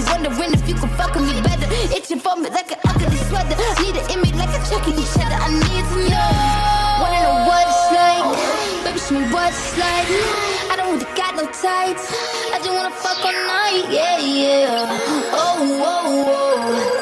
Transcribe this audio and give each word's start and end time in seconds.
Be 0.00 0.10
wondering 0.10 0.52
if 0.52 0.68
you 0.68 0.74
can 0.74 0.88
fuck 0.96 1.14
with 1.14 1.28
me 1.28 1.40
better. 1.42 1.66
Itching 1.94 2.20
for 2.20 2.36
me 2.36 2.48
like 2.50 2.72
an 2.72 2.78
ugly 2.88 3.16
sweater. 3.28 3.56
Need 3.82 3.96
an 3.96 4.10
image 4.10 4.34
like 4.34 4.50
a 4.50 4.60
chucky 4.68 4.92
cheddar. 5.12 5.36
I 5.36 5.48
need 5.52 5.84
to 5.92 5.98
know. 6.08 6.32
Wanna 7.00 7.20
know 7.24 7.36
what 7.48 7.66
it's 7.68 7.86
like? 7.92 8.24
Baby, 8.84 8.98
show 8.98 9.18
me 9.20 9.26
like. 9.28 9.54
I 10.70 10.74
don't 10.76 10.92
really 10.94 11.10
got 11.16 11.34
no 11.36 11.44
tights. 11.46 12.04
I 12.54 12.58
just 12.58 12.70
wanna 12.70 12.90
fuck 12.90 13.24
all 13.24 13.32
night, 13.32 13.86
yeah, 13.90 14.18
yeah. 14.18 14.98
Oh, 15.32 15.78
oh, 15.82 16.24
oh. 16.28 17.00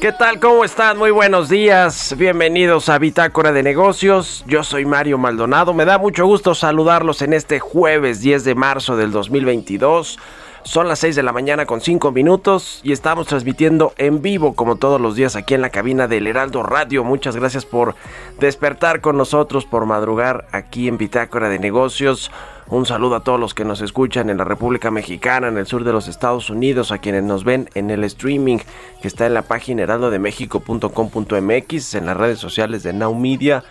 ¿Qué 0.00 0.12
tal? 0.12 0.38
¿Cómo 0.38 0.66
están? 0.66 0.98
Muy 0.98 1.10
buenos 1.10 1.48
días. 1.48 2.14
Bienvenidos 2.18 2.90
a 2.90 2.98
Bitácora 2.98 3.52
de 3.52 3.62
Negocios. 3.62 4.44
Yo 4.46 4.62
soy 4.62 4.84
Mario 4.84 5.16
Maldonado. 5.16 5.72
Me 5.72 5.86
da 5.86 5.96
mucho 5.96 6.26
gusto 6.26 6.54
saludarlos 6.54 7.22
en 7.22 7.32
este 7.32 7.58
jueves 7.58 8.20
10 8.20 8.44
de 8.44 8.54
marzo 8.54 8.98
del 8.98 9.12
2022. 9.12 10.18
Son 10.64 10.88
las 10.88 10.98
6 11.00 11.14
de 11.14 11.22
la 11.22 11.32
mañana 11.32 11.66
con 11.66 11.82
5 11.82 12.10
minutos 12.10 12.80
y 12.82 12.92
estamos 12.92 13.26
transmitiendo 13.26 13.92
en 13.98 14.22
vivo 14.22 14.54
como 14.54 14.76
todos 14.76 14.98
los 14.98 15.14
días 15.14 15.36
aquí 15.36 15.52
en 15.52 15.60
la 15.60 15.68
cabina 15.68 16.08
del 16.08 16.26
Heraldo 16.26 16.62
Radio. 16.62 17.04
Muchas 17.04 17.36
gracias 17.36 17.66
por 17.66 17.94
despertar 18.40 19.02
con 19.02 19.18
nosotros, 19.18 19.66
por 19.66 19.84
madrugar 19.84 20.46
aquí 20.52 20.88
en 20.88 20.96
Bitácora 20.96 21.50
de 21.50 21.58
Negocios. 21.58 22.30
Un 22.68 22.86
saludo 22.86 23.16
a 23.16 23.22
todos 23.22 23.38
los 23.38 23.52
que 23.52 23.66
nos 23.66 23.82
escuchan 23.82 24.30
en 24.30 24.38
la 24.38 24.44
República 24.44 24.90
Mexicana, 24.90 25.48
en 25.48 25.58
el 25.58 25.66
sur 25.66 25.84
de 25.84 25.92
los 25.92 26.08
Estados 26.08 26.48
Unidos, 26.48 26.92
a 26.92 26.98
quienes 26.98 27.24
nos 27.24 27.44
ven 27.44 27.68
en 27.74 27.90
el 27.90 28.02
streaming 28.02 28.60
que 29.02 29.08
está 29.08 29.26
en 29.26 29.34
la 29.34 29.42
página 29.42 29.82
heraldodemexico.com.mx, 29.82 31.94
en 31.94 32.06
las 32.06 32.16
redes 32.16 32.38
sociales 32.38 32.82
de 32.82 32.94
Now 32.94 33.14
Media 33.14 33.64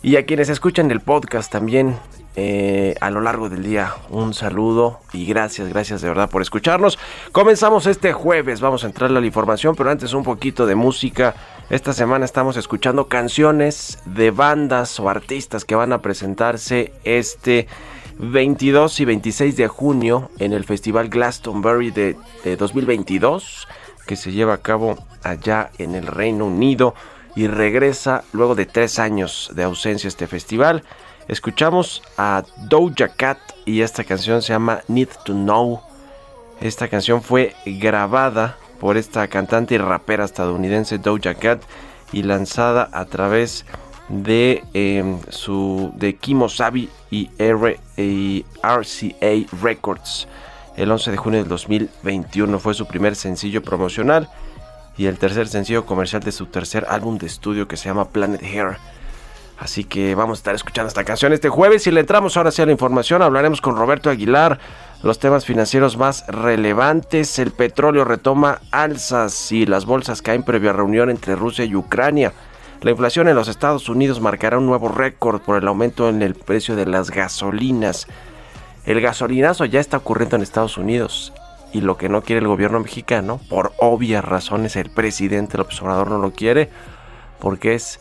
y 0.00 0.14
a 0.14 0.24
quienes 0.24 0.48
escuchan 0.48 0.92
el 0.92 1.00
podcast 1.00 1.50
también 1.50 1.96
eh, 2.40 2.94
a 3.00 3.10
lo 3.10 3.20
largo 3.20 3.48
del 3.48 3.64
día. 3.64 3.96
Un 4.10 4.32
saludo 4.32 5.00
y 5.12 5.26
gracias, 5.26 5.68
gracias 5.68 6.02
de 6.02 6.08
verdad 6.08 6.30
por 6.30 6.40
escucharnos. 6.40 6.96
Comenzamos 7.32 7.86
este 7.86 8.12
jueves, 8.12 8.60
vamos 8.60 8.84
a 8.84 8.86
entrar 8.86 9.10
a 9.10 9.14
la 9.14 9.26
información, 9.26 9.74
pero 9.74 9.90
antes 9.90 10.12
un 10.12 10.22
poquito 10.22 10.64
de 10.64 10.76
música. 10.76 11.34
Esta 11.68 11.92
semana 11.92 12.24
estamos 12.24 12.56
escuchando 12.56 13.08
canciones 13.08 13.98
de 14.04 14.30
bandas 14.30 15.00
o 15.00 15.08
artistas 15.08 15.64
que 15.64 15.74
van 15.74 15.92
a 15.92 16.00
presentarse 16.00 16.92
este 17.02 17.66
22 18.20 19.00
y 19.00 19.04
26 19.04 19.56
de 19.56 19.66
junio 19.66 20.30
en 20.38 20.52
el 20.52 20.64
Festival 20.64 21.08
Glastonbury 21.08 21.90
de, 21.90 22.16
de 22.44 22.56
2022 22.56 23.66
que 24.06 24.14
se 24.14 24.30
lleva 24.30 24.54
a 24.54 24.58
cabo 24.58 24.96
allá 25.24 25.70
en 25.78 25.96
el 25.96 26.06
Reino 26.06 26.46
Unido 26.46 26.94
y 27.34 27.48
regresa 27.48 28.22
luego 28.32 28.54
de 28.54 28.66
tres 28.66 29.00
años 29.00 29.50
de 29.54 29.64
ausencia 29.64 30.06
este 30.06 30.28
festival. 30.28 30.84
Escuchamos 31.28 32.02
a 32.16 32.42
Doja 32.56 33.08
Cat 33.08 33.38
y 33.66 33.82
esta 33.82 34.02
canción 34.02 34.40
se 34.40 34.54
llama 34.54 34.80
Need 34.88 35.10
to 35.26 35.34
Know. 35.34 35.82
Esta 36.58 36.88
canción 36.88 37.20
fue 37.20 37.54
grabada 37.66 38.56
por 38.80 38.96
esta 38.96 39.28
cantante 39.28 39.74
y 39.74 39.78
rapera 39.78 40.24
estadounidense 40.24 40.96
Doja 40.96 41.34
Cat 41.34 41.62
y 42.12 42.22
lanzada 42.22 42.88
a 42.92 43.04
través 43.04 43.66
de 44.08 44.64
eh, 44.72 45.18
su 45.28 45.92
de 45.96 46.16
Kimosabi 46.16 46.88
y, 47.10 47.28
R, 47.36 47.78
y 47.98 48.46
RCA 48.62 49.54
Records. 49.62 50.28
El 50.78 50.90
11 50.90 51.10
de 51.10 51.16
junio 51.18 51.40
del 51.40 51.48
2021 51.48 52.58
fue 52.58 52.72
su 52.72 52.86
primer 52.86 53.16
sencillo 53.16 53.62
promocional 53.62 54.30
y 54.96 55.06
el 55.06 55.18
tercer 55.18 55.46
sencillo 55.46 55.84
comercial 55.84 56.22
de 56.22 56.32
su 56.32 56.46
tercer 56.46 56.86
álbum 56.88 57.18
de 57.18 57.26
estudio 57.26 57.68
que 57.68 57.76
se 57.76 57.90
llama 57.90 58.08
Planet 58.08 58.42
Hair. 58.42 58.78
Así 59.58 59.84
que 59.84 60.14
vamos 60.14 60.38
a 60.38 60.40
estar 60.40 60.54
escuchando 60.54 60.88
esta 60.88 61.04
canción 61.04 61.32
este 61.32 61.48
jueves 61.48 61.86
y 61.86 61.90
le 61.90 62.00
entramos 62.00 62.36
ahora 62.36 62.52
sí 62.52 62.62
a 62.62 62.66
la 62.66 62.72
información. 62.72 63.22
Hablaremos 63.22 63.60
con 63.60 63.76
Roberto 63.76 64.08
Aguilar, 64.08 64.60
los 65.02 65.18
temas 65.18 65.44
financieros 65.44 65.96
más 65.96 66.24
relevantes. 66.28 67.38
El 67.40 67.50
petróleo 67.50 68.04
retoma 68.04 68.60
alzas 68.70 69.50
y 69.50 69.66
las 69.66 69.84
bolsas 69.84 70.22
caen 70.22 70.44
previo 70.44 70.70
a 70.70 70.74
reunión 70.74 71.10
entre 71.10 71.34
Rusia 71.34 71.64
y 71.64 71.74
Ucrania. 71.74 72.32
La 72.82 72.92
inflación 72.92 73.26
en 73.26 73.34
los 73.34 73.48
Estados 73.48 73.88
Unidos 73.88 74.20
marcará 74.20 74.58
un 74.58 74.66
nuevo 74.66 74.88
récord 74.88 75.40
por 75.40 75.60
el 75.60 75.66
aumento 75.66 76.08
en 76.08 76.22
el 76.22 76.36
precio 76.36 76.76
de 76.76 76.86
las 76.86 77.10
gasolinas. 77.10 78.06
El 78.86 79.00
gasolinazo 79.00 79.64
ya 79.64 79.80
está 79.80 79.96
ocurriendo 79.96 80.36
en 80.36 80.42
Estados 80.42 80.78
Unidos 80.78 81.32
y 81.72 81.80
lo 81.80 81.96
que 81.96 82.08
no 82.08 82.22
quiere 82.22 82.40
el 82.40 82.46
gobierno 82.46 82.78
mexicano, 82.78 83.40
por 83.48 83.72
obvias 83.78 84.24
razones 84.24 84.76
el 84.76 84.90
presidente 84.90 85.58
López 85.58 85.82
Obrador 85.82 86.08
no 86.08 86.18
lo 86.18 86.30
quiere, 86.30 86.70
porque 87.40 87.74
es 87.74 88.00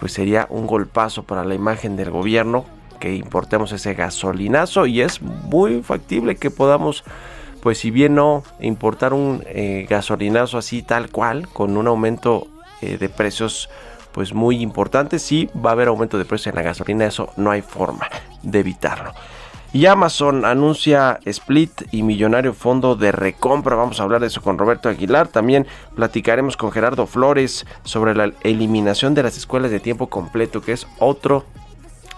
pues 0.00 0.14
sería 0.14 0.46
un 0.48 0.66
golpazo 0.66 1.24
para 1.24 1.44
la 1.44 1.54
imagen 1.54 1.94
del 1.94 2.10
gobierno 2.10 2.64
que 2.98 3.14
importemos 3.14 3.70
ese 3.72 3.92
gasolinazo 3.92 4.86
y 4.86 5.02
es 5.02 5.20
muy 5.20 5.82
factible 5.82 6.36
que 6.36 6.50
podamos 6.50 7.04
pues 7.62 7.78
si 7.78 7.90
bien 7.90 8.14
no 8.14 8.42
importar 8.60 9.12
un 9.12 9.44
eh, 9.46 9.86
gasolinazo 9.88 10.56
así 10.56 10.82
tal 10.82 11.10
cual 11.10 11.48
con 11.48 11.76
un 11.76 11.86
aumento 11.86 12.48
eh, 12.80 12.96
de 12.96 13.10
precios 13.10 13.68
pues 14.12 14.32
muy 14.32 14.62
importante 14.62 15.18
sí 15.18 15.50
va 15.54 15.70
a 15.70 15.72
haber 15.74 15.88
aumento 15.88 16.16
de 16.16 16.24
precios 16.24 16.48
en 16.48 16.56
la 16.56 16.62
gasolina 16.62 17.04
eso 17.04 17.30
no 17.36 17.50
hay 17.50 17.60
forma 17.60 18.08
de 18.42 18.60
evitarlo 18.60 19.12
y 19.72 19.86
Amazon 19.86 20.44
anuncia 20.44 21.20
split 21.24 21.82
y 21.92 22.02
millonario 22.02 22.54
fondo 22.54 22.96
de 22.96 23.12
recompra. 23.12 23.76
Vamos 23.76 24.00
a 24.00 24.02
hablar 24.02 24.20
de 24.20 24.26
eso 24.26 24.42
con 24.42 24.58
Roberto 24.58 24.88
Aguilar. 24.88 25.28
También 25.28 25.66
platicaremos 25.94 26.56
con 26.56 26.72
Gerardo 26.72 27.06
Flores 27.06 27.66
sobre 27.84 28.16
la 28.16 28.32
eliminación 28.42 29.14
de 29.14 29.22
las 29.22 29.36
escuelas 29.36 29.70
de 29.70 29.78
tiempo 29.78 30.08
completo, 30.08 30.60
que 30.60 30.72
es 30.72 30.88
otro 30.98 31.44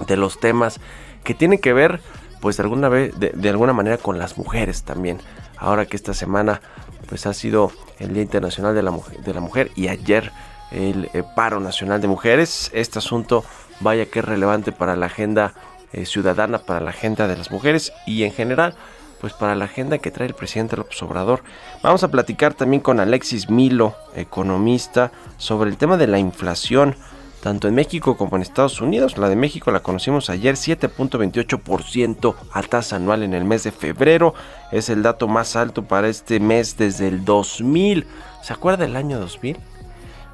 de 0.06 0.16
los 0.16 0.40
temas 0.40 0.80
que 1.24 1.34
tienen 1.34 1.58
que 1.58 1.74
ver, 1.74 2.00
pues 2.40 2.56
de 2.56 2.62
alguna 2.62 2.88
vez, 2.88 3.12
de, 3.18 3.48
alguna 3.50 3.74
manera, 3.74 3.98
con 3.98 4.18
las 4.18 4.38
mujeres 4.38 4.84
también. 4.84 5.18
Ahora 5.58 5.84
que 5.84 5.96
esta 5.96 6.14
semana, 6.14 6.62
pues 7.06 7.26
ha 7.26 7.34
sido 7.34 7.70
el 7.98 8.14
Día 8.14 8.22
Internacional 8.22 8.74
de 8.74 8.82
la 8.82 8.90
Mujer, 8.90 9.18
de 9.18 9.34
la 9.34 9.40
mujer 9.40 9.70
y 9.76 9.88
ayer 9.88 10.32
el 10.70 11.10
eh, 11.12 11.22
paro 11.36 11.60
nacional 11.60 12.00
de 12.00 12.08
mujeres. 12.08 12.70
Este 12.72 12.98
asunto, 12.98 13.44
vaya 13.80 14.06
que 14.06 14.20
es 14.20 14.24
relevante 14.24 14.72
para 14.72 14.96
la 14.96 15.06
agenda 15.06 15.52
eh, 15.92 16.06
ciudadana 16.06 16.58
para 16.58 16.80
la 16.80 16.90
agenda 16.90 17.28
de 17.28 17.36
las 17.36 17.50
mujeres 17.50 17.92
y 18.06 18.24
en 18.24 18.32
general 18.32 18.74
pues 19.22 19.34
para 19.34 19.54
la 19.54 19.66
agenda 19.66 19.98
que 19.98 20.10
trae 20.10 20.26
el 20.26 20.34
presidente 20.34 20.76
López 20.76 21.00
Obrador. 21.00 21.44
Vamos 21.80 22.02
a 22.02 22.10
platicar 22.10 22.54
también 22.54 22.82
con 22.82 22.98
Alexis 22.98 23.48
Milo, 23.48 23.94
economista, 24.16 25.12
sobre 25.36 25.70
el 25.70 25.76
tema 25.76 25.96
de 25.96 26.08
la 26.08 26.18
inflación, 26.18 26.96
tanto 27.40 27.68
en 27.68 27.76
México 27.76 28.16
como 28.16 28.34
en 28.34 28.42
Estados 28.42 28.80
Unidos. 28.80 29.18
La 29.18 29.28
de 29.28 29.36
México 29.36 29.70
la 29.70 29.78
conocimos 29.78 30.28
ayer, 30.28 30.56
7.28% 30.56 32.34
a 32.52 32.62
tasa 32.62 32.96
anual 32.96 33.22
en 33.22 33.32
el 33.32 33.44
mes 33.44 33.62
de 33.62 33.70
febrero. 33.70 34.34
Es 34.72 34.88
el 34.88 35.04
dato 35.04 35.28
más 35.28 35.54
alto 35.54 35.84
para 35.84 36.08
este 36.08 36.40
mes 36.40 36.76
desde 36.76 37.06
el 37.06 37.24
2000. 37.24 38.08
¿Se 38.42 38.52
acuerda 38.52 38.84
del 38.84 38.96
año 38.96 39.20
2000? 39.20 39.56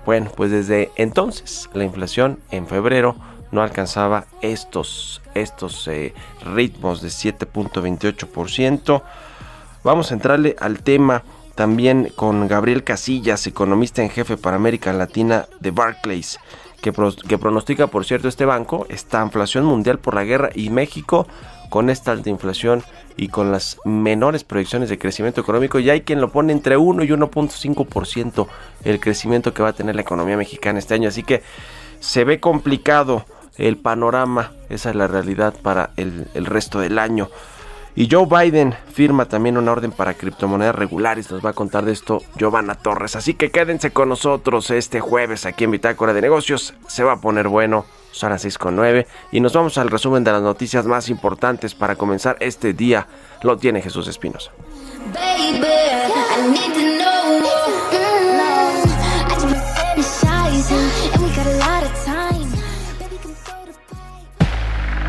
Bueno, 0.07 0.33
pues 0.35 0.51
desde 0.51 0.93
entonces 0.97 1.69
la 1.75 1.85
inflación 1.85 2.39
en 2.51 2.67
febrero 2.67 3.17
no 3.51 3.63
alcanzaba 3.63 4.27
estos, 4.43 5.23
estos 5.35 5.87
eh, 5.89 6.15
ritmos 6.45 7.01
de 7.03 7.09
7.28%. 7.09 9.03
Vamos 9.85 10.11
a 10.11 10.15
entrarle 10.15 10.57
al 10.59 10.83
tema 10.83 11.23
también 11.55 12.13
con 12.15 12.47
Gabriel 12.47 12.85
Casillas, 12.85 13.47
economista 13.47 14.03
en 14.03 14.11
jefe 14.11 14.37
para 14.37 14.57
América 14.57 14.93
Latina 14.93 15.47
de 15.61 15.73
Barclays, 15.73 16.39
que, 16.81 16.93
pronostica, 16.93 17.89
por 17.89 18.05
cierto, 18.05 18.29
este 18.29 18.45
banco, 18.45 18.87
esta 18.89 19.23
inflación 19.25 19.65
mundial 19.65 19.99
por 19.99 20.15
la 20.15 20.23
guerra 20.23 20.51
y 20.55 20.71
México 20.71 21.27
con 21.69 21.91
esta 21.91 22.13
alta 22.13 22.31
inflación 22.31 22.83
y 23.17 23.29
con 23.29 23.51
las 23.51 23.79
menores 23.85 24.45
proyecciones 24.45 24.89
de 24.89 24.99
crecimiento 24.99 25.41
económico, 25.41 25.81
y 25.81 25.91
hay 25.91 26.03
quien 26.03 26.21
lo 26.21 26.31
pone 26.31 26.53
entre 26.53 26.77
1 26.77 27.03
y 27.03 27.09
1.5% 27.09 28.47
el 28.85 29.01
crecimiento 29.01 29.53
que 29.53 29.63
va 29.63 29.71
a 29.71 29.73
tener 29.73 29.97
la 29.97 30.03
economía 30.03 30.37
mexicana 30.37 30.79
este 30.79 30.95
año. 30.95 31.09
Así 31.09 31.25
que 31.25 31.43
se 31.99 32.23
ve 32.23 32.39
complicado 32.39 33.25
el 33.59 33.77
panorama, 33.77 34.53
esa 34.69 34.91
es 34.91 34.97
la 34.97 35.09
realidad 35.09 35.55
para 35.63 35.91
el, 35.97 36.47
resto 36.47 36.81
del 36.81 36.99
año. 36.99 37.29
Y 37.97 38.09
Joe 38.09 38.27
Biden 38.27 38.77
firma 38.93 39.25
también 39.25 39.59
una 39.59 39.73
orden 39.73 39.91
para 39.91 40.15
criptomonedas 40.15 40.75
regulares. 40.75 41.33
Nos 41.33 41.45
va 41.45 41.51
a 41.51 41.55
contar 41.55 41.85
de 41.85 41.93
esto 41.93 42.23
Giovanna 42.37 42.77
Torres. 42.77 43.17
Así 43.17 43.35
que 43.35 43.51
quédense 43.51 43.91
con 43.91 44.09
nosotros 44.09 44.71
este 44.71 45.01
jueves 45.01 45.47
aquí 45.47 45.65
en 45.65 45.73
Bitácora 45.73 46.15
de 46.15 46.21
Negocios. 46.21 46.75
Se 46.87 47.03
va 47.03 47.15
a 47.15 47.21
poner 47.21 47.49
bueno. 47.49 47.87
Son 48.13 48.31
las 48.31 48.43
6 48.43 48.57
con 48.57 48.77
9. 48.77 49.09
Y 49.33 49.41
nos 49.41 49.53
vamos 49.53 49.79
al 49.79 49.91
resumen 49.91 50.23
de 50.23 50.31
las 50.31 50.43
noticias 50.43 50.87
más 50.87 51.09
importantes 51.09 51.75
para 51.75 51.97
comenzar 51.97 52.37
este 52.39 52.73
día. 52.73 53.09
Lo 53.43 53.57
tiene 53.57 53.83
Jesús 53.83 54.07
Espinos. 54.07 54.53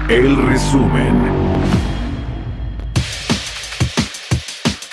El 0.10 0.36
resumen. 0.48 1.14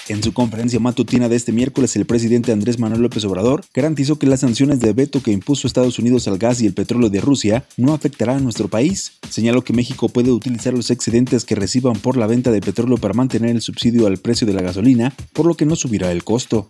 En 0.08 0.22
su 0.22 0.34
conferencia 0.34 0.78
matutina 0.78 1.30
de 1.30 1.36
este 1.36 1.52
miércoles, 1.52 1.96
el 1.96 2.04
presidente 2.04 2.52
Andrés 2.52 2.78
Manuel 2.78 3.00
López 3.00 3.24
Obrador 3.24 3.64
garantizó 3.72 4.18
que 4.18 4.26
las 4.26 4.40
sanciones 4.40 4.78
de 4.80 4.92
veto 4.92 5.22
que 5.22 5.32
impuso 5.32 5.66
Estados 5.66 5.98
Unidos 5.98 6.28
al 6.28 6.36
gas 6.36 6.60
y 6.60 6.66
el 6.66 6.74
petróleo 6.74 7.08
de 7.08 7.22
Rusia 7.22 7.64
no 7.78 7.94
afectarán 7.94 8.36
a 8.36 8.40
nuestro 8.40 8.68
país. 8.68 9.14
Señaló 9.30 9.64
que 9.64 9.72
México 9.72 10.10
puede 10.10 10.30
utilizar 10.32 10.74
los 10.74 10.90
excedentes 10.90 11.46
que 11.46 11.54
reciban 11.54 11.94
por 11.94 12.18
la 12.18 12.26
venta 12.26 12.50
de 12.50 12.60
petróleo 12.60 12.98
para 12.98 13.14
mantener 13.14 13.52
el 13.52 13.62
subsidio 13.62 14.06
al 14.06 14.18
precio 14.18 14.46
de 14.46 14.52
la 14.52 14.60
gasolina, 14.60 15.14
por 15.32 15.46
lo 15.46 15.54
que 15.54 15.64
no 15.64 15.76
subirá 15.76 16.12
el 16.12 16.24
costo. 16.24 16.68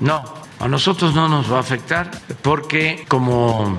No, 0.00 0.24
a 0.58 0.66
nosotros 0.66 1.14
no 1.14 1.28
nos 1.28 1.52
va 1.52 1.58
a 1.58 1.60
afectar 1.60 2.10
porque, 2.42 3.04
como 3.06 3.78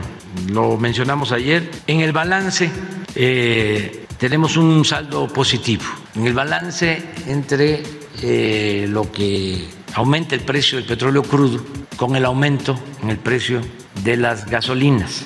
lo 0.49 0.77
mencionamos 0.77 1.31
ayer, 1.31 1.69
en 1.87 2.01
el 2.01 2.11
balance 2.11 2.69
eh, 3.15 4.05
tenemos 4.17 4.57
un 4.57 4.83
saldo 4.85 5.27
positivo. 5.27 5.83
En 6.15 6.27
el 6.27 6.33
balance 6.33 7.03
entre 7.27 7.83
eh, 8.21 8.85
lo 8.89 9.11
que 9.11 9.67
aumenta 9.93 10.35
el 10.35 10.41
precio 10.41 10.77
del 10.77 10.87
petróleo 10.87 11.23
crudo 11.23 11.63
con 11.95 12.15
el 12.15 12.25
aumento 12.25 12.79
en 13.01 13.09
el 13.09 13.17
precio 13.17 13.61
de 14.03 14.17
las 14.17 14.45
gasolinas. 14.45 15.25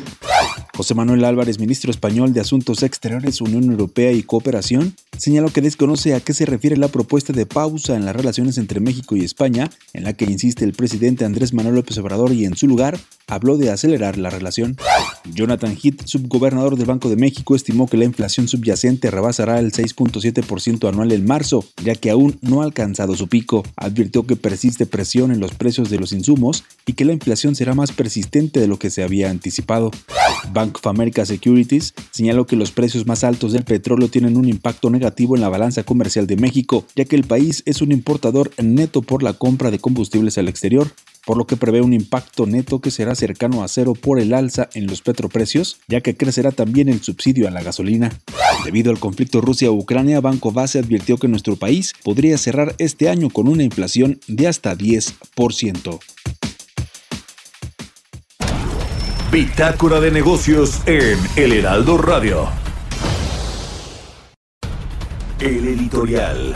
José 0.81 0.95
Manuel 0.95 1.25
Álvarez, 1.25 1.60
ministro 1.60 1.92
español 1.92 2.33
de 2.33 2.39
Asuntos 2.39 2.81
Exteriores, 2.81 3.39
Unión 3.39 3.66
Europea 3.66 4.13
y 4.13 4.24
Cooperación, 4.24 4.95
señaló 5.16 5.54
que 5.54 5.62
desconoce 5.62 6.16
a 6.16 6.22
qué 6.22 6.33
se 6.33 6.48
refiere 6.48 6.75
la 6.75 6.88
propuesta 6.88 7.33
de 7.33 7.45
pausa 7.45 7.95
en 7.95 8.04
las 8.04 8.16
relaciones 8.16 8.57
entre 8.57 8.80
México 8.80 9.16
y 9.16 9.24
España, 9.24 9.69
en 9.94 10.06
la 10.06 10.13
que 10.13 10.25
insiste 10.25 10.66
el 10.66 10.74
presidente 10.74 11.24
Andrés 11.24 11.54
Manuel 11.54 11.75
López 11.75 12.00
Obrador 12.00 12.33
y 12.33 12.45
en 12.45 12.57
su 12.57 12.66
lugar 12.66 12.98
habló 13.28 13.57
de 13.57 13.69
acelerar 13.69 14.18
la 14.18 14.31
relación. 14.31 14.75
Jonathan 15.31 15.78
Heath, 15.78 16.01
subgobernador 16.06 16.75
del 16.75 16.88
Banco 16.88 17.10
de 17.10 17.16
México, 17.16 17.56
estimó 17.56 17.86
que 17.86 17.98
la 17.98 18.06
inflación 18.06 18.48
subyacente 18.48 19.12
rebasará 19.12 19.60
el 19.60 19.72
6.7% 19.72 20.89
anual 20.89 21.12
en 21.12 21.27
marzo, 21.27 21.63
ya 21.84 21.94
que 21.94 22.10
aún 22.10 22.39
no 22.42 22.62
ha 22.62 22.66
alcanzado 22.66 23.16
su 23.16 23.27
pico. 23.27 23.62
Advirtió 23.75 24.25
que 24.25 24.36
persiste 24.36 24.88
presión 24.88 25.31
en 25.31 25.39
los 25.39 25.54
precios 25.54 25.92
de 25.92 26.00
los 26.00 26.12
insumos 26.12 26.63
y 26.88 26.94
que 26.94 27.06
la 27.06 27.13
inflación 27.13 27.54
será 27.54 27.75
más 27.75 27.92
persistente 27.92 28.60
de 28.60 28.68
lo 28.68 28.80
que 28.80 28.89
se 28.89 29.04
había 29.04 29.30
anticipado. 29.30 29.92
Bank 30.51 30.77
of 30.77 30.88
America 30.88 31.25
Securities 31.25 31.93
señaló 32.11 32.45
que 32.45 32.55
los 32.55 32.71
precios 32.71 33.05
más 33.05 33.23
altos 33.23 33.53
del 33.53 33.63
petróleo 33.63 34.09
tienen 34.09 34.38
un 34.38 34.47
impacto 34.47 34.89
negativo 34.89 35.35
en 35.35 35.41
la 35.41 35.49
balanza 35.49 35.83
comercial 35.83 36.27
de 36.27 36.38
México, 36.38 36.85
ya 36.95 37.05
que 37.05 37.15
el 37.15 37.23
país 37.23 37.63
es 37.65 37.81
un 37.81 37.91
importador 37.91 38.51
neto 38.61 39.01
por 39.01 39.23
la 39.23 39.33
compra 39.33 39.71
de 39.71 39.79
combustibles 39.79 40.38
al 40.38 40.47
exterior, 40.47 40.91
por 41.25 41.38
lo 41.38 41.45
que 41.45 41.57
prevé 41.57 41.81
un 41.81 41.93
impacto 41.93 42.45
neto 42.45 42.81
que 42.81 42.91
será 42.91 43.15
cercano 43.15 43.63
a 43.63 43.67
cero 43.67 43.93
por 43.93 44.19
el 44.19 44.33
alza 44.33 44.69
en 44.73 44.88
los 44.88 45.01
petroprecios, 45.01 45.77
ya 45.88 46.01
que 46.01 46.17
crecerá 46.17 46.51
también 46.51 46.89
el 46.89 47.01
subsidio 47.01 47.47
a 47.47 47.51
la 47.51 47.63
gasolina. 47.63 48.11
Debido 48.65 48.91
al 48.91 48.99
conflicto 48.99 49.41
Rusia-Ucrania, 49.41 50.21
Banco 50.21 50.51
Base 50.51 50.79
advirtió 50.79 51.17
que 51.17 51.27
nuestro 51.27 51.55
país 51.55 51.93
podría 52.03 52.38
cerrar 52.38 52.75
este 52.79 53.09
año 53.09 53.29
con 53.29 53.47
una 53.47 53.63
inflación 53.63 54.19
de 54.27 54.47
hasta 54.47 54.75
10%. 54.75 55.99
Bitácora 59.31 60.01
de 60.01 60.12
negocios 60.12 60.86
en 60.86 61.18
El 61.38 61.54
Heraldo 61.54 61.98
Radio. 61.98 62.50
El 65.39 65.69
editorial. 65.69 66.54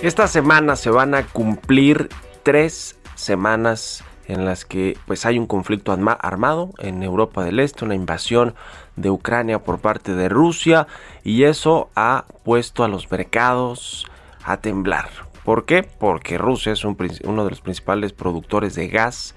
Esta 0.00 0.28
semana 0.28 0.76
se 0.76 0.90
van 0.90 1.16
a 1.16 1.24
cumplir 1.24 2.10
tres 2.44 2.96
semanas 3.16 4.04
en 4.28 4.44
las 4.44 4.64
que 4.64 4.96
pues 5.06 5.26
hay 5.26 5.38
un 5.38 5.46
conflicto 5.46 5.90
armado 5.90 6.70
en 6.78 7.02
Europa 7.02 7.42
del 7.42 7.58
Este, 7.58 7.84
una 7.84 7.94
invasión 7.94 8.54
de 8.94 9.10
Ucrania 9.10 9.64
por 9.64 9.80
parte 9.80 10.14
de 10.14 10.28
Rusia 10.28 10.86
y 11.24 11.44
eso 11.44 11.90
ha 11.96 12.26
puesto 12.44 12.84
a 12.84 12.88
los 12.88 13.10
mercados 13.10 14.06
a 14.44 14.58
temblar. 14.58 15.08
¿Por 15.44 15.64
qué? 15.64 15.82
Porque 15.82 16.36
Rusia 16.36 16.72
es 16.72 16.84
uno 16.84 17.44
de 17.44 17.50
los 17.50 17.62
principales 17.62 18.12
productores 18.12 18.74
de 18.74 18.88
gas, 18.88 19.34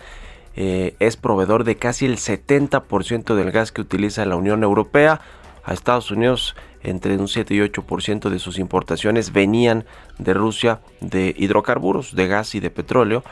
eh, 0.58 0.96
es 1.00 1.16
proveedor 1.16 1.64
de 1.64 1.78
casi 1.78 2.06
el 2.06 2.18
70% 2.18 3.36
del 3.36 3.52
gas 3.52 3.72
que 3.72 3.82
utiliza 3.82 4.26
la 4.26 4.36
Unión 4.36 4.64
Europea. 4.64 5.22
A 5.64 5.74
Estados 5.74 6.12
Unidos 6.12 6.56
entre 6.84 7.16
un 7.18 7.28
7 7.28 7.54
y 7.54 7.60
8% 7.60 8.30
de 8.30 8.40
sus 8.40 8.58
importaciones 8.58 9.32
venían 9.32 9.86
de 10.18 10.34
Rusia 10.34 10.82
de 11.00 11.36
hidrocarburos, 11.38 12.16
de 12.16 12.28
gas 12.28 12.56
y 12.56 12.60
de 12.60 12.72
petróleo. 12.72 13.24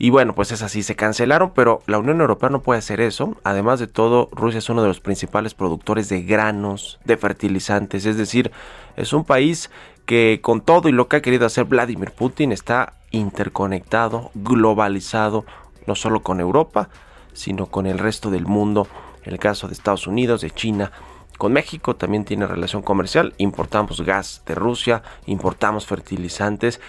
Y 0.00 0.10
bueno, 0.10 0.34
pues 0.34 0.52
es 0.52 0.62
así, 0.62 0.82
se 0.84 0.94
cancelaron, 0.94 1.52
pero 1.54 1.82
la 1.86 1.98
Unión 1.98 2.20
Europea 2.20 2.50
no 2.50 2.62
puede 2.62 2.78
hacer 2.78 3.00
eso. 3.00 3.36
Además 3.42 3.80
de 3.80 3.88
todo, 3.88 4.28
Rusia 4.32 4.58
es 4.58 4.68
uno 4.68 4.82
de 4.82 4.88
los 4.88 5.00
principales 5.00 5.54
productores 5.54 6.08
de 6.08 6.22
granos, 6.22 7.00
de 7.04 7.16
fertilizantes, 7.16 8.06
es 8.06 8.16
decir, 8.16 8.52
es 8.96 9.12
un 9.12 9.24
país 9.24 9.70
que 10.06 10.38
con 10.40 10.60
todo 10.60 10.88
y 10.88 10.92
lo 10.92 11.08
que 11.08 11.16
ha 11.16 11.22
querido 11.22 11.46
hacer 11.46 11.64
Vladimir 11.64 12.12
Putin 12.12 12.52
está 12.52 12.94
interconectado, 13.10 14.30
globalizado, 14.34 15.44
no 15.86 15.94
solo 15.96 16.22
con 16.22 16.40
Europa, 16.40 16.88
sino 17.32 17.66
con 17.66 17.86
el 17.86 17.98
resto 17.98 18.30
del 18.30 18.46
mundo. 18.46 18.86
El 19.24 19.38
caso 19.38 19.66
de 19.66 19.74
Estados 19.74 20.06
Unidos, 20.06 20.40
de 20.40 20.50
China, 20.50 20.92
con 21.38 21.52
México 21.52 21.96
también 21.96 22.24
tiene 22.24 22.46
relación 22.46 22.82
comercial, 22.82 23.34
importamos 23.38 24.00
gas 24.02 24.42
de 24.46 24.54
Rusia, 24.54 25.02
importamos 25.26 25.86
fertilizantes 25.86 26.80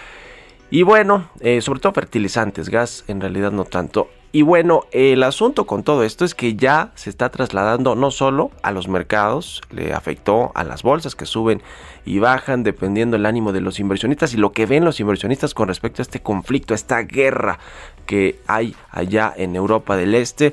y 0.70 0.82
bueno, 0.82 1.28
eh, 1.40 1.60
sobre 1.60 1.80
todo 1.80 1.92
fertilizantes, 1.92 2.68
gas 2.68 3.04
en 3.08 3.20
realidad 3.20 3.52
no 3.52 3.64
tanto. 3.64 4.08
Y 4.32 4.42
bueno, 4.42 4.84
el 4.92 5.24
asunto 5.24 5.66
con 5.66 5.82
todo 5.82 6.04
esto 6.04 6.24
es 6.24 6.36
que 6.36 6.54
ya 6.54 6.92
se 6.94 7.10
está 7.10 7.30
trasladando 7.30 7.96
no 7.96 8.12
solo 8.12 8.52
a 8.62 8.70
los 8.70 8.86
mercados, 8.86 9.60
le 9.70 9.92
afectó 9.92 10.52
a 10.54 10.62
las 10.62 10.84
bolsas 10.84 11.16
que 11.16 11.26
suben 11.26 11.62
y 12.04 12.20
bajan 12.20 12.62
dependiendo 12.62 13.16
el 13.16 13.26
ánimo 13.26 13.52
de 13.52 13.60
los 13.60 13.80
inversionistas 13.80 14.32
y 14.32 14.36
lo 14.36 14.52
que 14.52 14.66
ven 14.66 14.84
los 14.84 15.00
inversionistas 15.00 15.52
con 15.52 15.66
respecto 15.66 16.00
a 16.00 16.04
este 16.04 16.20
conflicto, 16.20 16.74
a 16.74 16.76
esta 16.76 17.02
guerra 17.02 17.58
que 18.06 18.38
hay 18.46 18.76
allá 18.92 19.34
en 19.36 19.56
Europa 19.56 19.96
del 19.96 20.14
Este. 20.14 20.52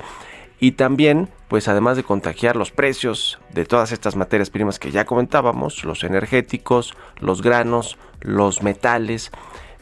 Y 0.59 0.71
también, 0.71 1.29
pues 1.47 1.67
además 1.67 1.97
de 1.97 2.03
contagiar 2.03 2.55
los 2.55 2.71
precios 2.71 3.37
de 3.53 3.65
todas 3.65 3.91
estas 3.91 4.15
materias 4.15 4.49
primas 4.49 4.79
que 4.79 4.89
ya 4.89 5.05
comentábamos, 5.05 5.83
los 5.83 6.03
energéticos, 6.03 6.95
los 7.19 7.43
granos, 7.43 7.99
los 8.21 8.63
metales, 8.63 9.31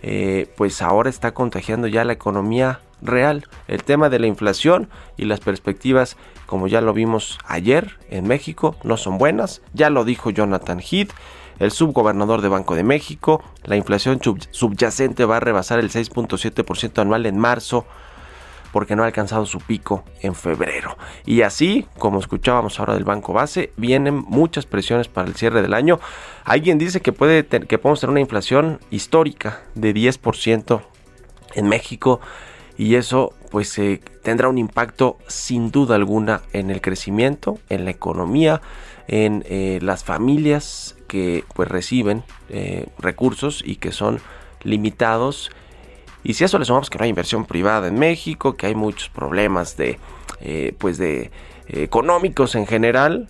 eh, 0.07 0.53
pues 0.55 0.83
ahora 0.83 1.09
está 1.09 1.33
contagiando 1.33 1.87
ya 1.87 2.05
la 2.05 2.13
economía 2.13 2.79
real. 3.01 3.47
El 3.67 3.83
tema 3.83 4.07
de 4.07 4.19
la 4.19 4.27
inflación 4.27 4.87
y 5.17 5.25
las 5.25 5.39
perspectivas, 5.39 6.15
como 6.45 6.67
ya 6.67 6.79
lo 6.79 6.93
vimos 6.93 7.39
ayer 7.47 7.97
en 8.11 8.27
México, 8.27 8.75
no 8.83 8.97
son 8.97 9.17
buenas. 9.17 9.63
Ya 9.73 9.89
lo 9.89 10.05
dijo 10.05 10.29
Jonathan 10.29 10.79
Heath, 10.79 11.09
el 11.57 11.71
subgobernador 11.71 12.41
de 12.41 12.49
Banco 12.49 12.75
de 12.75 12.83
México. 12.83 13.43
La 13.63 13.77
inflación 13.77 14.19
subyacente 14.51 15.25
va 15.25 15.37
a 15.37 15.39
rebasar 15.39 15.79
el 15.79 15.89
6.7% 15.89 17.01
anual 17.01 17.25
en 17.25 17.39
marzo 17.39 17.87
porque 18.75 18.97
no 18.97 19.03
ha 19.03 19.05
alcanzado 19.05 19.45
su 19.45 19.59
pico 19.59 20.03
en 20.19 20.35
febrero. 20.35 20.97
Y 21.25 21.43
así, 21.43 21.87
como 21.97 22.19
escuchábamos 22.19 22.77
ahora 22.77 22.93
del 22.93 23.05
Banco 23.05 23.31
Base, 23.31 23.71
vienen 23.77 24.15
muchas 24.15 24.65
presiones 24.65 25.07
para 25.07 25.29
el 25.29 25.35
cierre 25.35 25.61
del 25.61 25.73
año. 25.73 26.01
Alguien 26.43 26.77
dice 26.77 26.99
que, 26.99 27.13
puede 27.13 27.45
que 27.45 27.77
podemos 27.77 28.01
tener 28.01 28.11
una 28.11 28.19
inflación 28.19 28.81
histórica 28.91 29.61
de 29.75 29.93
10% 29.95 30.81
en 31.53 31.69
México 31.69 32.19
y 32.77 32.95
eso 32.95 33.33
pues 33.49 33.79
eh, 33.79 34.01
tendrá 34.23 34.49
un 34.49 34.57
impacto 34.57 35.19
sin 35.25 35.71
duda 35.71 35.95
alguna 35.95 36.41
en 36.51 36.69
el 36.69 36.81
crecimiento, 36.81 37.59
en 37.69 37.85
la 37.85 37.91
economía, 37.91 38.61
en 39.07 39.45
eh, 39.47 39.79
las 39.81 40.03
familias 40.03 40.97
que 41.07 41.45
pues 41.53 41.69
reciben 41.69 42.23
eh, 42.49 42.87
recursos 42.99 43.63
y 43.65 43.77
que 43.77 43.93
son 43.93 44.19
limitados 44.63 45.49
y 46.25 46.33
si 46.33 46.43
a 46.43 46.47
eso 46.47 46.59
le 46.59 46.65
sumamos 46.65 46.89
que 46.89 46.97
no 46.97 47.03
hay 47.03 47.09
inversión 47.09 47.45
privada 47.45 47.87
en 47.87 47.97
México, 47.97 48.55
que 48.55 48.65
hay 48.67 48.75
muchos 48.75 49.09
problemas 49.09 49.77
de, 49.77 49.99
pues 50.79 50.97
de 50.97 51.31
económicos 51.67 52.55
en 52.55 52.67
general, 52.67 53.29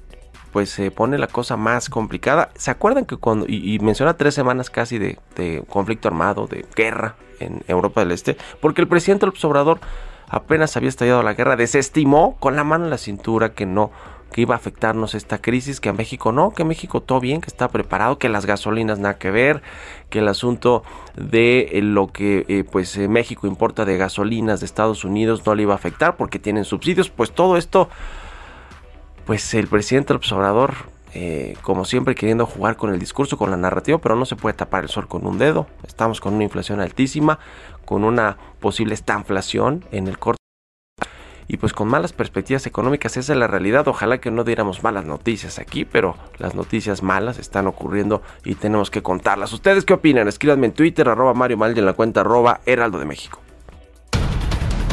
pues 0.56 0.70
se 0.70 0.90
pone 0.90 1.18
la 1.18 1.28
cosa 1.28 1.58
más 1.58 1.90
complicada. 1.90 2.50
¿Se 2.56 2.72
acuerdan 2.72 3.06
que 3.06 3.18
cuando, 3.18 3.46
y, 3.46 3.78
menciona 3.80 4.16
tres 4.16 4.34
semanas 4.34 4.70
casi 4.70 4.98
de, 4.98 5.20
de, 5.36 5.62
conflicto 5.68 6.08
armado, 6.08 6.48
de 6.48 6.66
guerra 6.74 7.18
en 7.42 7.62
Europa 7.68 8.00
del 8.00 8.14
Este, 8.14 8.38
porque 8.62 8.80
el 8.80 8.88
presidente 8.88 9.26
López 9.26 9.44
Obrador 9.44 9.82
apenas 10.30 10.78
había 10.78 10.88
estallado 10.88 11.24
la 11.24 11.34
guerra, 11.34 11.58
desestimó 11.58 12.38
con 12.40 12.56
la 12.56 12.64
mano 12.64 12.86
en 12.86 12.90
la 12.90 12.98
cintura 12.98 13.54
que 13.54 13.66
no, 13.66 13.92
que 14.32 14.42
iba 14.42 14.54
a 14.54 14.58
afectarnos 14.58 15.16
esta 15.16 15.42
crisis, 15.42 15.80
que 15.80 15.90
a 15.90 15.94
México 15.94 16.32
no, 16.32 16.52
que 16.52 16.66
México 16.66 17.02
todo 17.02 17.20
bien, 17.20 17.42
que 17.42 17.48
está 17.48 17.70
preparado, 17.70 18.18
que 18.18 18.30
las 18.30 18.46
gasolinas 18.46 19.00
nada 19.00 19.18
que 19.18 19.32
ver, 19.32 19.62
que 20.10 20.20
el 20.20 20.28
asunto 20.28 20.84
de 21.16 21.70
eh, 21.72 21.82
lo 21.82 22.08
que 22.08 22.46
eh, 22.48 22.64
pues 22.70 22.98
eh, 22.98 23.08
México 23.08 23.48
importa 23.48 23.86
de 23.86 23.98
gasolinas 23.98 24.60
de 24.60 24.66
Estados 24.66 25.06
Unidos 25.06 25.46
no 25.46 25.56
le 25.56 25.64
iba 25.64 25.74
a 25.74 25.78
afectar 25.78 26.18
porque 26.18 26.40
tienen 26.40 26.66
subsidios, 26.66 27.10
pues 27.10 27.32
todo 27.32 27.58
esto 27.58 27.90
pues 29.26 29.54
el 29.54 29.68
presidente 29.68 30.14
López 30.14 30.32
Obrador, 30.34 30.74
como 31.64 31.86
siempre, 31.86 32.14
queriendo 32.14 32.46
jugar 32.46 32.76
con 32.76 32.94
el 32.94 33.00
discurso, 33.00 33.38
con 33.38 33.50
la 33.50 33.58
narrativa, 33.58 33.98
pero 33.98 34.16
no 34.16 34.26
se 34.26 34.36
puede 34.36 34.54
tapar 34.54 34.84
el 34.84 34.90
sol 34.90 35.08
con 35.08 35.26
un 35.26 35.40
dedo. 35.40 35.66
Estamos 35.88 36.20
con 36.22 36.36
una 36.36 36.44
inflación 36.44 36.80
altísima, 36.80 37.40
con 37.86 38.04
una 38.04 38.38
posible 38.60 38.94
estanflación 38.94 39.84
en 39.92 40.08
el 40.08 40.20
corto 40.20 40.45
y 41.48 41.58
pues 41.58 41.74
con 41.74 41.88
malas 41.88 42.14
perspectivas 42.14 42.66
económicas, 42.66 43.18
esa 43.18 43.34
es 43.34 43.40
la 43.40 43.48
realidad. 43.48 43.88
Ojalá 43.88 44.20
que 44.20 44.32
no 44.32 44.44
diéramos 44.44 44.84
malas 44.84 45.06
noticias 45.06 45.60
aquí, 45.60 45.86
pero 45.86 46.16
las 46.38 46.56
noticias 46.56 47.04
malas 47.04 47.40
están 47.40 47.68
ocurriendo 47.68 48.22
y 48.44 48.56
tenemos 48.56 48.90
que 48.90 49.04
contarlas. 49.04 49.54
¿Ustedes 49.54 49.86
qué 49.86 49.94
opinan? 49.94 50.28
Escríbanme 50.28 50.68
en 50.68 50.74
Twitter, 50.74 51.08
arroba 51.08 51.34
Mario 51.34 51.58
Mal 51.58 51.78
en 51.78 51.86
la 51.86 51.94
cuenta 51.94 52.22
arroba 52.22 52.62
Heraldo 52.66 53.00
de 53.00 53.06
México. 53.06 53.40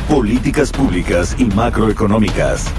Políticas 0.08 0.70
públicas 0.72 1.34
y 1.38 1.46
macroeconómicas. 1.46 2.70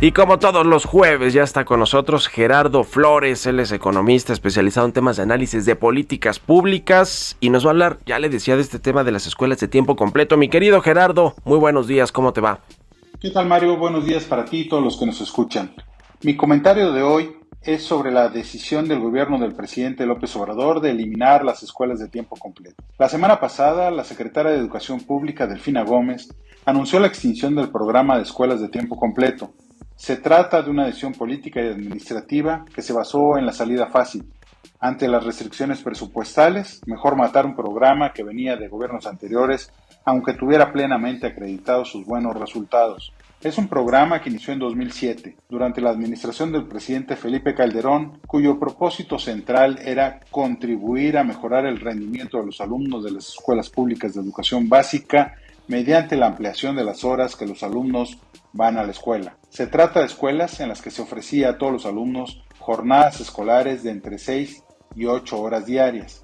Y 0.00 0.12
como 0.12 0.38
todos 0.38 0.64
los 0.64 0.84
jueves 0.84 1.34
ya 1.34 1.42
está 1.42 1.64
con 1.64 1.80
nosotros 1.80 2.28
Gerardo 2.28 2.84
Flores, 2.84 3.44
él 3.46 3.58
es 3.58 3.72
economista 3.72 4.32
especializado 4.32 4.86
en 4.86 4.92
temas 4.92 5.16
de 5.16 5.24
análisis 5.24 5.64
de 5.64 5.74
políticas 5.74 6.38
públicas 6.38 7.36
y 7.40 7.50
nos 7.50 7.64
va 7.64 7.70
a 7.70 7.72
hablar, 7.72 7.98
ya 8.06 8.20
le 8.20 8.28
decía, 8.28 8.54
de 8.54 8.62
este 8.62 8.78
tema 8.78 9.02
de 9.02 9.10
las 9.10 9.26
escuelas 9.26 9.58
de 9.58 9.66
tiempo 9.66 9.96
completo. 9.96 10.36
Mi 10.36 10.48
querido 10.48 10.80
Gerardo, 10.82 11.34
muy 11.44 11.58
buenos 11.58 11.88
días, 11.88 12.12
¿cómo 12.12 12.32
te 12.32 12.40
va? 12.40 12.60
¿Qué 13.20 13.30
tal 13.30 13.48
Mario? 13.48 13.76
Buenos 13.76 14.06
días 14.06 14.22
para 14.22 14.44
ti 14.44 14.58
y 14.58 14.68
todos 14.68 14.84
los 14.84 14.96
que 15.00 15.06
nos 15.06 15.20
escuchan. 15.20 15.74
Mi 16.22 16.36
comentario 16.36 16.92
de 16.92 17.02
hoy 17.02 17.36
es 17.60 17.82
sobre 17.82 18.12
la 18.12 18.28
decisión 18.28 18.86
del 18.86 19.00
gobierno 19.00 19.40
del 19.40 19.56
presidente 19.56 20.06
López 20.06 20.36
Obrador 20.36 20.80
de 20.80 20.92
eliminar 20.92 21.44
las 21.44 21.64
escuelas 21.64 21.98
de 21.98 22.06
tiempo 22.06 22.36
completo. 22.36 22.84
La 23.00 23.08
semana 23.08 23.40
pasada, 23.40 23.90
la 23.90 24.04
secretaria 24.04 24.52
de 24.52 24.58
Educación 24.58 25.00
Pública, 25.00 25.48
Delfina 25.48 25.82
Gómez, 25.82 26.28
anunció 26.64 27.00
la 27.00 27.08
extinción 27.08 27.56
del 27.56 27.70
programa 27.70 28.16
de 28.16 28.22
escuelas 28.22 28.60
de 28.60 28.68
tiempo 28.68 28.96
completo, 28.96 29.52
se 29.98 30.16
trata 30.16 30.62
de 30.62 30.70
una 30.70 30.86
decisión 30.86 31.12
política 31.12 31.60
y 31.60 31.66
administrativa 31.66 32.64
que 32.72 32.82
se 32.82 32.92
basó 32.92 33.36
en 33.36 33.44
la 33.44 33.52
salida 33.52 33.88
fácil. 33.88 34.24
Ante 34.78 35.08
las 35.08 35.24
restricciones 35.24 35.82
presupuestales, 35.82 36.80
mejor 36.86 37.16
matar 37.16 37.44
un 37.44 37.56
programa 37.56 38.12
que 38.12 38.22
venía 38.22 38.56
de 38.56 38.68
gobiernos 38.68 39.08
anteriores, 39.08 39.72
aunque 40.04 40.34
tuviera 40.34 40.72
plenamente 40.72 41.26
acreditados 41.26 41.90
sus 41.90 42.06
buenos 42.06 42.36
resultados. 42.36 43.12
Es 43.40 43.58
un 43.58 43.66
programa 43.66 44.20
que 44.20 44.30
inició 44.30 44.52
en 44.52 44.60
2007, 44.60 45.36
durante 45.48 45.80
la 45.80 45.90
administración 45.90 46.52
del 46.52 46.66
presidente 46.66 47.16
Felipe 47.16 47.52
Calderón, 47.56 48.20
cuyo 48.24 48.58
propósito 48.58 49.18
central 49.18 49.80
era 49.84 50.20
contribuir 50.30 51.18
a 51.18 51.24
mejorar 51.24 51.66
el 51.66 51.80
rendimiento 51.80 52.38
de 52.38 52.46
los 52.46 52.60
alumnos 52.60 53.02
de 53.02 53.10
las 53.10 53.30
escuelas 53.30 53.68
públicas 53.68 54.14
de 54.14 54.20
educación 54.20 54.68
básica 54.68 55.34
mediante 55.68 56.16
la 56.16 56.26
ampliación 56.26 56.76
de 56.76 56.84
las 56.84 57.04
horas 57.04 57.36
que 57.36 57.46
los 57.46 57.62
alumnos 57.62 58.18
van 58.52 58.78
a 58.78 58.84
la 58.84 58.90
escuela. 58.90 59.36
Se 59.50 59.66
trata 59.66 60.00
de 60.00 60.06
escuelas 60.06 60.60
en 60.60 60.68
las 60.68 60.82
que 60.82 60.90
se 60.90 61.02
ofrecía 61.02 61.50
a 61.50 61.58
todos 61.58 61.72
los 61.72 61.86
alumnos 61.86 62.42
jornadas 62.58 63.20
escolares 63.20 63.82
de 63.82 63.90
entre 63.90 64.18
6 64.18 64.64
y 64.96 65.04
8 65.04 65.40
horas 65.40 65.66
diarias. 65.66 66.20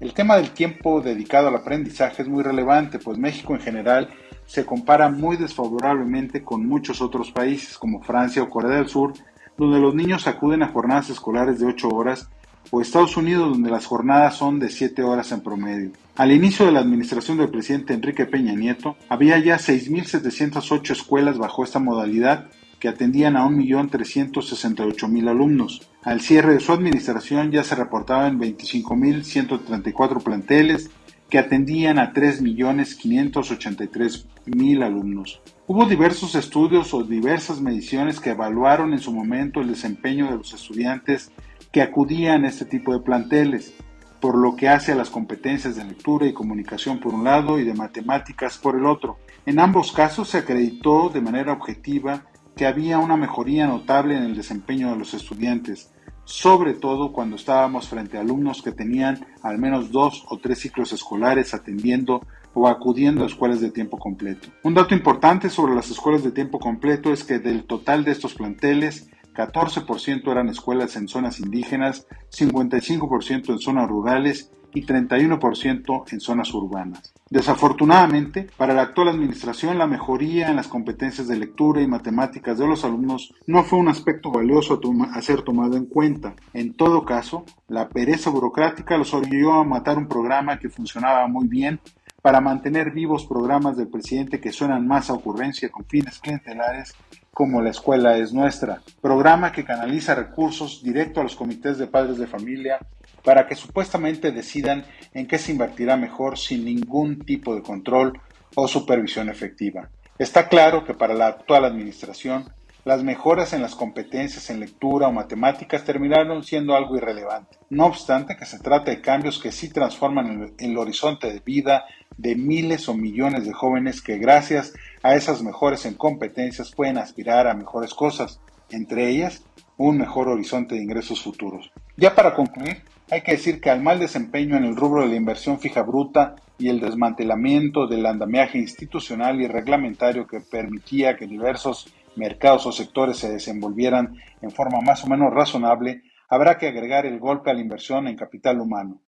El 0.00 0.12
tema 0.12 0.36
del 0.36 0.50
tiempo 0.50 1.00
dedicado 1.00 1.48
al 1.48 1.56
aprendizaje 1.56 2.22
es 2.22 2.28
muy 2.28 2.42
relevante, 2.42 2.98
pues 2.98 3.18
México 3.18 3.54
en 3.54 3.60
general 3.60 4.10
se 4.46 4.66
compara 4.66 5.08
muy 5.08 5.36
desfavorablemente 5.36 6.42
con 6.42 6.66
muchos 6.66 7.00
otros 7.00 7.30
países 7.30 7.78
como 7.78 8.02
Francia 8.02 8.42
o 8.42 8.50
Corea 8.50 8.76
del 8.76 8.88
Sur, 8.88 9.14
donde 9.56 9.78
los 9.78 9.94
niños 9.94 10.26
acuden 10.26 10.62
a 10.62 10.68
jornadas 10.68 11.10
escolares 11.10 11.58
de 11.60 11.66
8 11.66 11.88
horas 11.88 12.28
o 12.70 12.80
Estados 12.80 13.16
Unidos 13.16 13.50
donde 13.50 13.70
las 13.70 13.86
jornadas 13.86 14.34
son 14.34 14.58
de 14.58 14.68
7 14.68 15.02
horas 15.02 15.30
en 15.32 15.42
promedio. 15.42 15.92
Al 16.16 16.30
inicio 16.30 16.64
de 16.64 16.70
la 16.70 16.78
administración 16.78 17.38
del 17.38 17.50
presidente 17.50 17.92
Enrique 17.92 18.24
Peña 18.24 18.54
Nieto, 18.54 18.96
había 19.08 19.36
ya 19.40 19.56
6.708 19.56 20.92
escuelas 20.92 21.38
bajo 21.38 21.64
esta 21.64 21.80
modalidad 21.80 22.50
que 22.78 22.86
atendían 22.86 23.36
a 23.36 23.48
1.368.000 23.48 25.28
alumnos. 25.28 25.90
Al 26.04 26.20
cierre 26.20 26.54
de 26.54 26.60
su 26.60 26.72
administración 26.72 27.50
ya 27.50 27.64
se 27.64 27.74
reportaban 27.74 28.38
25.134 28.38 30.22
planteles 30.22 30.88
que 31.28 31.38
atendían 31.38 31.98
a 31.98 32.12
3.583.000 32.12 34.84
alumnos. 34.84 35.40
Hubo 35.66 35.86
diversos 35.86 36.36
estudios 36.36 36.94
o 36.94 37.02
diversas 37.02 37.60
mediciones 37.60 38.20
que 38.20 38.30
evaluaron 38.30 38.92
en 38.92 39.00
su 39.00 39.12
momento 39.12 39.62
el 39.62 39.66
desempeño 39.66 40.30
de 40.30 40.36
los 40.36 40.54
estudiantes 40.54 41.32
que 41.72 41.82
acudían 41.82 42.44
a 42.44 42.50
este 42.50 42.66
tipo 42.66 42.92
de 42.92 43.00
planteles, 43.00 43.74
por 44.20 44.36
lo 44.36 44.56
que 44.56 44.68
hace 44.68 44.92
a 44.92 44.96
las 44.96 45.10
competencias 45.10 45.76
de 45.76 45.84
lectura 45.84 46.26
y 46.26 46.32
comunicación 46.32 46.98
por 46.98 47.14
un 47.14 47.24
lado 47.24 47.58
y 47.58 47.64
de 47.64 47.74
matemáticas 47.74 48.58
por 48.58 48.76
el 48.76 48.86
otro. 48.86 49.18
En 49.46 49.60
ambos 49.60 49.92
casos 49.92 50.30
se 50.30 50.38
acreditó 50.38 51.10
de 51.10 51.20
manera 51.20 51.52
objetiva 51.52 52.24
que 52.56 52.66
había 52.66 52.98
una 52.98 53.16
mejoría 53.16 53.66
notable 53.66 54.16
en 54.16 54.22
el 54.22 54.36
desempeño 54.36 54.90
de 54.90 54.96
los 54.96 55.12
estudiantes, 55.14 55.92
sobre 56.24 56.74
todo 56.74 57.12
cuando 57.12 57.36
estábamos 57.36 57.88
frente 57.88 58.16
a 58.16 58.20
alumnos 58.20 58.62
que 58.62 58.72
tenían 58.72 59.26
al 59.42 59.58
menos 59.58 59.90
dos 59.90 60.24
o 60.28 60.38
tres 60.38 60.60
ciclos 60.60 60.92
escolares 60.92 61.52
atendiendo 61.52 62.22
o 62.54 62.68
acudiendo 62.68 63.24
a 63.24 63.26
escuelas 63.26 63.60
de 63.60 63.70
tiempo 63.70 63.98
completo. 63.98 64.48
Un 64.62 64.74
dato 64.74 64.94
importante 64.94 65.50
sobre 65.50 65.74
las 65.74 65.90
escuelas 65.90 66.22
de 66.22 66.30
tiempo 66.30 66.58
completo 66.58 67.12
es 67.12 67.24
que 67.24 67.40
del 67.40 67.64
total 67.64 68.04
de 68.04 68.12
estos 68.12 68.34
planteles, 68.34 69.10
14% 69.34 70.30
eran 70.30 70.48
escuelas 70.48 70.96
en 70.96 71.08
zonas 71.08 71.40
indígenas, 71.40 72.06
55% 72.30 73.50
en 73.50 73.58
zonas 73.58 73.88
rurales 73.88 74.50
y 74.74 74.84
31% 74.84 76.12
en 76.12 76.20
zonas 76.20 76.52
urbanas. 76.52 77.14
Desafortunadamente, 77.30 78.48
para 78.56 78.74
la 78.74 78.82
actual 78.82 79.08
administración, 79.08 79.78
la 79.78 79.86
mejoría 79.86 80.48
en 80.48 80.56
las 80.56 80.68
competencias 80.68 81.28
de 81.28 81.36
lectura 81.36 81.80
y 81.80 81.86
matemáticas 81.86 82.58
de 82.58 82.66
los 82.66 82.84
alumnos 82.84 83.32
no 83.46 83.62
fue 83.62 83.78
un 83.78 83.88
aspecto 83.88 84.30
valioso 84.30 84.80
a, 85.12 85.22
ser 85.22 85.42
tomado 85.42 85.76
en 85.76 85.86
cuenta. 85.86 86.34
En 86.52 86.74
todo 86.74 87.04
caso, 87.04 87.44
la 87.68 87.88
pereza 87.88 88.30
burocrática 88.30 88.98
los 88.98 89.14
orilló 89.14 89.54
a 89.54 89.64
matar 89.64 89.96
un 89.96 90.08
programa 90.08 90.58
que 90.58 90.68
funcionaba 90.68 91.26
muy 91.28 91.46
bien 91.46 91.80
para 92.20 92.40
mantener 92.40 92.90
vivos 92.90 93.26
programas 93.26 93.76
del 93.76 93.88
presidente 93.88 94.40
que 94.40 94.50
suenan 94.50 94.86
más 94.86 95.10
a 95.10 95.12
ocurrencia 95.12 95.70
con 95.70 95.84
fines 95.84 96.18
clientelares 96.18 96.94
como 97.34 97.60
La 97.60 97.70
Escuela 97.70 98.16
es 98.16 98.32
Nuestra, 98.32 98.80
programa 99.02 99.50
que 99.50 99.64
canaliza 99.64 100.14
recursos 100.14 100.82
directo 100.82 101.20
a 101.20 101.24
los 101.24 101.34
comités 101.34 101.78
de 101.78 101.88
padres 101.88 102.16
de 102.16 102.28
familia 102.28 102.78
para 103.24 103.46
que 103.48 103.56
supuestamente 103.56 104.30
decidan 104.30 104.86
en 105.12 105.26
qué 105.26 105.38
se 105.38 105.50
invertirá 105.50 105.96
mejor 105.96 106.38
sin 106.38 106.64
ningún 106.64 107.24
tipo 107.24 107.54
de 107.56 107.62
control 107.62 108.20
o 108.54 108.68
supervisión 108.68 109.28
efectiva. 109.28 109.88
Está 110.16 110.48
claro 110.48 110.84
que 110.84 110.94
para 110.94 111.12
la 111.12 111.26
actual 111.26 111.64
administración, 111.64 112.52
las 112.84 113.02
mejoras 113.02 113.52
en 113.52 113.62
las 113.62 113.74
competencias 113.74 114.48
en 114.50 114.60
lectura 114.60 115.08
o 115.08 115.12
matemáticas 115.12 115.84
terminaron 115.84 116.44
siendo 116.44 116.76
algo 116.76 116.96
irrelevante. 116.96 117.58
No 117.70 117.86
obstante 117.86 118.36
que 118.36 118.44
se 118.44 118.60
trata 118.60 118.90
de 118.90 119.00
cambios 119.00 119.40
que 119.40 119.50
sí 119.50 119.72
transforman 119.72 120.54
el, 120.58 120.70
el 120.70 120.78
horizonte 120.78 121.32
de 121.32 121.40
vida 121.40 121.84
de 122.16 122.36
miles 122.36 122.88
o 122.88 122.94
millones 122.94 123.44
de 123.44 123.52
jóvenes 123.52 124.02
que 124.02 124.18
gracias 124.18 124.74
a 125.02 125.14
esas 125.14 125.42
mejores 125.42 125.86
en 125.86 125.94
competencias 125.94 126.72
pueden 126.74 126.98
aspirar 126.98 127.46
a 127.46 127.54
mejores 127.54 127.94
cosas, 127.94 128.40
entre 128.70 129.08
ellas 129.08 129.44
un 129.76 129.98
mejor 129.98 130.28
horizonte 130.28 130.74
de 130.74 130.82
ingresos 130.82 131.22
futuros. 131.22 131.70
Ya 131.96 132.14
para 132.14 132.34
concluir, 132.34 132.82
hay 133.10 133.22
que 133.22 133.32
decir 133.32 133.60
que 133.60 133.70
al 133.70 133.82
mal 133.82 133.98
desempeño 133.98 134.56
en 134.56 134.64
el 134.64 134.76
rubro 134.76 135.02
de 135.02 135.08
la 135.08 135.16
inversión 135.16 135.58
fija 135.58 135.82
bruta 135.82 136.36
y 136.58 136.68
el 136.68 136.80
desmantelamiento 136.80 137.86
del 137.86 138.06
andamiaje 138.06 138.58
institucional 138.58 139.40
y 139.40 139.48
reglamentario 139.48 140.26
que 140.26 140.40
permitía 140.40 141.16
que 141.16 141.26
diversos 141.26 141.92
mercados 142.16 142.66
o 142.66 142.72
sectores 142.72 143.18
se 143.18 143.30
desenvolvieran 143.30 144.14
en 144.40 144.50
forma 144.50 144.80
más 144.80 145.04
o 145.04 145.08
menos 145.08 145.32
razonable, 145.34 146.02
habrá 146.28 146.58
que 146.58 146.68
agregar 146.68 147.06
el 147.06 147.18
golpe 147.18 147.50
a 147.50 147.54
la 147.54 147.60
inversión 147.60 148.06
en 148.06 148.16
capital 148.16 148.60
humano. 148.60 149.02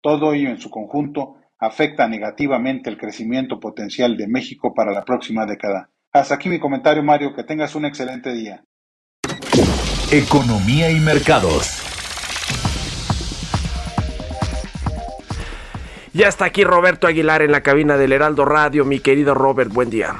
Todo 0.00 0.32
ello 0.32 0.50
en 0.50 0.58
su 0.58 0.70
conjunto 0.70 1.36
afecta 1.58 2.06
negativamente 2.08 2.88
el 2.88 2.98
crecimiento 2.98 3.58
potencial 3.58 4.16
de 4.16 4.28
México 4.28 4.72
para 4.74 4.92
la 4.92 5.04
próxima 5.04 5.44
década. 5.44 5.90
Hasta 6.12 6.36
aquí 6.36 6.48
mi 6.48 6.58
comentario, 6.58 7.02
Mario. 7.02 7.34
Que 7.34 7.44
tengas 7.44 7.74
un 7.74 7.84
excelente 7.84 8.32
día. 8.32 8.64
Economía 10.10 10.90
y 10.90 11.00
mercados. 11.00 11.84
Ya 16.14 16.28
está 16.28 16.46
aquí 16.46 16.64
Roberto 16.64 17.06
Aguilar 17.06 17.42
en 17.42 17.52
la 17.52 17.62
cabina 17.62 17.96
del 17.96 18.12
Heraldo 18.12 18.44
Radio. 18.44 18.84
Mi 18.84 19.00
querido 19.00 19.34
Robert, 19.34 19.72
buen 19.72 19.90
día. 19.90 20.16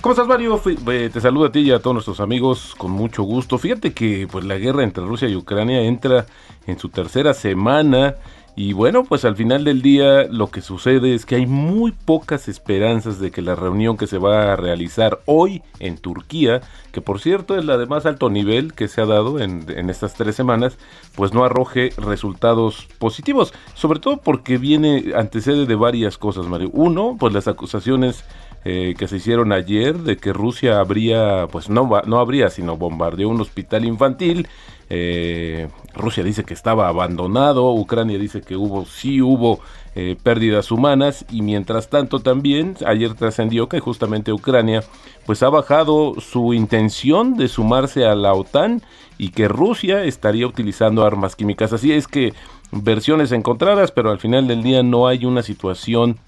¿Cómo 0.00 0.12
estás, 0.12 0.28
Mario? 0.28 0.60
Te 0.84 1.20
saludo 1.20 1.46
a 1.46 1.52
ti 1.52 1.60
y 1.60 1.70
a 1.70 1.80
todos 1.80 1.94
nuestros 1.94 2.20
amigos 2.20 2.74
con 2.76 2.90
mucho 2.90 3.22
gusto. 3.22 3.58
Fíjate 3.58 3.92
que 3.92 4.28
pues 4.30 4.44
la 4.44 4.56
guerra 4.56 4.82
entre 4.82 5.04
Rusia 5.04 5.28
y 5.28 5.36
Ucrania 5.36 5.80
entra 5.82 6.26
en 6.66 6.78
su 6.78 6.88
tercera 6.88 7.34
semana 7.34 8.14
y 8.58 8.72
bueno, 8.72 9.04
pues 9.04 9.24
al 9.24 9.36
final 9.36 9.62
del 9.62 9.82
día 9.82 10.24
lo 10.24 10.50
que 10.50 10.62
sucede 10.62 11.14
es 11.14 11.24
que 11.24 11.36
hay 11.36 11.46
muy 11.46 11.92
pocas 11.92 12.48
esperanzas 12.48 13.20
de 13.20 13.30
que 13.30 13.40
la 13.40 13.54
reunión 13.54 13.96
que 13.96 14.08
se 14.08 14.18
va 14.18 14.52
a 14.52 14.56
realizar 14.56 15.20
hoy 15.26 15.62
en 15.78 15.96
Turquía, 15.96 16.60
que 16.90 17.00
por 17.00 17.20
cierto 17.20 17.56
es 17.56 17.64
la 17.64 17.78
de 17.78 17.86
más 17.86 18.04
alto 18.04 18.30
nivel 18.30 18.74
que 18.74 18.88
se 18.88 19.00
ha 19.00 19.06
dado 19.06 19.38
en, 19.38 19.88
estas 19.88 20.14
tres 20.14 20.34
semanas, 20.34 20.76
pues 21.14 21.32
no 21.32 21.44
arroje 21.44 21.90
resultados 21.98 22.88
positivos, 22.98 23.54
sobre 23.74 24.00
todo 24.00 24.16
porque 24.16 24.58
viene, 24.58 25.12
antecede 25.14 25.64
de 25.64 25.76
varias 25.76 26.18
cosas, 26.18 26.46
Mario. 26.46 26.70
Uno, 26.72 27.16
pues 27.16 27.32
las 27.32 27.46
acusaciones 27.46 28.24
eh, 28.64 28.96
que 28.98 29.06
se 29.06 29.18
hicieron 29.18 29.52
ayer 29.52 29.98
de 29.98 30.16
que 30.16 30.32
Rusia 30.32 30.80
habría, 30.80 31.46
pues 31.46 31.70
no, 31.70 31.88
no 32.06 32.18
habría, 32.18 32.50
sino 32.50 32.76
bombardeó 32.76 33.28
un 33.28 33.40
hospital 33.40 33.84
infantil 33.84 34.48
eh, 34.90 35.68
Rusia 35.98 36.24
dice 36.24 36.44
que 36.44 36.54
estaba 36.54 36.88
abandonado, 36.88 37.70
Ucrania 37.72 38.18
dice 38.18 38.40
que 38.40 38.56
hubo, 38.56 38.86
sí 38.86 39.20
hubo 39.20 39.60
eh, 39.94 40.16
pérdidas 40.22 40.70
humanas 40.70 41.26
y 41.30 41.42
mientras 41.42 41.90
tanto 41.90 42.20
también 42.20 42.76
ayer 42.86 43.14
trascendió 43.14 43.68
que 43.68 43.80
justamente 43.80 44.32
Ucrania 44.32 44.82
pues 45.26 45.42
ha 45.42 45.50
bajado 45.50 46.14
su 46.20 46.54
intención 46.54 47.36
de 47.36 47.48
sumarse 47.48 48.06
a 48.06 48.14
la 48.14 48.32
OTAN 48.32 48.82
y 49.18 49.30
que 49.30 49.48
Rusia 49.48 50.04
estaría 50.04 50.46
utilizando 50.46 51.04
armas 51.04 51.36
químicas. 51.36 51.72
Así 51.72 51.92
es 51.92 52.06
que 52.08 52.32
versiones 52.70 53.32
encontradas, 53.32 53.90
pero 53.90 54.10
al 54.10 54.20
final 54.20 54.46
del 54.46 54.62
día 54.62 54.82
no 54.82 55.08
hay 55.08 55.24
una 55.24 55.42
situación 55.42 56.18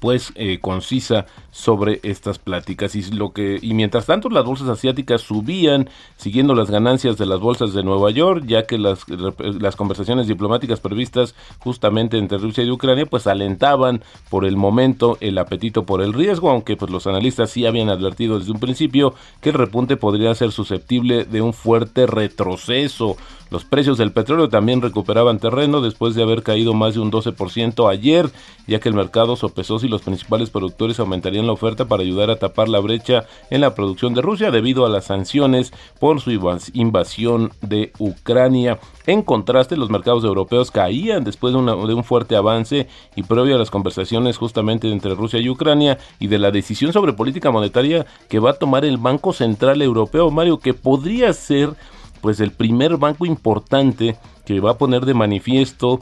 pues 0.00 0.32
eh, 0.36 0.58
concisa 0.60 1.26
sobre 1.58 1.98
estas 2.04 2.38
pláticas. 2.38 2.94
Y 2.94 3.02
lo 3.10 3.32
que 3.32 3.58
y 3.60 3.74
mientras 3.74 4.06
tanto 4.06 4.28
las 4.30 4.44
bolsas 4.44 4.68
asiáticas 4.68 5.22
subían 5.22 5.90
siguiendo 6.16 6.54
las 6.54 6.70
ganancias 6.70 7.18
de 7.18 7.26
las 7.26 7.40
bolsas 7.40 7.74
de 7.74 7.82
Nueva 7.82 8.12
York 8.12 8.44
ya 8.46 8.62
que 8.62 8.78
las, 8.78 9.00
las 9.08 9.74
conversaciones 9.74 10.28
diplomáticas 10.28 10.78
previstas 10.78 11.34
justamente 11.58 12.16
entre 12.16 12.38
Rusia 12.38 12.62
y 12.62 12.70
Ucrania 12.70 13.06
pues 13.06 13.26
alentaban 13.26 14.04
por 14.30 14.44
el 14.44 14.56
momento 14.56 15.18
el 15.20 15.36
apetito 15.36 15.84
por 15.84 16.00
el 16.00 16.12
riesgo 16.12 16.48
aunque 16.48 16.76
pues 16.76 16.92
los 16.92 17.08
analistas 17.08 17.50
sí 17.50 17.66
habían 17.66 17.88
advertido 17.88 18.38
desde 18.38 18.52
un 18.52 18.60
principio 18.60 19.14
que 19.40 19.48
el 19.48 19.56
repunte 19.56 19.96
podría 19.96 20.32
ser 20.36 20.52
susceptible 20.52 21.24
de 21.24 21.42
un 21.42 21.52
fuerte 21.52 22.06
retroceso. 22.06 23.16
Los 23.50 23.64
precios 23.64 23.96
del 23.96 24.12
petróleo 24.12 24.50
también 24.50 24.82
recuperaban 24.82 25.38
terreno 25.38 25.80
después 25.80 26.14
de 26.14 26.22
haber 26.22 26.42
caído 26.42 26.74
más 26.74 26.94
de 26.94 27.00
un 27.00 27.10
12% 27.10 27.90
ayer, 27.90 28.30
ya 28.66 28.78
que 28.78 28.90
el 28.90 28.94
mercado 28.94 29.36
sopesó 29.36 29.78
si 29.78 29.88
los 29.88 30.02
principales 30.02 30.50
productores 30.50 31.00
aumentarían 31.00 31.46
la 31.48 31.54
oferta 31.54 31.86
para 31.86 32.02
ayudar 32.02 32.30
a 32.30 32.36
tapar 32.36 32.68
la 32.68 32.78
brecha 32.78 33.26
en 33.50 33.60
la 33.60 33.74
producción 33.74 34.14
de 34.14 34.22
Rusia 34.22 34.50
debido 34.50 34.86
a 34.86 34.88
las 34.88 35.06
sanciones 35.06 35.72
por 35.98 36.20
su 36.20 36.30
invasión 36.72 37.50
de 37.60 37.92
Ucrania. 37.98 38.78
En 39.06 39.22
contraste, 39.22 39.76
los 39.76 39.90
mercados 39.90 40.24
europeos 40.24 40.70
caían 40.70 41.24
después 41.24 41.52
de, 41.52 41.58
un 41.58 42.04
fuerte 42.04 42.36
avance 42.36 42.86
y 43.16 43.22
previo 43.22 43.56
a 43.56 43.58
las 43.58 43.70
conversaciones 43.70 44.36
justamente 44.36 44.90
entre 44.90 45.14
Rusia 45.14 45.40
y 45.40 45.48
Ucrania 45.48 45.98
y 46.20 46.28
de 46.28 46.38
la 46.38 46.50
decisión 46.50 46.92
sobre 46.92 47.12
política 47.12 47.50
monetaria 47.50 48.06
que 48.28 48.38
va 48.38 48.50
a 48.50 48.58
tomar 48.58 48.84
el 48.84 48.98
Banco 48.98 49.32
Central 49.32 49.82
Europeo, 49.82 50.30
Mario, 50.30 50.58
que 50.58 50.74
podría 50.74 51.32
ser 51.32 51.70
pues 52.20 52.40
el 52.40 52.52
primer 52.52 52.96
banco 52.96 53.26
importante 53.26 54.16
que 54.44 54.60
va 54.60 54.72
a 54.72 54.78
poner 54.78 55.04
de 55.04 55.14
manifiesto 55.14 56.00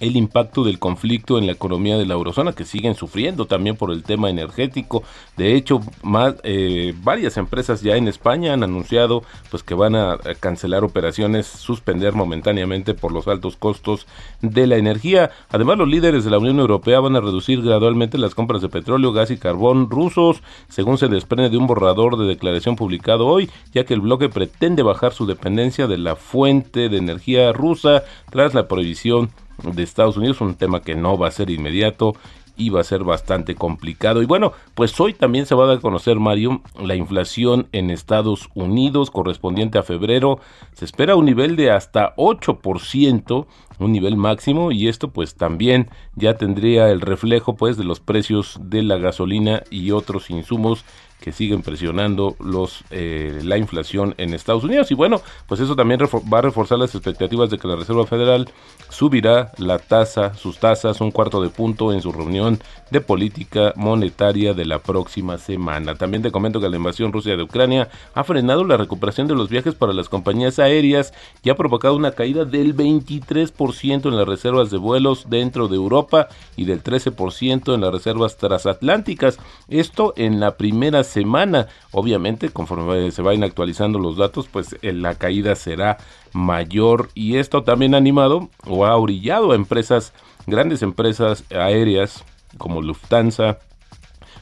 el 0.00 0.16
impacto 0.16 0.64
del 0.64 0.78
conflicto 0.78 1.38
en 1.38 1.46
la 1.46 1.52
economía 1.52 1.98
de 1.98 2.06
la 2.06 2.14
eurozona 2.14 2.52
que 2.52 2.64
siguen 2.64 2.94
sufriendo 2.94 3.46
también 3.46 3.76
por 3.76 3.90
el 3.90 4.02
tema 4.02 4.30
energético. 4.30 5.02
De 5.36 5.54
hecho, 5.54 5.80
más, 6.02 6.36
eh, 6.42 6.94
varias 7.02 7.36
empresas 7.36 7.82
ya 7.82 7.96
en 7.96 8.08
España 8.08 8.52
han 8.52 8.62
anunciado 8.62 9.22
pues 9.50 9.62
que 9.62 9.74
van 9.74 9.96
a 9.96 10.18
cancelar 10.40 10.84
operaciones, 10.84 11.46
suspender 11.46 12.14
momentáneamente 12.14 12.94
por 12.94 13.12
los 13.12 13.28
altos 13.28 13.56
costos 13.56 14.06
de 14.40 14.66
la 14.66 14.76
energía. 14.76 15.30
Además, 15.50 15.78
los 15.78 15.88
líderes 15.88 16.24
de 16.24 16.30
la 16.30 16.38
Unión 16.38 16.58
Europea 16.58 17.00
van 17.00 17.16
a 17.16 17.20
reducir 17.20 17.62
gradualmente 17.62 18.18
las 18.18 18.34
compras 18.34 18.62
de 18.62 18.68
petróleo, 18.68 19.12
gas 19.12 19.30
y 19.30 19.38
carbón 19.38 19.90
rusos, 19.90 20.42
según 20.68 20.98
se 20.98 21.08
desprende 21.08 21.50
de 21.50 21.56
un 21.56 21.66
borrador 21.66 22.18
de 22.18 22.26
declaración 22.26 22.76
publicado 22.76 23.26
hoy, 23.26 23.50
ya 23.72 23.84
que 23.84 23.94
el 23.94 24.00
bloque 24.00 24.28
pretende 24.28 24.82
bajar 24.82 25.12
su 25.12 25.26
dependencia 25.26 25.86
de 25.86 25.98
la 25.98 26.16
fuente 26.16 26.88
de 26.88 26.96
energía 26.96 27.52
rusa 27.52 28.04
tras 28.30 28.54
la 28.54 28.68
prohibición 28.68 29.30
de 29.62 29.82
Estados 29.82 30.16
Unidos, 30.16 30.40
un 30.40 30.54
tema 30.54 30.80
que 30.80 30.94
no 30.94 31.18
va 31.18 31.28
a 31.28 31.32
ser 31.32 31.50
inmediato 31.50 32.14
y 32.58 32.70
va 32.70 32.80
a 32.80 32.84
ser 32.84 33.04
bastante 33.04 33.54
complicado. 33.54 34.20
Y 34.20 34.26
bueno, 34.26 34.52
pues 34.74 34.98
hoy 35.00 35.14
también 35.14 35.46
se 35.46 35.54
va 35.54 35.64
a 35.64 35.68
dar 35.68 35.78
a 35.78 35.80
conocer, 35.80 36.18
Mario, 36.18 36.60
la 36.78 36.96
inflación 36.96 37.68
en 37.72 37.90
Estados 37.90 38.48
Unidos 38.54 39.10
correspondiente 39.10 39.78
a 39.78 39.84
febrero. 39.84 40.40
Se 40.74 40.84
espera 40.84 41.14
un 41.14 41.24
nivel 41.24 41.54
de 41.54 41.70
hasta 41.70 42.14
8%, 42.16 43.46
un 43.78 43.92
nivel 43.92 44.16
máximo, 44.16 44.72
y 44.72 44.88
esto 44.88 45.10
pues 45.10 45.36
también 45.36 45.88
ya 46.16 46.34
tendría 46.34 46.90
el 46.90 47.00
reflejo 47.00 47.54
pues 47.54 47.76
de 47.76 47.84
los 47.84 48.00
precios 48.00 48.58
de 48.60 48.82
la 48.82 48.98
gasolina 48.98 49.62
y 49.70 49.92
otros 49.92 50.28
insumos 50.28 50.84
que 51.20 51.32
siguen 51.32 51.62
presionando 51.62 52.36
los 52.40 52.84
eh, 52.90 53.40
la 53.42 53.58
inflación 53.58 54.14
en 54.18 54.34
Estados 54.34 54.64
Unidos. 54.64 54.90
Y 54.90 54.94
bueno 54.94 55.20
pues 55.46 55.60
eso 55.60 55.76
también 55.76 56.00
va 56.00 56.38
a 56.38 56.42
reforzar 56.42 56.78
las 56.78 56.94
expectativas 56.94 57.50
de 57.50 57.58
que 57.58 57.68
la 57.68 57.76
Reserva 57.76 58.06
Federal 58.06 58.50
subirá 58.88 59.52
la 59.58 59.78
tasa 59.78 60.34
sus 60.34 60.58
tasas 60.58 61.00
un 61.00 61.10
cuarto 61.10 61.42
de 61.42 61.50
punto 61.50 61.92
en 61.92 62.00
su 62.00 62.12
reunión 62.12 62.58
de 62.90 63.00
política 63.00 63.72
monetaria 63.76 64.54
de 64.54 64.64
la 64.64 64.78
próxima 64.78 65.38
semana. 65.38 65.94
También 65.94 66.22
te 66.22 66.32
comento 66.32 66.60
que 66.60 66.68
la 66.68 66.76
invasión 66.76 67.12
rusa 67.12 67.30
de 67.30 67.42
Ucrania 67.42 67.88
ha 68.14 68.24
frenado 68.24 68.64
la 68.64 68.76
recuperación 68.76 69.26
de 69.28 69.34
los 69.34 69.48
viajes 69.48 69.74
para 69.74 69.92
las 69.92 70.08
compañías 70.08 70.58
aéreas 70.58 71.12
y 71.42 71.50
ha 71.50 71.56
provocado 71.56 71.96
una 71.96 72.12
caída 72.12 72.44
del 72.44 72.74
23% 72.74 74.08
en 74.08 74.16
las 74.16 74.26
reservas 74.26 74.70
de 74.70 74.78
vuelos 74.78 75.26
dentro 75.28 75.68
de 75.68 75.76
Europa 75.76 76.28
y 76.56 76.64
del 76.64 76.82
13% 76.82 77.74
en 77.74 77.80
las 77.80 77.92
reservas 77.92 78.36
transatlánticas. 78.36 79.38
Esto 79.68 80.14
en 80.16 80.40
la 80.40 80.56
primera 80.56 81.04
semana. 81.08 81.66
Obviamente, 81.90 82.50
conforme 82.50 83.10
se 83.10 83.22
vayan 83.22 83.42
actualizando 83.42 83.98
los 83.98 84.16
datos, 84.16 84.46
pues 84.46 84.76
eh, 84.82 84.92
la 84.92 85.16
caída 85.16 85.56
será 85.56 85.98
mayor 86.32 87.08
y 87.14 87.36
esto 87.36 87.64
también 87.64 87.94
ha 87.94 87.98
animado 87.98 88.48
o 88.66 88.86
ha 88.86 88.96
orillado 88.96 89.50
a 89.50 89.56
empresas, 89.56 90.12
grandes 90.46 90.82
empresas 90.82 91.44
aéreas 91.50 92.24
como 92.56 92.80
Lufthansa, 92.80 93.58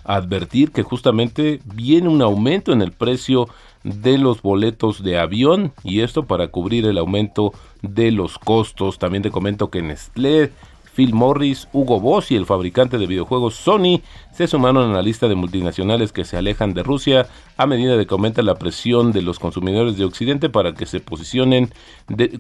a 0.04 0.16
advertir 0.16 0.70
que 0.70 0.82
justamente 0.82 1.60
viene 1.64 2.08
un 2.08 2.22
aumento 2.22 2.72
en 2.72 2.82
el 2.82 2.92
precio 2.92 3.48
de 3.82 4.18
los 4.18 4.42
boletos 4.42 5.02
de 5.02 5.18
avión 5.18 5.72
y 5.84 6.00
esto 6.00 6.26
para 6.26 6.48
cubrir 6.48 6.86
el 6.86 6.98
aumento 6.98 7.52
de 7.82 8.10
los 8.10 8.38
costos. 8.38 8.98
También 8.98 9.22
te 9.22 9.30
comento 9.30 9.70
que 9.70 9.82
Nestlé 9.82 10.52
Phil 10.96 11.12
Morris, 11.12 11.68
Hugo 11.74 12.00
Boss 12.00 12.30
y 12.30 12.36
el 12.36 12.46
fabricante 12.46 12.96
de 12.96 13.06
videojuegos 13.06 13.54
Sony 13.54 14.00
se 14.32 14.46
sumaron 14.46 14.90
a 14.90 14.94
la 14.94 15.02
lista 15.02 15.28
de 15.28 15.34
multinacionales 15.34 16.10
que 16.10 16.24
se 16.24 16.38
alejan 16.38 16.72
de 16.72 16.82
Rusia 16.82 17.26
a 17.58 17.66
medida 17.66 17.98
de 17.98 18.06
que 18.06 18.14
aumenta 18.14 18.40
la 18.40 18.54
presión 18.54 19.12
de 19.12 19.20
los 19.20 19.38
consumidores 19.38 19.98
de 19.98 20.06
Occidente 20.06 20.48
para 20.48 20.72
que 20.72 20.86
se 20.86 21.00
posicionen 21.00 21.70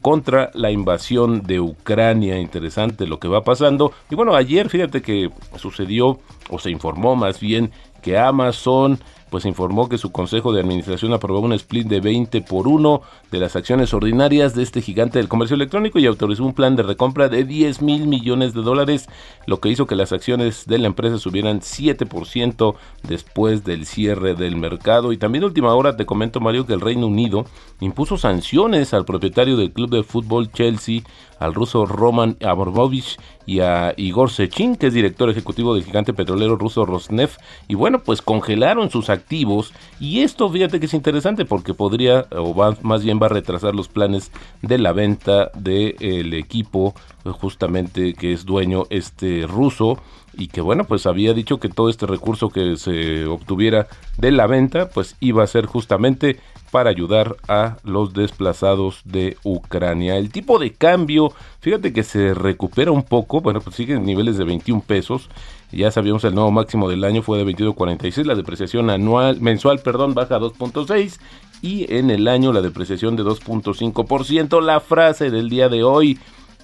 contra 0.00 0.50
la 0.54 0.70
invasión 0.70 1.42
de 1.42 1.60
Ucrania. 1.60 2.38
Interesante 2.38 3.06
lo 3.06 3.20
que 3.20 3.28
va 3.28 3.44
pasando. 3.44 3.92
Y 4.10 4.14
bueno, 4.14 4.34
ayer 4.34 4.70
fíjate 4.70 5.02
que 5.02 5.30
sucedió 5.56 6.18
o 6.48 6.58
se 6.58 6.70
informó 6.70 7.14
más 7.14 7.38
bien 7.40 7.70
que 8.00 8.16
Amazon 8.16 8.98
pues 9.30 9.44
informó 9.44 9.88
que 9.88 9.98
su 9.98 10.12
consejo 10.12 10.52
de 10.52 10.60
administración 10.60 11.12
aprobó 11.12 11.40
un 11.40 11.52
split 11.52 11.86
de 11.88 12.00
20 12.00 12.42
por 12.42 12.68
1 12.68 13.02
de 13.30 13.38
las 13.38 13.56
acciones 13.56 13.92
ordinarias 13.92 14.54
de 14.54 14.62
este 14.62 14.82
gigante 14.82 15.18
del 15.18 15.28
comercio 15.28 15.56
electrónico 15.56 15.98
y 15.98 16.06
autorizó 16.06 16.44
un 16.44 16.54
plan 16.54 16.76
de 16.76 16.82
recompra 16.82 17.28
de 17.28 17.44
10 17.44 17.82
mil 17.82 18.06
millones 18.06 18.54
de 18.54 18.62
dólares, 18.62 19.08
lo 19.46 19.60
que 19.60 19.68
hizo 19.68 19.86
que 19.86 19.96
las 19.96 20.12
acciones 20.12 20.66
de 20.66 20.78
la 20.78 20.86
empresa 20.86 21.18
subieran 21.18 21.60
7% 21.60 22.74
después 23.02 23.64
del 23.64 23.86
cierre 23.86 24.34
del 24.34 24.56
mercado. 24.56 25.12
Y 25.12 25.16
también 25.16 25.44
última 25.44 25.74
hora 25.74 25.96
te 25.96 26.06
comento 26.06 26.40
Mario 26.40 26.66
que 26.66 26.74
el 26.74 26.80
Reino 26.80 27.06
Unido 27.06 27.46
impuso 27.80 28.18
sanciones 28.18 28.94
al 28.94 29.04
propietario 29.04 29.56
del 29.56 29.72
club 29.72 29.90
de 29.90 30.02
fútbol 30.02 30.50
Chelsea, 30.52 31.02
al 31.38 31.54
ruso 31.54 31.86
Roman 31.86 32.36
Abramovich 32.44 33.18
y 33.46 33.60
a 33.60 33.94
Igor 33.96 34.30
Sechin, 34.30 34.76
que 34.76 34.88
es 34.88 34.94
director 34.94 35.30
ejecutivo 35.30 35.74
del 35.74 35.84
gigante 35.84 36.12
petrolero 36.12 36.56
ruso 36.56 36.84
Rosneft. 36.84 37.40
Y 37.68 37.74
bueno, 37.74 38.00
pues 38.00 38.22
congelaron 38.22 38.90
sus 38.90 39.08
activos 39.08 39.72
y 40.00 40.20
esto 40.20 40.50
fíjate 40.50 40.80
que 40.80 40.86
es 40.86 40.94
interesante 40.94 41.44
porque 41.44 41.74
podría, 41.74 42.26
o 42.32 42.54
más 42.82 43.04
bien 43.04 43.20
va 43.22 43.26
a 43.26 43.30
retrasar 43.30 43.74
los 43.74 43.88
planes 43.88 44.32
de 44.62 44.78
la 44.78 44.92
venta 44.92 45.50
del 45.54 46.34
equipo 46.34 46.94
justamente 47.32 48.14
que 48.14 48.32
es 48.32 48.44
dueño 48.44 48.84
este 48.90 49.46
ruso 49.46 49.98
y 50.34 50.48
que 50.48 50.60
bueno 50.60 50.84
pues 50.84 51.06
había 51.06 51.32
dicho 51.32 51.58
que 51.58 51.68
todo 51.68 51.88
este 51.88 52.06
recurso 52.06 52.50
que 52.50 52.76
se 52.76 53.26
obtuviera 53.26 53.88
de 54.18 54.30
la 54.30 54.46
venta 54.46 54.88
pues 54.90 55.16
iba 55.20 55.42
a 55.42 55.46
ser 55.46 55.66
justamente 55.66 56.38
para 56.76 56.90
ayudar 56.90 57.36
a 57.48 57.78
los 57.84 58.12
desplazados 58.12 59.00
de 59.06 59.38
Ucrania. 59.44 60.18
El 60.18 60.30
tipo 60.30 60.58
de 60.58 60.74
cambio, 60.74 61.32
fíjate 61.60 61.94
que 61.94 62.02
se 62.02 62.34
recupera 62.34 62.90
un 62.90 63.02
poco, 63.02 63.40
bueno, 63.40 63.62
pues 63.62 63.76
sigue 63.76 63.94
en 63.94 64.04
niveles 64.04 64.36
de 64.36 64.44
21 64.44 64.82
pesos. 64.82 65.30
Ya 65.72 65.90
sabíamos 65.90 66.22
el 66.24 66.34
nuevo 66.34 66.50
máximo 66.50 66.90
del 66.90 67.04
año 67.04 67.22
fue 67.22 67.38
de 67.38 67.46
22.46, 67.50 68.24
la 68.24 68.34
depreciación 68.34 68.90
anual 68.90 69.40
mensual, 69.40 69.78
perdón, 69.78 70.12
baja 70.12 70.34
a 70.34 70.38
2.6 70.38 71.18
y 71.62 71.90
en 71.94 72.10
el 72.10 72.28
año 72.28 72.52
la 72.52 72.60
depreciación 72.60 73.16
de 73.16 73.22
2.5%. 73.22 74.60
La 74.60 74.80
frase 74.80 75.30
del 75.30 75.48
día 75.48 75.70
de 75.70 75.82
hoy, 75.82 76.18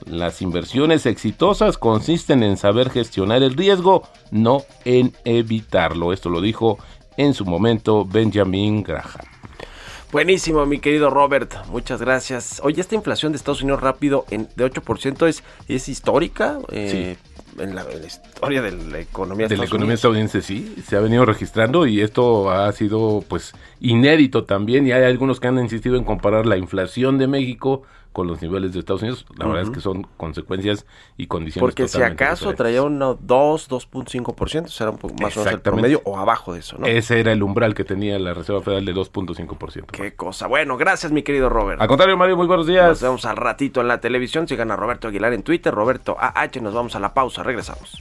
las 0.04 0.42
inversiones 0.42 1.06
exitosas 1.06 1.78
consisten 1.78 2.42
en 2.42 2.58
saber 2.58 2.90
gestionar 2.90 3.42
el 3.42 3.54
riesgo, 3.54 4.02
no 4.30 4.60
en 4.84 5.14
evitarlo. 5.24 6.12
Esto 6.12 6.28
lo 6.28 6.42
dijo 6.42 6.76
en 7.16 7.32
su 7.32 7.46
momento 7.46 8.04
Benjamin 8.04 8.82
Graham. 8.82 9.32
Buenísimo, 10.12 10.66
mi 10.66 10.78
querido 10.78 11.08
Robert. 11.08 11.54
Muchas 11.68 12.02
gracias. 12.02 12.60
Oye, 12.62 12.82
esta 12.82 12.94
inflación 12.94 13.32
de 13.32 13.38
Estados 13.38 13.62
Unidos 13.62 13.80
rápido 13.80 14.26
en, 14.30 14.46
de 14.56 14.70
8% 14.70 15.26
es, 15.26 15.42
es 15.68 15.88
histórica. 15.88 16.58
Eh, 16.70 17.16
en, 17.58 17.74
la, 17.74 17.86
historia 18.06 18.60
de 18.60 18.72
la 18.72 18.98
economía 18.98 19.48
de 19.48 19.56
la 19.56 19.64
economía 19.64 19.94
estadounidense 19.94 20.42
sí 20.42 20.74
se 20.86 20.96
ha 20.96 21.00
venido 21.00 21.24
registrando 21.24 21.86
y 21.86 22.02
esto 22.02 22.50
ha 22.50 22.70
sido 22.72 23.24
pues 23.26 23.54
inédito 23.80 24.44
también 24.44 24.86
y 24.86 24.92
hay 24.92 25.04
algunos 25.04 25.40
que 25.40 25.48
han 25.48 25.58
insistido 25.58 25.96
en 25.96 26.04
comparar 26.04 26.44
la 26.44 26.58
inflación 26.58 27.16
de 27.16 27.26
México 27.26 27.82
con 28.12 28.26
los 28.26 28.42
niveles 28.42 28.72
de 28.72 28.80
Estados 28.80 29.02
Unidos, 29.02 29.26
la 29.36 29.46
verdad 29.46 29.62
es 29.62 29.70
que 29.70 29.80
son 29.80 30.06
consecuencias 30.16 30.86
y 31.16 31.26
condiciones 31.26 31.62
Porque 31.62 31.88
si 31.88 32.02
acaso 32.02 32.52
traía 32.54 32.82
un 32.82 32.98
2, 32.98 33.18
2.5%, 33.20 34.68
será 34.68 34.90
un 34.90 34.98
poco 34.98 35.14
más 35.20 35.36
o 35.36 35.40
menos 35.40 35.54
el 35.54 35.60
promedio 35.60 36.02
o 36.04 36.18
abajo 36.18 36.52
de 36.52 36.60
eso, 36.60 36.76
¿no? 36.78 36.86
Ese 36.86 37.20
era 37.20 37.32
el 37.32 37.42
umbral 37.42 37.74
que 37.74 37.84
tenía 37.84 38.18
la 38.18 38.34
Reserva 38.34 38.60
Federal 38.62 38.84
de 38.84 38.94
2.5%. 38.94 39.86
Qué 39.86 40.14
cosa. 40.14 40.46
Bueno, 40.46 40.76
gracias 40.76 41.12
mi 41.12 41.22
querido 41.22 41.48
Robert. 41.48 41.80
Al 41.80 41.88
contrario, 41.88 42.16
Mario, 42.16 42.36
muy 42.36 42.46
buenos 42.46 42.66
días. 42.66 42.88
Nos 42.88 43.02
vemos 43.02 43.24
al 43.24 43.36
ratito 43.36 43.80
en 43.80 43.88
la 43.88 44.00
televisión. 44.00 44.46
Sigan 44.46 44.70
a 44.70 44.76
Roberto 44.76 45.08
Aguilar 45.08 45.32
en 45.32 45.42
Twitter, 45.42 45.74
Roberto 45.74 46.16
AH. 46.18 46.60
Nos 46.60 46.74
vamos 46.74 46.94
a 46.94 47.00
la 47.00 47.14
pausa. 47.14 47.42
Regresamos. 47.42 48.00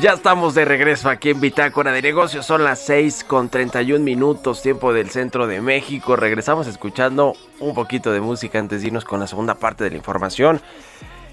Ya 0.00 0.12
estamos 0.12 0.56
de 0.56 0.64
regreso 0.64 1.08
aquí 1.08 1.30
en 1.30 1.40
Bitácora 1.40 1.92
de 1.92 2.02
Negocios. 2.02 2.44
Son 2.44 2.64
las 2.64 2.80
6 2.80 3.24
con 3.24 3.48
31 3.48 4.04
minutos, 4.04 4.60
tiempo 4.60 4.92
del 4.92 5.08
centro 5.08 5.46
de 5.46 5.60
México. 5.60 6.16
Regresamos 6.16 6.66
escuchando 6.66 7.34
un 7.60 7.74
poquito 7.74 8.12
de 8.12 8.20
música 8.20 8.58
antes 8.58 8.82
de 8.82 8.88
irnos 8.88 9.04
con 9.04 9.20
la 9.20 9.28
segunda 9.28 9.54
parte 9.54 9.84
de 9.84 9.90
la 9.90 9.96
información. 9.96 10.60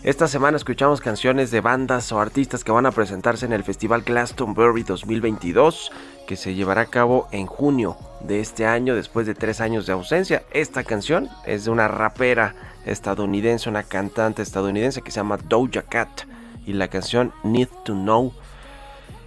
Esta 0.03 0.27
semana 0.27 0.57
escuchamos 0.57 1.01
canciones 1.01 1.49
de 1.49 1.59
bandas 1.59 2.11
o 2.11 2.19
artistas 2.19 2.63
que 2.63 2.71
van 2.71 2.85
a 2.85 2.91
presentarse 2.91 3.47
en 3.47 3.53
el 3.53 3.63
Festival 3.63 4.03
Glastonbury 4.03 4.83
2022, 4.83 5.91
que 6.27 6.35
se 6.35 6.53
llevará 6.53 6.81
a 6.81 6.85
cabo 6.85 7.27
en 7.31 7.47
junio 7.47 7.97
de 8.21 8.41
este 8.41 8.67
año, 8.67 8.95
después 8.95 9.25
de 9.25 9.33
tres 9.33 9.59
años 9.59 9.87
de 9.87 9.93
ausencia. 9.93 10.43
Esta 10.51 10.83
canción 10.83 11.29
es 11.45 11.65
de 11.65 11.71
una 11.71 11.87
rapera 11.87 12.55
estadounidense, 12.85 13.69
una 13.69 13.83
cantante 13.83 14.43
estadounidense 14.43 15.01
que 15.01 15.11
se 15.11 15.17
llama 15.17 15.37
Doja 15.37 15.81
Cat 15.81 16.21
y 16.65 16.73
la 16.73 16.87
canción 16.87 17.33
Need 17.43 17.69
to 17.83 17.93
Know 17.93 18.33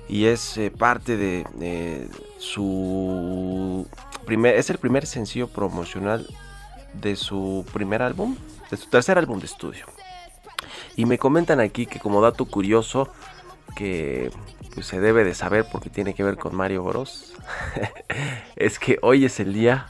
y 0.09 0.27
es 0.27 0.57
eh, 0.59 0.71
parte 0.71 1.17
de 1.17 2.09
su 2.39 3.87
primer 4.27 4.57
es 4.57 4.71
el 4.71 4.79
primer 4.79 5.07
sencillo 5.07 5.49
promocional 5.49 6.27
de 6.95 7.17
su 7.17 7.65
primer 7.73 8.03
álbum 8.03 8.37
de 8.71 8.77
su 8.77 8.89
tercer 8.89 9.19
álbum 9.19 9.39
de 9.39 9.47
estudio. 9.47 9.87
Y 10.97 11.07
me 11.07 11.19
comentan 11.19 11.61
aquí 11.61 11.87
que 11.87 11.99
como 11.99 12.21
dato 12.21 12.45
curioso 12.47 13.09
que 13.75 14.31
pues, 14.75 14.87
se 14.87 15.01
debe 15.01 15.25
de 15.25 15.35
saber 15.35 15.67
porque 15.71 15.91
tiene 15.91 16.15
que 16.15 16.23
ver 16.23 16.37
con 16.37 16.55
Mario 16.55 16.85
Bros 16.85 17.35
es 18.57 18.79
que 18.79 18.99
hoy 19.03 19.25
es 19.25 19.41
el 19.41 19.53
día 19.53 19.89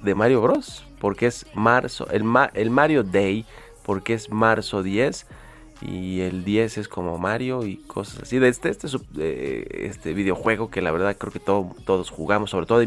de 0.00 0.14
Mario 0.14 0.40
Bros 0.42 0.84
porque 1.00 1.26
es 1.26 1.46
marzo 1.54 2.08
el, 2.10 2.24
el 2.54 2.70
Mario 2.70 3.02
Day 3.02 3.44
porque 3.84 4.14
es 4.14 4.30
marzo 4.30 4.82
10 4.82 5.26
y 5.84 6.20
el 6.20 6.44
10 6.44 6.78
es 6.78 6.88
como 6.88 7.18
Mario 7.18 7.66
y 7.66 7.76
cosas 7.76 8.22
así 8.22 8.38
de 8.38 8.48
este 8.48 8.70
este, 8.70 8.88
eh, 9.18 9.86
este 9.86 10.14
videojuego 10.14 10.70
que 10.70 10.82
la 10.82 10.90
verdad 10.90 11.16
creo 11.16 11.32
que 11.32 11.40
todo, 11.40 11.74
todos 11.84 12.10
jugamos 12.10 12.50
sobre 12.50 12.66
todo 12.66 12.84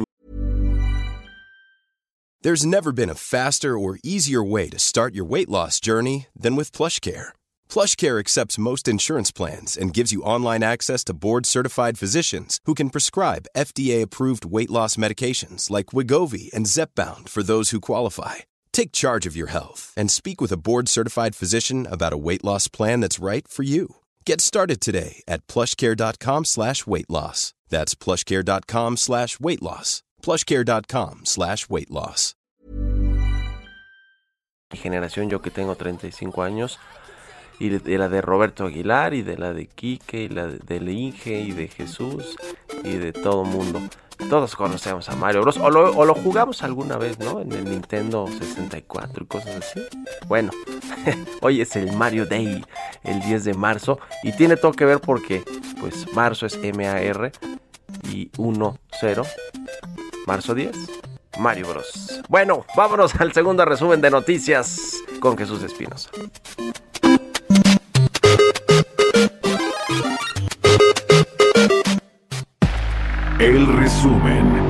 There's 2.43 2.65
never 2.65 2.91
been 2.91 3.09
a 3.09 3.15
faster 3.15 3.77
or 3.77 3.97
easier 4.03 4.43
way 4.43 4.69
to 4.69 4.77
start 4.77 5.15
your 5.15 5.25
weight 5.25 5.49
loss 5.49 5.81
journey 5.81 6.27
than 6.39 6.55
with 6.55 6.71
PlushCare. 6.71 7.29
PlushCare 7.67 8.19
accepts 8.19 8.59
most 8.59 8.87
insurance 8.87 9.31
plans 9.31 9.75
and 9.75 9.93
gives 9.93 10.13
you 10.13 10.21
online 10.21 10.63
access 10.63 11.03
to 11.05 11.15
board-certified 11.15 11.97
physicians 11.97 12.59
who 12.65 12.75
can 12.75 12.91
prescribe 12.91 13.47
FDA-approved 13.57 14.45
weight 14.45 14.69
loss 14.69 14.97
medications 14.97 15.71
like 15.71 15.87
Wigovi 15.87 16.53
and 16.53 16.67
Zepbound 16.67 17.27
for 17.27 17.41
those 17.43 17.71
who 17.71 17.81
qualify. 17.81 18.45
Take 18.77 18.91
charge 18.91 19.25
of 19.25 19.35
your 19.35 19.47
health 19.47 19.91
and 19.97 20.11
speak 20.11 20.39
with 20.39 20.51
a 20.51 20.63
board 20.67 20.87
certified 20.87 21.33
physician 21.35 21.87
about 21.89 22.13
a 22.13 22.23
weight 22.27 22.43
loss 22.43 22.67
plan 22.67 23.01
that's 23.01 23.17
right 23.17 23.47
for 23.47 23.63
you. 23.63 23.95
Get 24.23 24.39
started 24.39 24.81
today 24.81 25.23
at 25.27 25.47
plushcare.com 25.47 26.45
slash 26.45 26.85
weight 26.85 27.09
loss. 27.09 27.55
That's 27.69 27.95
plushcare.com 27.95 28.97
slash 28.97 29.39
weight 29.39 29.63
loss. 29.63 30.03
Plushcare.com 30.21 31.21
slash 31.25 31.67
weight 31.67 31.89
loss. 31.89 32.35
Generación, 34.71 35.31
yo 35.31 35.41
que 35.41 35.49
tengo 35.49 35.75
35 35.75 36.43
años, 36.43 36.77
y 37.59 37.69
de, 37.69 37.97
la 37.97 38.09
de 38.09 38.21
Roberto 38.21 38.65
Aguilar, 38.65 39.15
y 39.15 39.23
de 39.23 39.37
la 39.37 39.53
de 39.53 39.65
Quique, 39.65 40.25
y 40.25 40.29
la 40.29 40.45
de, 40.45 40.59
del 40.59 40.89
Inge, 40.89 41.41
y 41.41 41.51
de 41.51 41.67
Jesús, 41.67 42.35
y 42.83 42.97
de 42.97 43.11
todo 43.11 43.43
mundo. 43.43 43.81
Todos 44.29 44.55
conocemos 44.55 45.07
a 45.09 45.15
Mario 45.15 45.41
Bros. 45.41 45.57
O 45.57 45.69
lo, 45.69 46.13
jugamos 46.15 46.63
alguna 46.63 46.97
vez, 46.97 47.19
¿no? 47.19 47.39
En 47.39 47.51
el 47.51 47.65
Nintendo 47.65 48.27
64 48.27 49.23
y 49.23 49.27
cosas 49.27 49.55
así. 49.55 49.81
Bueno, 50.27 50.51
hoy 51.41 51.61
es 51.61 51.75
el 51.75 51.93
Mario 51.93 52.25
Day, 52.25 52.63
el 53.03 53.21
10 53.21 53.45
de 53.45 53.53
marzo. 53.53 53.99
Y 54.23 54.31
tiene 54.33 54.57
todo 54.57 54.73
que 54.73 54.85
ver 54.85 54.99
porque, 54.99 55.43
pues, 55.79 56.11
marzo 56.13 56.45
es 56.45 56.59
M-A-R 56.61 57.31
y 58.11 58.29
1-0. 58.31 59.27
Marzo 60.25 60.53
10, 60.53 60.75
Mario 61.39 61.69
Bros. 61.69 62.21
Bueno, 62.27 62.65
vámonos 62.75 63.15
al 63.15 63.31
segundo 63.31 63.63
resumen 63.63 64.01
de 64.01 64.09
noticias 64.09 64.93
con 65.21 65.37
Jesús 65.37 65.63
Espinos. 65.63 66.09
El 73.39 73.67
resumen. 73.67 74.66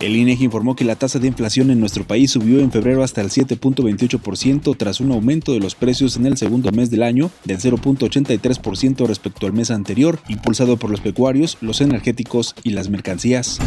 El 0.00 0.16
INE 0.16 0.30
INEGI 0.32 0.44
informó 0.46 0.76
que 0.76 0.86
la 0.86 0.96
tasa 0.96 1.18
de 1.18 1.28
inflación 1.28 1.70
en 1.70 1.78
nuestro 1.78 2.06
país 2.06 2.30
subió 2.30 2.60
en 2.60 2.72
febrero 2.72 3.04
hasta 3.04 3.20
el 3.20 3.28
7.28% 3.28 4.74
tras 4.78 4.98
un 4.98 5.12
aumento 5.12 5.52
de 5.52 5.60
los 5.60 5.74
precios 5.74 6.16
en 6.16 6.24
el 6.24 6.38
segundo 6.38 6.72
mes 6.72 6.90
del 6.90 7.02
año 7.02 7.30
del 7.44 7.58
0.83% 7.58 9.06
respecto 9.06 9.46
al 9.46 9.52
mes 9.52 9.70
anterior, 9.70 10.18
impulsado 10.28 10.78
por 10.78 10.88
los 10.88 11.02
pecuarios, 11.02 11.58
los 11.60 11.82
energéticos 11.82 12.54
y 12.62 12.70
las 12.70 12.88
mercancías. 12.88 13.58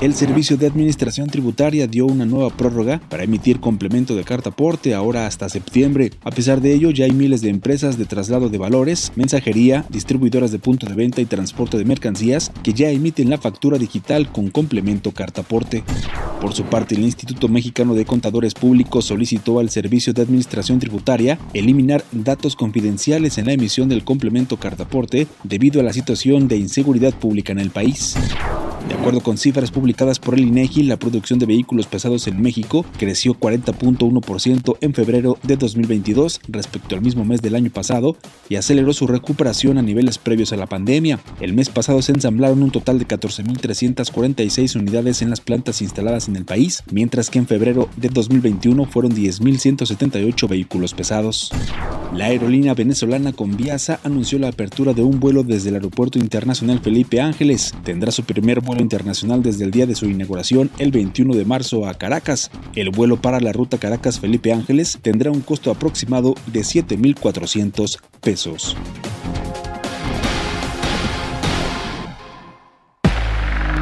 El 0.00 0.14
Servicio 0.14 0.56
de 0.56 0.66
Administración 0.66 1.28
Tributaria 1.28 1.86
dio 1.86 2.06
una 2.06 2.26
nueva 2.26 2.50
prórroga 2.50 3.00
para 3.08 3.24
emitir 3.24 3.60
complemento 3.60 4.14
de 4.16 4.24
carta 4.24 4.50
aporte 4.50 4.94
ahora 4.94 5.26
hasta 5.26 5.48
septiembre. 5.48 6.10
A 6.22 6.30
pesar 6.30 6.60
de 6.60 6.74
ello, 6.74 6.90
ya 6.90 7.04
hay 7.04 7.12
miles 7.12 7.40
de 7.40 7.50
empresas 7.50 7.98
de 7.98 8.04
traslado 8.04 8.48
de 8.48 8.58
valores, 8.58 9.12
mensajería, 9.16 9.84
distribuidoras 9.90 10.50
de 10.50 10.58
punto 10.58 10.86
de 10.86 10.94
venta 10.94 11.20
y 11.20 11.26
transporte 11.26 11.78
de 11.78 11.84
mercancías 11.84 12.52
que 12.62 12.72
ya 12.72 12.90
emiten 12.90 13.30
la 13.30 13.38
factura 13.38 13.78
digital 13.78 14.30
con 14.30 14.50
complemento 14.50 15.12
carta 15.12 15.42
aporte. 15.42 15.71
Por 16.40 16.54
su 16.54 16.64
parte, 16.64 16.96
el 16.96 17.02
Instituto 17.02 17.48
Mexicano 17.48 17.94
de 17.94 18.04
Contadores 18.04 18.54
Públicos 18.54 19.04
solicitó 19.04 19.60
al 19.60 19.70
Servicio 19.70 20.12
de 20.12 20.22
Administración 20.22 20.80
Tributaria 20.80 21.38
eliminar 21.54 22.04
datos 22.10 22.56
confidenciales 22.56 23.38
en 23.38 23.46
la 23.46 23.52
emisión 23.52 23.88
del 23.88 24.02
complemento 24.04 24.56
carta 24.56 24.82
aporte 24.82 25.28
debido 25.44 25.80
a 25.80 25.84
la 25.84 25.92
situación 25.92 26.48
de 26.48 26.56
inseguridad 26.56 27.14
pública 27.14 27.52
en 27.52 27.60
el 27.60 27.70
país. 27.70 28.16
De 28.88 28.94
acuerdo 28.94 29.20
con 29.20 29.38
cifras 29.38 29.70
publicadas 29.70 30.18
por 30.18 30.34
el 30.34 30.46
INEGI, 30.46 30.82
la 30.84 30.96
producción 30.96 31.38
de 31.38 31.46
vehículos 31.46 31.86
pesados 31.86 32.26
en 32.26 32.40
México 32.40 32.84
creció 32.98 33.34
40.1% 33.34 34.76
en 34.80 34.94
febrero 34.94 35.38
de 35.42 35.56
2022 35.56 36.40
respecto 36.48 36.94
al 36.94 37.02
mismo 37.02 37.24
mes 37.24 37.42
del 37.42 37.54
año 37.54 37.70
pasado 37.70 38.16
y 38.48 38.56
aceleró 38.56 38.92
su 38.92 39.06
recuperación 39.06 39.78
a 39.78 39.82
niveles 39.82 40.18
previos 40.18 40.52
a 40.52 40.56
la 40.56 40.66
pandemia. 40.66 41.20
El 41.40 41.54
mes 41.54 41.68
pasado 41.68 42.02
se 42.02 42.12
ensamblaron 42.12 42.62
un 42.62 42.70
total 42.70 42.98
de 42.98 43.06
14.346 43.06 44.76
unidades 44.76 45.22
en 45.22 45.30
las 45.30 45.40
plantas 45.40 45.80
instaladas 45.80 46.28
en 46.28 46.36
el 46.36 46.44
país, 46.44 46.82
mientras 46.90 47.30
que 47.30 47.38
en 47.38 47.46
febrero 47.46 47.88
de 47.96 48.08
2021 48.08 48.84
fueron 48.86 49.14
10.178 49.14 50.48
vehículos 50.48 50.94
pesados. 50.94 51.50
La 52.14 52.26
aerolínea 52.26 52.74
venezolana 52.74 53.32
Conviasa 53.32 53.98
anunció 54.04 54.38
la 54.38 54.48
apertura 54.48 54.92
de 54.92 55.02
un 55.02 55.18
vuelo 55.18 55.44
desde 55.44 55.70
el 55.70 55.76
Aeropuerto 55.76 56.18
Internacional 56.18 56.80
Felipe 56.80 57.22
Ángeles. 57.22 57.72
Tendrá 57.84 58.12
su 58.12 58.24
primer 58.24 58.60
vuelo 58.60 58.81
internacional 58.82 59.42
desde 59.42 59.64
el 59.64 59.70
día 59.70 59.86
de 59.86 59.94
su 59.94 60.06
inauguración 60.06 60.70
el 60.78 60.90
21 60.90 61.34
de 61.34 61.44
marzo 61.44 61.86
a 61.86 61.94
Caracas. 61.94 62.50
El 62.74 62.90
vuelo 62.90 63.20
para 63.20 63.40
la 63.40 63.52
ruta 63.52 63.78
Caracas-Felipe 63.78 64.52
Ángeles 64.52 64.98
tendrá 65.00 65.30
un 65.30 65.40
costo 65.40 65.70
aproximado 65.70 66.34
de 66.46 66.60
7.400 66.60 68.00
pesos. 68.20 68.76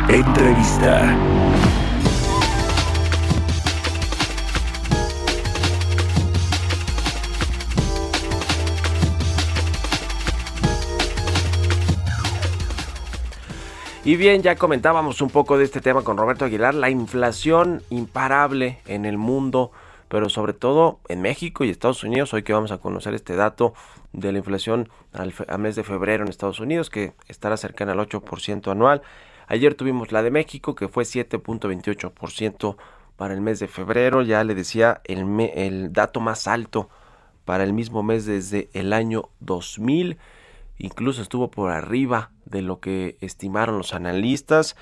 Entrevista. 0.08 1.59
Y 14.10 14.16
bien, 14.16 14.42
ya 14.42 14.56
comentábamos 14.56 15.20
un 15.20 15.30
poco 15.30 15.56
de 15.56 15.62
este 15.62 15.80
tema 15.80 16.02
con 16.02 16.16
Roberto 16.16 16.44
Aguilar, 16.44 16.74
la 16.74 16.90
inflación 16.90 17.80
imparable 17.90 18.80
en 18.88 19.04
el 19.04 19.18
mundo, 19.18 19.70
pero 20.08 20.28
sobre 20.28 20.52
todo 20.52 20.98
en 21.06 21.22
México 21.22 21.62
y 21.62 21.70
Estados 21.70 22.02
Unidos. 22.02 22.34
Hoy 22.34 22.42
que 22.42 22.52
vamos 22.52 22.72
a 22.72 22.78
conocer 22.78 23.14
este 23.14 23.36
dato 23.36 23.72
de 24.12 24.32
la 24.32 24.38
inflación 24.38 24.88
al, 25.12 25.32
mes 25.60 25.76
de 25.76 25.84
febrero 25.84 26.24
en 26.24 26.28
Estados 26.28 26.58
Unidos, 26.58 26.90
que 26.90 27.12
estará 27.28 27.56
cercana 27.56 27.92
al 27.92 28.00
8% 28.00 28.72
anual. 28.72 29.02
Ayer 29.46 29.76
tuvimos 29.76 30.10
la 30.10 30.24
de 30.24 30.32
México, 30.32 30.74
que 30.74 30.88
fue 30.88 31.04
7.28% 31.04 32.76
para 33.16 33.32
el 33.32 33.40
mes 33.40 33.60
de 33.60 33.68
febrero. 33.68 34.22
Ya 34.22 34.42
le 34.42 34.56
decía 34.56 35.02
el, 35.04 35.24
el 35.54 35.92
dato 35.92 36.18
más 36.18 36.48
alto 36.48 36.88
para 37.44 37.62
el 37.62 37.72
mismo 37.72 38.02
mes 38.02 38.26
desde 38.26 38.70
el 38.72 38.92
año 38.92 39.28
2000 39.38 40.18
incluso 40.80 41.22
estuvo 41.22 41.50
por 41.50 41.70
arriba 41.70 42.32
de 42.44 42.62
lo 42.62 42.80
que 42.80 43.16
estimaron 43.20 43.78
los 43.78 43.94
analistas 43.94 44.76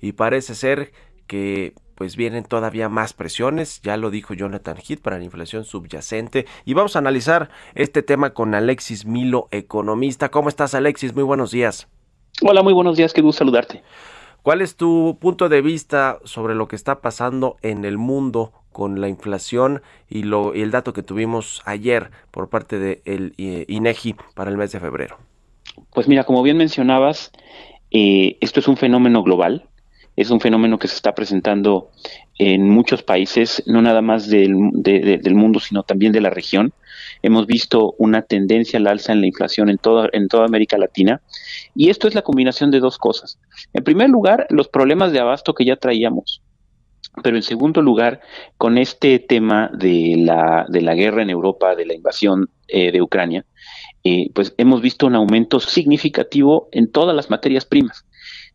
y 0.00 0.12
parece 0.12 0.54
ser 0.54 0.92
que 1.26 1.74
pues 1.94 2.16
vienen 2.16 2.44
todavía 2.44 2.88
más 2.88 3.12
presiones, 3.12 3.80
ya 3.82 3.96
lo 3.96 4.10
dijo 4.10 4.34
Jonathan 4.34 4.76
Heath 4.76 5.00
para 5.00 5.18
la 5.18 5.24
inflación 5.24 5.64
subyacente 5.64 6.44
y 6.64 6.74
vamos 6.74 6.96
a 6.96 6.98
analizar 6.98 7.50
este 7.74 8.02
tema 8.02 8.34
con 8.34 8.54
Alexis 8.54 9.06
Milo, 9.06 9.48
economista. 9.52 10.30
¿Cómo 10.30 10.48
estás 10.48 10.74
Alexis? 10.74 11.14
Muy 11.14 11.22
buenos 11.22 11.52
días. 11.52 11.88
Hola, 12.42 12.62
muy 12.62 12.72
buenos 12.72 12.96
días, 12.96 13.12
qué 13.12 13.20
gusto 13.20 13.38
saludarte. 13.38 13.82
¿Cuál 14.42 14.60
es 14.60 14.76
tu 14.76 15.16
punto 15.20 15.48
de 15.48 15.62
vista 15.62 16.18
sobre 16.24 16.54
lo 16.54 16.68
que 16.68 16.76
está 16.76 17.00
pasando 17.00 17.56
en 17.62 17.84
el 17.84 17.96
mundo 17.96 18.52
con 18.72 19.00
la 19.00 19.08
inflación 19.08 19.82
y, 20.08 20.24
lo, 20.24 20.54
y 20.54 20.62
el 20.62 20.72
dato 20.72 20.92
que 20.92 21.04
tuvimos 21.04 21.62
ayer 21.64 22.10
por 22.32 22.50
parte 22.50 22.78
del 22.78 23.34
de 23.36 23.64
INEGI 23.68 24.16
para 24.34 24.50
el 24.50 24.58
mes 24.58 24.72
de 24.72 24.80
febrero? 24.80 25.16
Pues 25.92 26.08
mira, 26.08 26.24
como 26.24 26.42
bien 26.42 26.56
mencionabas, 26.56 27.30
eh, 27.90 28.38
esto 28.40 28.60
es 28.60 28.68
un 28.68 28.76
fenómeno 28.76 29.22
global, 29.22 29.68
es 30.16 30.30
un 30.30 30.40
fenómeno 30.40 30.78
que 30.78 30.88
se 30.88 30.96
está 30.96 31.14
presentando 31.14 31.90
en 32.38 32.68
muchos 32.68 33.02
países, 33.02 33.62
no 33.66 33.82
nada 33.82 34.00
más 34.00 34.28
del, 34.28 34.54
mundo, 34.54 35.60
sino 35.60 35.82
también 35.82 36.12
de 36.12 36.20
la 36.20 36.30
región. 36.30 36.72
Hemos 37.22 37.46
visto 37.46 37.94
una 37.98 38.22
tendencia 38.22 38.78
al 38.78 38.86
alza 38.86 39.12
en 39.12 39.20
la 39.20 39.26
inflación 39.26 39.68
en 39.68 39.78
toda, 39.78 40.08
en 40.12 40.28
toda 40.28 40.44
América 40.44 40.78
Latina 40.78 41.20
y 41.74 41.90
esto 41.90 42.06
es 42.06 42.14
la 42.14 42.22
combinación 42.22 42.70
de 42.70 42.80
dos 42.80 42.98
cosas. 42.98 43.38
En 43.72 43.82
primer 43.82 44.10
lugar, 44.10 44.46
los 44.50 44.68
problemas 44.68 45.12
de 45.12 45.20
abasto 45.20 45.54
que 45.54 45.64
ya 45.64 45.76
traíamos. 45.76 46.42
Pero 47.22 47.36
en 47.36 47.42
segundo 47.42 47.80
lugar, 47.80 48.20
con 48.58 48.76
este 48.76 49.20
tema 49.20 49.70
de 49.72 50.16
la, 50.18 50.66
de 50.68 50.82
la 50.82 50.94
guerra 50.94 51.22
en 51.22 51.30
Europa, 51.30 51.76
de 51.76 51.86
la 51.86 51.94
invasión 51.94 52.50
eh, 52.66 52.90
de 52.90 53.02
Ucrania, 53.02 53.44
eh, 54.04 54.30
pues 54.34 54.54
hemos 54.58 54.82
visto 54.82 55.06
un 55.06 55.14
aumento 55.14 55.60
significativo 55.60 56.68
en 56.72 56.90
todas 56.90 57.16
las 57.16 57.30
materias 57.30 57.64
primas. 57.64 58.04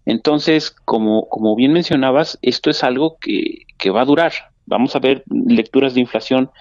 Entonces, 0.05 0.71
como, 0.71 1.27
como 1.27 1.55
bien 1.55 1.73
mencionabas, 1.73 2.39
esto 2.41 2.69
es 2.69 2.83
algo 2.83 3.17
que, 3.19 3.65
que 3.77 3.89
va 3.89 4.01
a 4.01 4.05
durar. 4.05 4.31
Vamos 4.65 4.95
a 4.95 4.99
ver 4.99 5.23
lecturas 5.27 5.93
de 5.93 6.01
inflación 6.01 6.51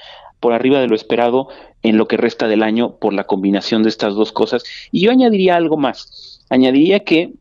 por 0.41 0.53
arriba 0.53 0.81
de 0.81 0.89
lo 0.89 0.95
esperado 0.95 1.49
en 1.83 1.97
lo 1.97 2.09
que 2.09 2.17
resta 2.17 2.49
del 2.49 2.63
año 2.63 2.97
por 2.97 3.13
la 3.13 3.25
combinación 3.25 3.83
de 3.83 3.89
estas 3.91 4.15
dos 4.15 4.33
cosas. 4.33 4.65
Y 4.91 5.03
yo 5.03 5.11
añadiría 5.11 5.57
algo 5.57 5.77
más. 5.77 6.45
Añadiría 6.51 7.01
que 7.01 7.33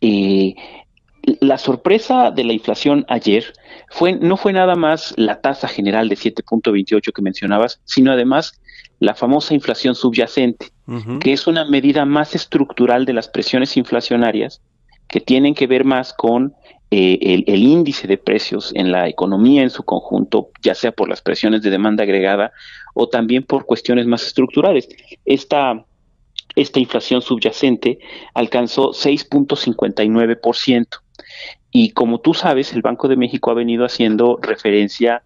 eh, 0.00 0.54
la 1.40 1.58
sorpresa 1.58 2.30
de 2.30 2.44
la 2.44 2.52
inflación 2.52 3.04
ayer 3.08 3.52
fue, 3.90 4.12
no 4.12 4.36
fue 4.36 4.52
nada 4.52 4.76
más 4.76 5.12
la 5.16 5.40
tasa 5.40 5.66
general 5.66 6.08
de 6.08 6.16
7.28 6.16 7.12
que 7.12 7.22
mencionabas, 7.22 7.80
sino 7.84 8.12
además 8.12 8.60
la 9.00 9.14
famosa 9.14 9.52
inflación 9.52 9.94
subyacente, 9.94 10.70
que 11.20 11.32
es 11.32 11.46
una 11.46 11.64
medida 11.64 12.04
más 12.04 12.34
estructural 12.34 13.04
de 13.04 13.12
las 13.12 13.28
presiones 13.28 13.76
inflacionarias 13.76 14.62
que 15.08 15.20
tienen 15.20 15.54
que 15.54 15.66
ver 15.66 15.84
más 15.84 16.14
con 16.14 16.54
eh, 16.90 17.42
el, 17.46 17.62
índice 17.62 18.06
de 18.06 18.16
precios 18.16 18.70
en 18.74 18.92
la 18.92 19.08
economía 19.08 19.62
en 19.62 19.70
su 19.70 19.82
conjunto, 19.82 20.50
ya 20.62 20.76
sea 20.76 20.92
por 20.92 21.08
las 21.08 21.20
presiones 21.20 21.62
de 21.62 21.70
demanda 21.70 22.04
agregada 22.04 22.52
o 22.94 23.08
también 23.08 23.42
por 23.42 23.66
cuestiones 23.66 24.06
más 24.06 24.24
estructurales. 24.24 24.88
Esta, 25.24 25.84
esta 26.54 26.78
inflación 26.78 27.20
subyacente 27.20 27.98
alcanzó 28.32 28.92
6.59%. 28.92 30.86
Y 31.70 31.90
como 31.90 32.20
tú 32.20 32.34
sabes, 32.34 32.72
el 32.72 32.82
Banco 32.82 33.08
de 33.08 33.16
México 33.16 33.50
ha 33.50 33.54
venido 33.54 33.84
haciendo 33.84 34.38
referencia 34.40 35.22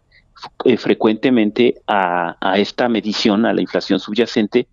eh, 0.65 0.77
frecuentemente 0.77 1.83
a, 1.87 2.37
esta 2.57 2.89
medición, 2.89 3.45
a 3.47 3.53
la 3.53 3.61
inflación 3.61 4.01
subyacente, 4.01 4.69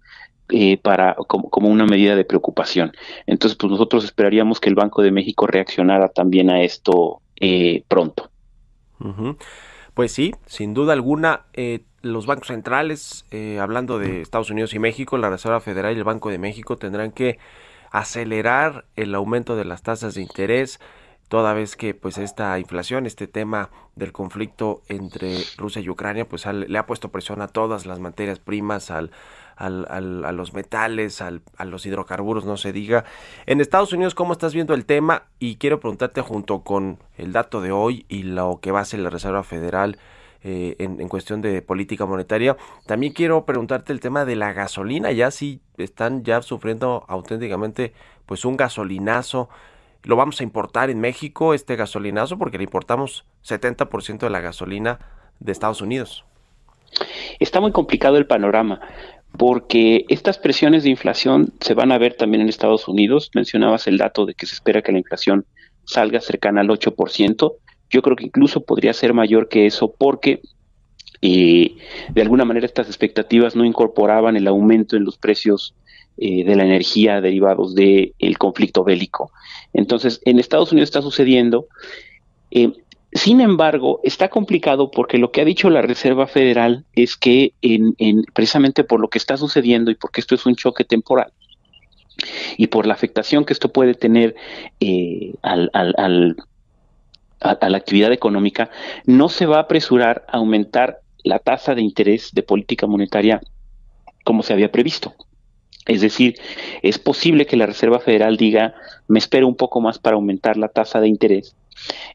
eh, 0.49 0.77
para 0.77 1.15
como, 1.15 1.67
una 1.67 1.85
medida 1.85 2.15
de 2.15 2.23
preocupación. 2.23 2.93
Entonces, 3.25 3.57
pues 3.57 3.71
nosotros 3.71 4.05
esperaríamos 4.05 4.59
que 4.59 4.69
el 4.69 4.75
Banco 4.75 5.01
de 5.01 5.11
México 5.11 5.45
reaccionara 5.45 6.09
también 6.09 6.49
a 6.49 6.61
esto 6.61 7.21
eh, 7.39 7.83
pronto. 7.87 8.31
Pues 9.93 10.11
sí, 10.11 10.33
sin 10.45 10.73
duda 10.73 10.93
alguna, 10.93 11.45
los 12.01 12.25
bancos 12.25 12.47
centrales, 12.47 13.25
hablando 13.59 13.99
de 13.99 14.21
Estados 14.21 14.49
Unidos 14.49 14.73
y 14.73 14.79
México, 14.79 15.17
la 15.17 15.29
Reserva 15.29 15.59
Federal 15.59 15.95
y 15.95 15.99
el 15.99 16.03
Banco 16.03 16.29
de 16.29 16.39
México 16.39 16.77
tendrán 16.77 17.11
que 17.11 17.37
acelerar 17.91 18.85
el 18.95 19.13
aumento 19.15 19.55
de 19.55 19.65
las 19.65 19.81
tasas 19.81 20.15
de 20.15 20.21
interés, 20.21 20.79
toda 21.27 21.53
vez 21.53 21.75
que 21.75 21.93
pues 21.93 22.17
esta 22.17 22.57
inflación, 22.59 23.05
este 23.05 23.27
tema 23.27 23.69
del 23.95 24.11
conflicto 24.11 24.81
entre 24.87 25.37
Rusia 25.57 25.81
y 25.81 25.89
Ucrania, 25.89 26.27
pues 26.27 26.45
le 26.45 26.77
ha 26.77 26.85
puesto 26.85 27.09
presión 27.09 27.41
a 27.41 27.47
todas 27.47 27.85
las 27.85 27.99
materias 27.99 28.39
primas, 28.39 28.91
al, 28.91 29.11
al, 29.57 29.85
a 30.23 30.31
los 30.31 30.53
metales, 30.53 31.21
al, 31.21 31.41
a 31.57 31.65
los 31.65 31.85
hidrocarburos, 31.85 32.45
no 32.45 32.57
se 32.57 32.71
diga. 32.71 33.03
En 33.45 33.59
Estados 33.59 33.91
Unidos, 33.91 34.15
¿cómo 34.15 34.33
estás 34.33 34.53
viendo 34.53 34.73
el 34.73 34.85
tema? 34.85 35.23
Y 35.39 35.57
quiero 35.57 35.79
preguntarte 35.79 36.21
junto 36.21 36.61
con 36.61 36.99
el 37.17 37.33
dato 37.33 37.61
de 37.61 37.71
hoy 37.71 38.05
y 38.07 38.23
lo 38.23 38.59
que 38.61 38.71
va 38.71 38.79
a 38.79 38.83
hacer 38.83 39.01
la 39.01 39.09
Reserva 39.09 39.43
Federal 39.43 39.97
eh, 40.43 40.75
en, 40.79 41.01
en, 41.01 41.09
cuestión 41.09 41.41
de 41.41 41.61
política 41.61 42.05
monetaria, 42.05 42.55
también 42.85 43.11
quiero 43.11 43.43
preguntarte 43.43 43.91
el 43.91 43.99
tema 43.99 44.23
de 44.23 44.35
la 44.35 44.53
gasolina, 44.53 45.11
ya 45.11 45.31
si 45.31 45.61
están 45.77 46.23
ya 46.23 46.41
sufriendo 46.43 47.03
auténticamente 47.07 47.91
pues 48.27 48.45
un 48.45 48.55
gasolinazo 48.55 49.49
lo 50.07 50.15
vamos 50.15 50.39
a 50.39 50.43
importar 50.43 50.89
en 50.89 51.01
México, 51.01 51.53
este 51.53 51.75
gasolinazo, 51.75 52.37
porque 52.37 52.57
le 52.57 52.63
importamos 52.63 53.25
70% 53.45 54.19
de 54.19 54.29
la 54.29 54.39
gasolina 54.39 54.99
de 55.41 55.51
Estados 55.51 55.81
Unidos. 55.81 56.23
Está 57.39 57.59
muy 57.59 57.73
complicado 57.73 58.15
el 58.15 58.25
panorama 58.25 58.79
porque 59.37 60.05
estas 60.07 60.37
presiones 60.37 60.83
de 60.83 60.91
inflación 60.91 61.53
se 61.59 61.73
van 61.73 61.91
a 61.91 61.97
ver 61.97 62.13
también 62.13 62.39
en 62.39 62.47
Estados 62.47 62.87
Unidos. 62.87 63.31
Mencionabas 63.35 63.85
el 63.87 63.97
dato 63.97 64.25
de 64.25 64.33
que 64.33 64.45
se 64.45 64.55
espera 64.55 64.81
que 64.81 64.93
la 64.93 64.99
inflación 64.99 65.45
salga 65.83 66.21
cercana 66.21 66.61
al 66.61 66.69
8%. 66.69 67.53
Yo 67.89 68.01
creo 68.01 68.15
que 68.15 68.23
incluso 68.23 68.61
podría 68.61 68.93
ser 68.93 69.13
mayor 69.13 69.49
que 69.49 69.65
eso 69.65 69.93
porque 69.93 70.39
eh, 71.21 71.75
de 72.13 72.21
alguna 72.21 72.45
manera 72.45 72.65
estas 72.65 72.87
expectativas 72.87 73.57
no 73.57 73.65
incorporaban 73.65 74.37
el 74.37 74.47
aumento 74.47 74.95
en 74.95 75.03
los 75.03 75.17
precios 75.17 75.75
eh, 76.17 76.43
de 76.43 76.55
la 76.55 76.63
energía 76.63 77.21
derivados 77.21 77.75
del 77.75 78.37
conflicto 78.39 78.83
bélico. 78.83 79.31
Entonces, 79.73 80.19
en 80.25 80.39
Estados 80.39 80.71
Unidos 80.71 80.87
está 80.87 81.01
sucediendo. 81.01 81.67
Eh, 82.51 82.71
sin 83.13 83.39
embargo, 83.39 83.99
está 84.03 84.29
complicado 84.29 84.89
porque 84.91 85.17
lo 85.17 85.31
que 85.31 85.41
ha 85.41 85.45
dicho 85.45 85.69
la 85.69 85.81
Reserva 85.81 86.27
Federal 86.27 86.85
es 86.93 87.17
que 87.17 87.53
en, 87.61 87.95
precisamente 88.33 88.83
por 88.83 88.99
lo 88.99 89.09
que 89.09 89.17
está 89.17 89.37
sucediendo 89.37 89.91
y 89.91 89.95
porque 89.95 90.21
esto 90.21 90.35
es 90.35 90.45
un 90.45 90.55
choque 90.55 90.83
temporal 90.83 91.31
y 92.57 92.67
por 92.67 92.87
la 92.87 92.95
afectación 92.95 93.45
que 93.45 93.53
esto 93.53 93.71
puede 93.71 93.93
tener 93.93 94.35
eh, 94.79 95.35
al, 95.43 95.69
a 95.73 97.69
la 97.69 97.77
actividad 97.77 98.11
económica, 98.11 98.71
no 99.05 99.29
se 99.29 99.45
va 99.45 99.57
a 99.57 99.61
apresurar 99.61 100.25
a 100.27 100.37
aumentar 100.37 101.01
la 101.23 101.39
tasa 101.39 101.75
de 101.75 101.81
interés 101.81 102.31
de 102.33 102.41
política 102.41 102.87
monetaria 102.87 103.41
como 104.23 104.43
se 104.43 104.53
había 104.53 104.71
previsto. 104.71 105.13
Es 105.87 106.01
decir, 106.01 106.35
es 106.81 106.99
posible 106.99 107.45
que 107.45 107.57
la 107.57 107.65
Reserva 107.65 107.99
Federal 107.99 108.37
diga, 108.37 108.75
me 109.07 109.19
espero 109.19 109.47
un 109.47 109.55
poco 109.55 109.81
más 109.81 109.97
para 109.97 110.15
aumentar 110.15 110.57
la 110.57 110.67
tasa 110.67 110.99
de 110.99 111.07
interés. 111.07 111.55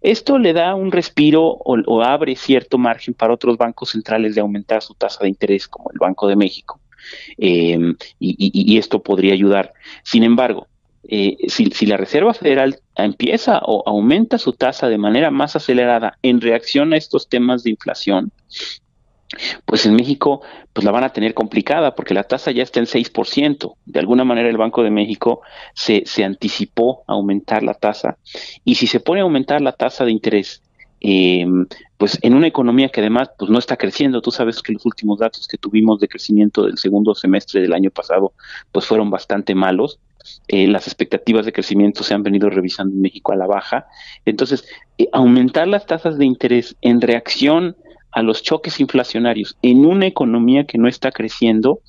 Esto 0.01 0.39
le 0.39 0.53
da 0.53 0.75
un 0.75 0.93
respiro 0.93 1.43
o, 1.45 2.03
abre 2.03 2.37
cierto 2.37 2.79
margen 2.79 3.15
para 3.15 3.33
otros 3.33 3.57
bancos 3.57 3.91
centrales 3.91 4.35
de 4.35 4.41
aumentar 4.41 4.83
su 4.83 4.95
tasa 4.95 5.21
de 5.23 5.29
interés, 5.29 5.69
como 5.69 5.91
el 5.91 5.99
Banco 5.99 6.27
de 6.27 6.37
México. 6.37 6.81
Em, 7.39 7.97
y, 8.19 8.79
esto 8.79 9.03
podría 9.03 9.33
ayudar. 9.33 9.73
Sin 10.05 10.23
embargo, 10.23 10.69
eh, 11.09 11.37
si, 11.49 11.67
si, 11.67 11.87
la 11.87 11.97
Reserva 11.97 12.35
Federal 12.35 12.79
empieza 12.95 13.61
o 13.65 13.83
aumenta 13.87 14.39
su 14.39 14.53
tasa 14.53 14.89
de 14.89 14.99
manera 14.99 15.31
más 15.31 15.57
acelerada 15.57 16.19
en 16.23 16.41
reacción 16.41 16.93
a 16.93 16.97
estos 16.97 17.29
temas 17.29 17.65
de 17.65 17.71
inflación, 17.71 18.33
pues 19.65 19.87
en 19.87 19.95
México 19.95 20.43
pues 20.73 20.85
la 20.85 20.91
van 20.91 21.05
a 21.05 21.13
tener 21.13 21.35
complicada 21.35 21.95
porque 21.95 22.15
la 22.15 22.25
tasa 22.25 22.51
ya 22.51 22.63
está 22.63 22.81
en 22.81 22.87
6%. 22.87 23.75
De 23.85 24.01
alguna 24.01 24.25
manera 24.25 24.49
el 24.49 24.57
Banco 24.57 24.83
de 24.83 24.91
México 24.91 25.43
se, 25.75 26.03
se 26.07 26.25
anticipó 26.25 27.05
a 27.07 27.13
aumentar 27.13 27.63
la 27.63 27.75
tasa 27.75 28.19
y 28.65 28.75
si 28.77 28.87
se 28.87 29.01
pone 29.01 29.21
a 29.21 29.25
aumentar 29.25 29.61
la 29.61 29.73
tasa 29.73 30.05
de 30.05 30.13
interés, 30.13 30.63
eh, 31.05 31.45
pues 31.97 32.17
en 32.23 32.35
una 32.35 32.47
economía 32.47 32.89
que 32.89 33.01
además 33.01 33.31
pues 33.37 33.51
no 33.51 33.59
está 33.59 33.77
creciendo, 33.77 34.23
tú 34.23 34.31
sabes 34.31 34.63
que 34.63 34.73
los 34.73 34.87
últimos 34.87 35.19
datos 35.19 35.49
que 35.49 35.59
tuvimos 35.59 35.99
de 35.99 36.07
crecimiento 36.07 36.65
del 36.65 36.79
segundo 36.79 37.15
semestre 37.15 37.61
del 37.61 37.73
año 37.73 37.91
pasado 37.91 38.33
pues 38.71 38.87
fueron 38.87 39.11
bastante 39.11 39.55
malos. 39.55 39.99
Eh, 40.47 40.69
las 40.69 40.87
expectativas 40.87 41.45
de 41.45 41.53
crecimiento 41.53 42.05
se 42.05 42.15
han 42.15 42.23
venido 42.23 42.49
revisando 42.49 42.95
en 42.95 43.01
México 43.01 43.33
a 43.33 43.37
la 43.37 43.49
baja. 43.49 43.87
Entonces, 44.25 44.65
eh, 44.97 45.09
aumentar 45.13 45.67
las 45.67 45.87
tasas 45.87 46.19
de 46.19 46.25
interés 46.25 46.77
en 46.81 47.01
reacción 47.01 47.77
a 48.13 48.23
los 48.23 48.43
choques 48.43 48.79
inflacionarios 48.81 49.57
en 49.63 49.85
una 49.85 50.07
economía 50.07 50.65
que 50.65 50.79
no 50.79 50.89
está 50.89 51.11
creciendo, 51.11 51.81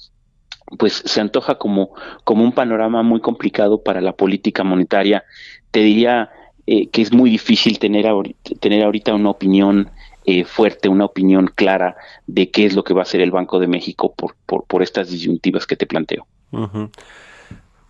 pues 0.77 1.03
se 1.05 1.21
antoja 1.21 1.57
como, 1.57 1.93
como 2.23 2.43
un 2.43 2.53
panorama 2.53 3.03
muy 3.03 3.19
complicado 3.19 3.83
para 3.83 4.01
la 4.01 4.13
política 4.13 4.63
monetaria. 4.63 5.23
Te 5.71 5.81
diría 5.81 6.29
eh, 6.65 6.87
que 6.87 7.01
es 7.01 7.11
muy 7.11 7.29
difícil 7.29 7.77
tener, 7.79 8.05
tener 8.59 8.83
ahorita 8.83 9.13
una 9.13 9.29
opinión 9.29 9.89
eh, 10.25 10.45
fuerte, 10.45 10.87
una 10.87 11.05
opinión 11.05 11.51
clara 11.53 11.97
de 12.27 12.49
qué 12.49 12.65
es 12.65 12.75
lo 12.75 12.83
que 12.83 12.93
va 12.93 13.01
a 13.01 13.03
hacer 13.03 13.19
el 13.19 13.31
Banco 13.31 13.59
de 13.59 13.67
México 13.67 14.13
por, 14.15 14.35
por, 14.45 14.63
por 14.65 14.81
estas 14.81 15.09
disyuntivas 15.09 15.67
que 15.67 15.75
te 15.75 15.85
planteo. 15.85 16.25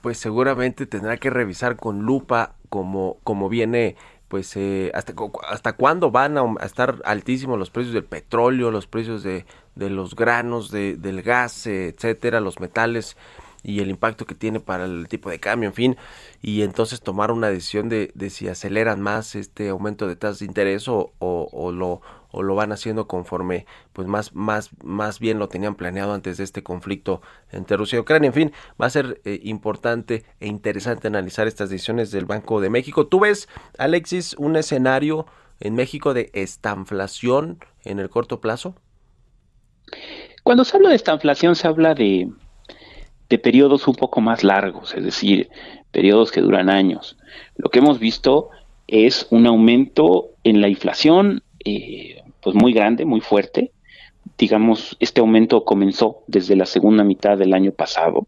Pues 0.01 0.17
seguramente 0.17 0.87
tendrá 0.87 1.17
que 1.17 1.29
revisar 1.29 1.75
con 1.75 2.01
lupa 2.01 2.55
como, 2.69 3.17
como 3.23 3.49
viene 3.49 3.95
pues 4.33 4.57
eh, 4.57 4.89
hasta, 4.95 5.13
hasta 5.47 5.73
cuándo 5.73 6.09
van 6.09 6.39
a, 6.39 6.55
estar 6.65 7.03
altísimos 7.05 7.59
los 7.59 7.69
precios 7.69 7.93
del 7.93 8.03
petróleo, 8.03 8.71
los 8.71 8.87
precios 8.87 9.21
de, 9.21 9.45
de 9.75 9.91
los 9.91 10.15
granos, 10.15 10.71
de, 10.71 10.95
del 10.95 11.21
gas, 11.21 11.67
etcétera, 11.67 12.39
los 12.39 12.59
metales 12.59 13.15
y 13.61 13.81
el 13.81 13.91
impacto 13.91 14.25
que 14.25 14.33
tiene 14.33 14.59
para 14.59 14.85
el 14.85 15.07
tipo 15.07 15.29
de 15.29 15.39
cambio, 15.39 15.69
en 15.69 15.75
fin, 15.75 15.97
y 16.41 16.63
entonces 16.63 17.01
tomar 17.01 17.31
una 17.31 17.49
decisión 17.49 17.89
de, 17.89 18.09
de 18.15 18.31
si 18.31 18.47
aceleran 18.47 19.01
más 19.01 19.35
este 19.35 19.69
aumento 19.69 20.07
de 20.07 20.15
tasas 20.15 20.39
de 20.39 20.45
interés 20.45 20.87
o, 20.87 21.11
o, 21.19 21.71
lo, 21.71 22.01
o 22.33 22.43
lo 22.43 22.55
van 22.55 22.71
haciendo 22.71 23.07
conforme 23.07 23.65
pues 23.93 24.07
más, 24.07 24.33
más, 24.33 24.71
más 24.83 25.19
bien 25.19 25.39
lo 25.39 25.47
tenían 25.47 25.75
planeado 25.75 26.13
antes 26.13 26.37
de 26.37 26.43
este 26.43 26.63
conflicto 26.63 27.21
entre 27.51 27.77
Rusia 27.77 27.97
y 27.97 27.99
Ucrania. 27.99 28.27
En 28.27 28.33
fin, 28.33 28.51
va 28.81 28.87
a 28.87 28.89
ser 28.89 29.21
eh, 29.23 29.39
importante 29.43 30.25
e 30.39 30.47
interesante 30.47 31.07
analizar 31.07 31.47
estas 31.47 31.69
decisiones 31.69 32.11
del 32.11 32.25
Banco 32.25 32.59
de 32.59 32.69
México. 32.69 33.07
¿Tú 33.07 33.21
ves, 33.21 33.47
Alexis, 33.77 34.35
un 34.37 34.55
escenario 34.55 35.27
en 35.59 35.75
México 35.75 36.13
de 36.13 36.31
estanflación 36.33 37.59
en 37.85 37.99
el 37.99 38.09
corto 38.09 38.41
plazo? 38.41 38.75
Cuando 40.43 40.65
se 40.65 40.75
habla 40.75 40.89
de 40.89 40.95
estanflación 40.95 41.55
se 41.55 41.67
habla 41.67 41.93
de 41.93 42.29
de 43.33 43.39
periodos 43.39 43.87
un 43.87 43.95
poco 43.95 44.21
más 44.21 44.43
largos, 44.43 44.93
es 44.93 45.03
decir, 45.03 45.49
periodos 45.91 46.31
que 46.31 46.39
duran 46.39 46.69
años. 46.69 47.17
Lo 47.55 47.71
que 47.71 47.79
hemos 47.79 47.97
visto 47.97 48.49
es 48.85 49.25
un 49.31 49.47
aumento 49.47 50.29
en 50.43 50.61
la 50.61 50.67
inflación, 50.67 51.41
eh, 51.65 52.12
pues 52.43 52.55
muy 52.55 52.73
grande, 52.73 53.05
muy 53.05 53.21
fuerte. 53.21 53.71
Digamos, 54.37 54.95
este 54.99 55.21
aumento 55.21 55.65
comenzó 55.65 56.23
desde 56.27 56.55
la 56.55 56.65
segunda 56.65 57.03
mitad 57.03 57.37
del 57.37 57.53
año 57.53 57.71
pasado. 57.71 58.27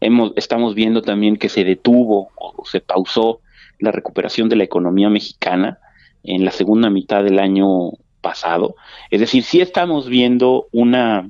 Hemos, 0.00 0.32
estamos 0.36 0.74
viendo 0.74 1.02
también 1.02 1.36
que 1.36 1.48
se 1.48 1.64
detuvo 1.64 2.30
o 2.36 2.64
se 2.66 2.80
pausó 2.80 3.40
la 3.78 3.92
recuperación 3.92 4.48
de 4.48 4.56
la 4.56 4.64
economía 4.64 5.08
mexicana 5.08 5.78
en 6.22 6.44
la 6.44 6.50
segunda 6.50 6.90
mitad 6.90 7.22
del 7.24 7.38
año 7.38 7.92
pasado. 8.20 8.76
Es 9.10 9.20
decir, 9.20 9.42
sí 9.42 9.60
estamos 9.60 10.08
viendo 10.08 10.66
una 10.72 11.28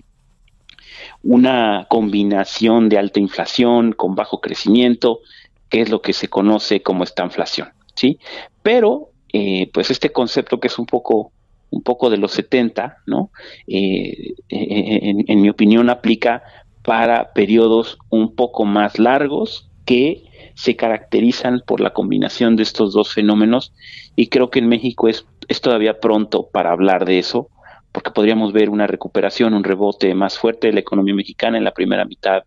una 1.22 1.86
combinación 1.88 2.88
de 2.88 2.98
alta 2.98 3.20
inflación 3.20 3.92
con 3.92 4.14
bajo 4.14 4.40
crecimiento, 4.40 5.20
que 5.68 5.80
es 5.80 5.90
lo 5.90 6.00
que 6.00 6.12
se 6.12 6.28
conoce 6.28 6.82
como 6.82 7.04
esta 7.04 7.24
inflación, 7.24 7.70
¿sí? 7.94 8.18
Pero, 8.62 9.10
eh, 9.32 9.68
pues 9.72 9.90
este 9.90 10.12
concepto 10.12 10.60
que 10.60 10.68
es 10.68 10.78
un 10.78 10.86
poco, 10.86 11.32
un 11.70 11.82
poco 11.82 12.10
de 12.10 12.18
los 12.18 12.32
70, 12.32 12.98
¿no? 13.06 13.30
Eh, 13.66 14.34
en, 14.48 15.24
en 15.26 15.40
mi 15.40 15.48
opinión 15.48 15.90
aplica 15.90 16.42
para 16.82 17.32
periodos 17.32 17.98
un 18.10 18.34
poco 18.34 18.64
más 18.64 18.98
largos 18.98 19.68
que 19.84 20.24
se 20.54 20.76
caracterizan 20.76 21.62
por 21.66 21.80
la 21.80 21.92
combinación 21.92 22.56
de 22.56 22.62
estos 22.62 22.92
dos 22.94 23.12
fenómenos 23.12 23.72
y 24.16 24.28
creo 24.28 24.50
que 24.50 24.58
en 24.58 24.68
México 24.68 25.08
es, 25.08 25.26
es 25.48 25.60
todavía 25.60 26.00
pronto 26.00 26.48
para 26.50 26.72
hablar 26.72 27.04
de 27.04 27.18
eso 27.18 27.48
porque 27.92 28.10
podríamos 28.10 28.52
ver 28.52 28.68
una 28.68 28.86
recuperación, 28.86 29.54
un 29.54 29.64
rebote 29.64 30.14
más 30.14 30.38
fuerte 30.38 30.66
de 30.66 30.74
la 30.74 30.80
economía 30.80 31.14
mexicana 31.14 31.56
en 31.56 31.64
la 31.64 31.72
primera 31.72 32.04
mitad 32.04 32.42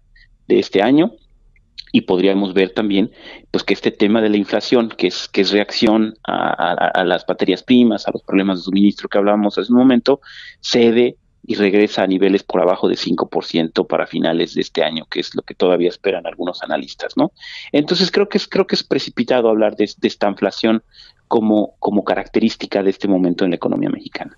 de 0.48 0.60
este 0.60 0.82
año 0.82 1.12
y 1.92 2.02
podríamos 2.02 2.54
ver 2.54 2.72
también 2.72 3.12
pues 3.52 3.64
que 3.64 3.74
este 3.74 3.92
tema 3.92 4.22
de 4.22 4.30
la 4.30 4.38
inflación 4.38 4.90
que 4.90 5.08
es 5.08 5.28
que 5.28 5.42
es 5.42 5.52
reacción 5.52 6.16
a, 6.24 7.04
las 7.04 7.26
materias 7.28 7.64
primas 7.64 8.08
a 8.08 8.12
los 8.12 8.24
problemas 8.24 8.60
de 8.60 8.64
suministro 8.64 9.10
que 9.10 9.18
hablábamos 9.18 9.58
hace 9.58 9.72
un 9.72 9.80
momento 9.80 10.22
cede 10.62 11.18
y 11.46 11.56
regresa 11.56 12.04
a 12.04 12.08
niveles 12.08 12.44
por 12.44 12.62
abajo 12.62 12.88
de 12.88 12.96
5% 12.96 13.88
para 13.88 14.06
finales 14.06 14.54
de 14.54 14.62
este 14.62 14.84
año, 14.84 15.06
que 15.10 15.22
es 15.22 15.34
lo 15.34 15.42
que 15.42 15.56
todavía 15.56 15.90
esperan 15.90 16.28
algunos 16.28 16.62
analistas, 16.62 17.16
¿no? 17.16 17.32
Entonces 17.72 18.12
creo 18.12 18.30
que 18.30 18.38
es 18.38 18.48
creo 18.48 18.68
que 18.68 18.76
es 18.76 18.84
precipitado 18.84 19.50
hablar 19.50 19.76
de, 19.76 19.86
esta 19.86 20.30
inflación 20.30 20.84
como 21.28 21.76
como 21.80 22.04
característica 22.04 22.84
de 22.84 22.90
este 22.90 23.08
momento 23.08 23.46
en 23.46 23.52
la 23.52 23.56
economía 23.56 23.90
mexicana. 23.90 24.38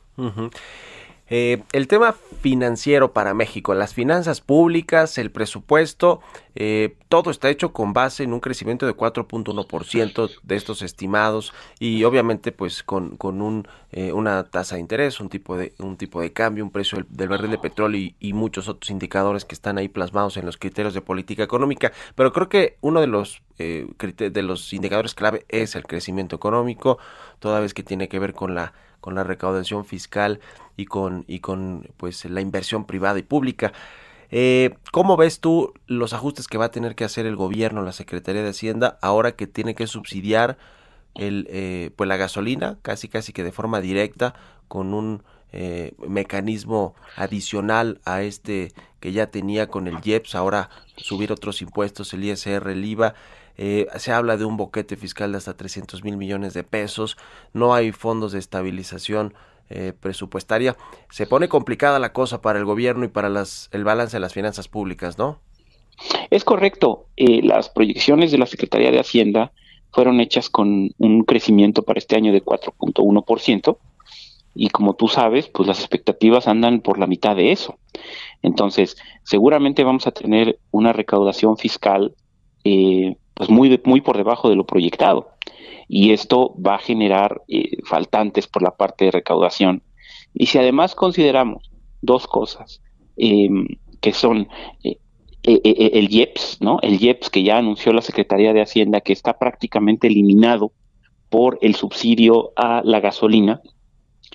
Eh, 1.34 1.64
el 1.72 1.88
tema 1.88 2.14
financiero 2.42 3.14
para 3.14 3.34
México, 3.34 3.74
las 3.74 3.94
finanzas 3.94 4.42
públicas, 4.42 5.18
el 5.18 5.32
presupuesto, 5.32 6.20
eh, 6.56 6.98
todo 7.08 7.32
está 7.32 7.50
hecho 7.50 7.72
con 7.72 7.94
base 7.94 8.24
en 8.24 8.34
un 8.34 8.42
crecimiento 8.42 8.86
de 8.86 8.94
4.1% 8.94 10.30
de 10.44 10.56
estos 10.58 10.82
estimados 10.82 11.54
y 11.80 12.04
obviamente 12.04 12.52
pues 12.52 12.84
con, 12.84 13.16
con 13.16 13.42
un, 13.42 13.66
eh, 13.94 14.12
una 14.12 14.44
tasa 14.50 14.76
de 14.76 14.82
interés, 14.82 15.22
un 15.22 15.30
tipo 15.30 15.56
de, 15.56 15.74
un 15.80 15.96
tipo 15.96 16.20
de 16.20 16.34
cambio, 16.34 16.66
un 16.66 16.72
precio 16.72 16.98
del, 17.08 17.30
barril 17.30 17.52
de 17.52 17.60
petróleo 17.60 18.12
y, 18.20 18.34
muchos 18.34 18.68
otros 18.68 18.90
indicadores 18.90 19.46
que 19.46 19.56
están 19.56 19.78
ahí 19.78 19.88
plasmados 19.88 20.36
en 20.36 20.46
los 20.46 20.58
criterios 20.58 20.94
de 20.94 21.00
política 21.00 21.44
económica. 21.44 21.94
Pero 22.16 22.34
creo 22.34 22.50
que 22.50 22.78
uno 22.82 23.00
de 23.00 23.08
los, 23.08 23.42
de 23.58 24.42
los 24.42 24.74
indicadores 24.74 25.16
clave 25.16 25.46
es 25.48 25.76
el 25.76 25.84
crecimiento 25.84 26.36
económico, 26.36 26.98
toda 27.40 27.62
vez 27.62 27.74
que 27.74 27.84
tiene 27.84 28.10
que 28.10 28.20
ver 28.20 28.34
con 28.34 28.54
la 28.54 28.74
con 29.02 29.16
la 29.16 29.24
recaudación 29.24 29.84
fiscal 29.84 30.40
y 30.78 30.86
con, 30.86 31.26
y 31.28 31.40
con 31.40 31.90
pues, 31.98 32.24
la 32.26 32.40
inversión 32.40 32.86
privada 32.86 33.20
y 33.20 33.24
pública. 33.24 33.74
Eh, 34.30 34.76
¿Cómo 34.94 35.18
ves 35.18 35.42
tú 35.42 35.74
los 35.88 36.14
ajustes 36.14 36.48
que 36.48 36.58
va 36.58 36.66
a 36.66 36.72
tener 36.72 36.96
que 36.96 37.04
hacer 37.04 37.26
el 37.26 37.36
gobierno, 37.36 37.82
la 37.82 37.92
Secretaría 37.92 38.44
de 38.44 38.52
Hacienda, 38.52 38.98
ahora 39.02 39.34
que 39.34 39.46
tiene 39.46 39.76
que 39.76 39.88
subsidiar 39.88 40.58
el, 41.16 41.48
eh, 41.50 41.92
pues 41.98 42.08
la 42.08 42.16
gasolina, 42.16 42.78
casi 42.82 43.10
casi 43.10 43.34
que 43.34 43.44
de 43.44 43.52
forma 43.52 43.82
directa, 43.82 44.34
con 44.70 44.94
un 44.94 45.24
eh, 45.52 45.94
mecanismo 46.08 46.96
adicional 47.18 48.00
a 48.06 48.22
este 48.22 48.72
que 49.02 49.12
ya 49.12 49.28
tenía 49.28 49.68
con 49.68 49.88
el 49.88 49.98
IEPS, 50.02 50.36
ahora 50.36 50.70
subir 50.96 51.34
otros 51.34 51.62
impuestos, 51.62 52.14
el 52.14 52.24
ISR, 52.24 52.70
el 52.70 52.86
IVA. 52.86 53.16
Eh, 53.64 53.86
se 53.98 54.12
habla 54.12 54.38
de 54.38 54.46
un 54.46 54.58
boquete 54.58 54.98
fiscal 54.98 55.32
de 55.32 55.38
hasta 55.38 55.56
300 55.56 56.04
mil 56.04 56.18
millones 56.18 56.56
de 56.56 56.64
pesos, 56.64 57.16
no 57.54 57.76
hay 57.76 57.92
fondos 57.92 58.32
de 58.32 58.40
estabilización 58.40 59.36
eh, 59.70 59.94
presupuestaria. 59.94 60.76
Se 61.12 61.28
pone 61.28 61.48
complicada 61.48 62.00
la 62.00 62.12
cosa 62.12 62.42
para 62.42 62.58
el 62.58 62.66
gobierno 62.66 63.06
y 63.06 63.10
para 63.10 63.30
las, 63.30 63.70
el 63.72 63.84
balance 63.84 64.18
de 64.18 64.22
las 64.22 64.34
finanzas 64.34 64.68
públicas, 64.68 65.20
¿no? 65.20 65.42
Es 66.32 66.44
correcto. 66.44 67.06
las 67.18 67.70
proyecciones 67.70 68.32
de 68.32 68.40
la 68.40 68.48
Secretaría 68.48 68.90
de 68.90 69.00
Hacienda 69.00 69.52
fueron 69.92 70.22
hechas 70.22 70.50
con 70.50 70.90
un 70.98 71.24
crecimiento 71.24 71.84
para 71.84 72.00
este 72.00 72.16
año 72.16 72.34
de 72.34 72.44
4.1%, 72.44 73.78
y 74.56 74.70
como 74.70 74.96
tú 74.96 75.08
sabes, 75.08 75.50
pues 75.50 75.68
las 75.68 75.78
expectativas 75.78 76.48
andan 76.48 76.82
por 76.82 76.98
la 76.98 77.06
mitad 77.06 77.36
de 77.36 77.52
eso. 77.52 77.78
Entonces, 78.42 78.98
seguramente 79.22 79.84
vamos 79.84 80.08
a 80.08 80.12
tener 80.12 80.58
una 80.72 80.94
recaudación 80.94 81.58
fiscal 81.58 82.16
eh, 82.64 83.18
pues 83.42 83.50
muy, 83.50 83.82
muy 83.86 84.02
por 84.02 84.18
debajo 84.18 84.52
de 84.52 84.56
lo 84.56 84.68
proyectado. 84.68 85.32
Y 85.88 86.12
esto 86.12 86.54
va 86.64 86.76
a 86.76 86.78
generar 86.78 87.42
eh, 87.48 87.78
faltantes 87.86 88.46
por 88.46 88.62
la 88.62 88.78
parte 88.78 89.06
de 89.06 89.12
recaudación. 89.12 89.82
Y 90.32 90.46
si 90.46 90.60
además 90.60 90.94
consideramos 90.94 91.72
dos 92.04 92.28
cosas, 92.28 92.84
em, 93.18 93.66
que 94.00 94.14
son 94.14 94.48
eh, 94.84 95.00
el 95.42 96.14
IEPS, 96.14 96.60
¿no? 96.62 96.78
El 96.84 97.02
IEPS 97.04 97.32
que 97.32 97.42
ya 97.42 97.58
anunció 97.58 97.94
la 97.94 98.04
Secretaría 98.04 98.54
de 98.54 98.62
Hacienda 98.62 99.02
que 99.02 99.12
está 99.12 99.40
prácticamente 99.40 100.06
eliminado 100.06 100.72
por 101.30 101.58
el 101.64 101.74
subsidio 101.74 102.52
a 102.56 102.84
la 102.86 103.00
gasolina, 103.00 103.60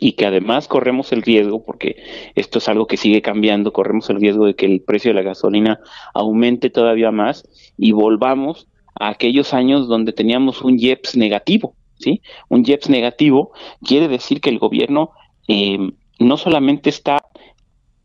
y 0.00 0.14
que 0.14 0.26
además 0.26 0.66
corremos 0.66 1.12
el 1.12 1.22
riesgo, 1.22 1.64
porque 1.64 2.02
esto 2.34 2.58
es 2.58 2.68
algo 2.68 2.88
que 2.88 2.96
sigue 2.96 3.22
cambiando, 3.22 3.72
corremos 3.72 4.10
el 4.10 4.20
riesgo 4.20 4.46
de 4.46 4.56
que 4.56 4.66
el 4.66 4.82
precio 4.82 5.10
de 5.10 5.14
la 5.14 5.22
gasolina 5.22 5.78
aumente 6.12 6.70
todavía 6.70 7.12
más 7.12 7.48
y 7.78 7.92
volvamos 7.92 8.66
a 8.98 9.08
aquellos 9.08 9.54
años 9.54 9.88
donde 9.88 10.12
teníamos 10.12 10.62
un 10.62 10.78
IEPS 10.78 11.16
negativo, 11.16 11.74
¿sí? 11.98 12.22
Un 12.48 12.64
IEPS 12.66 12.90
negativo 12.90 13.52
quiere 13.82 14.08
decir 14.08 14.40
que 14.40 14.50
el 14.50 14.58
gobierno 14.58 15.10
eh, 15.48 15.78
no 16.18 16.36
solamente 16.36 16.90
está 16.90 17.24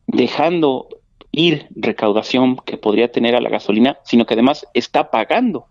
dejando 0.08 0.90
ir 1.32 1.68
recaudación 1.76 2.58
que 2.58 2.78
podría 2.78 3.12
tener 3.12 3.36
a 3.36 3.42
la 3.42 3.50
gasolina, 3.50 3.98
sino 4.04 4.26
que 4.26 4.34
además 4.34 4.68
está 4.74 5.12
pagando 5.12 5.66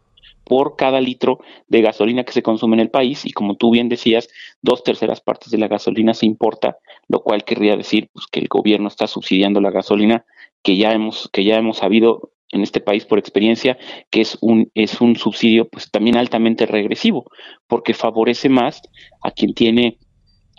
por 0.45 0.75
cada 0.75 1.01
litro 1.01 1.39
de 1.69 1.81
gasolina 1.83 2.25
que 2.25 2.33
se 2.33 2.43
consume 2.43 2.75
en 2.75 2.81
el 2.81 2.91
país 2.91 3.25
y 3.25 3.31
como 3.31 3.55
tú 3.55 3.71
bien 3.71 3.89
decías, 3.89 4.29
dos 4.63 4.83
terceras 4.83 5.21
partes 5.21 5.51
de 5.51 5.59
la 5.59 5.69
gasolina 5.69 6.15
se 6.15 6.27
importa, 6.27 6.79
lo 7.09 7.23
cual 7.23 7.45
querría 7.45 7.77
decir 7.77 8.09
pues, 8.13 8.27
que 8.27 8.41
el 8.41 8.49
gobierno 8.49 8.89
está 8.89 9.07
subsidiando 9.07 9.61
la 9.61 9.71
gasolina 9.71 10.25
que 10.63 10.77
ya 10.77 10.93
hemos 10.93 11.29
que 11.33 11.45
ya 11.45 11.57
hemos 11.57 11.79
sabido 11.79 12.33
en 12.53 12.63
este 12.63 12.81
país 12.81 13.05
por 13.05 13.19
experiencia 13.19 13.79
que 14.11 14.21
es 14.21 14.39
un 14.41 14.71
es 14.75 15.01
un 15.01 15.17
subsidio 15.17 15.69
pues 15.69 15.91
también 15.91 16.17
altamente 16.17 16.67
regresivo 16.67 17.31
porque 17.67 17.95
favorece 17.95 18.49
más 18.49 18.83
a 19.23 19.31
quien 19.31 19.55
tiene 19.55 19.99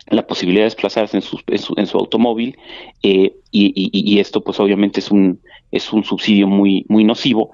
la 0.08 0.26
posibilidad 0.26 0.62
de 0.62 0.66
desplazarse 0.66 1.16
en 1.16 1.22
su, 1.22 1.38
en 1.46 1.86
su, 1.86 1.96
automóvil 1.96 2.56
eh, 3.02 3.36
y, 3.52 4.18
esto 4.18 4.42
pues 4.42 4.58
obviamente 4.58 5.00
es 5.00 5.10
un 5.10 5.40
es 5.70 5.92
un 5.92 6.04
subsidio 6.04 6.46
muy 6.46 6.84
muy 6.88 7.04
nocivo. 7.04 7.52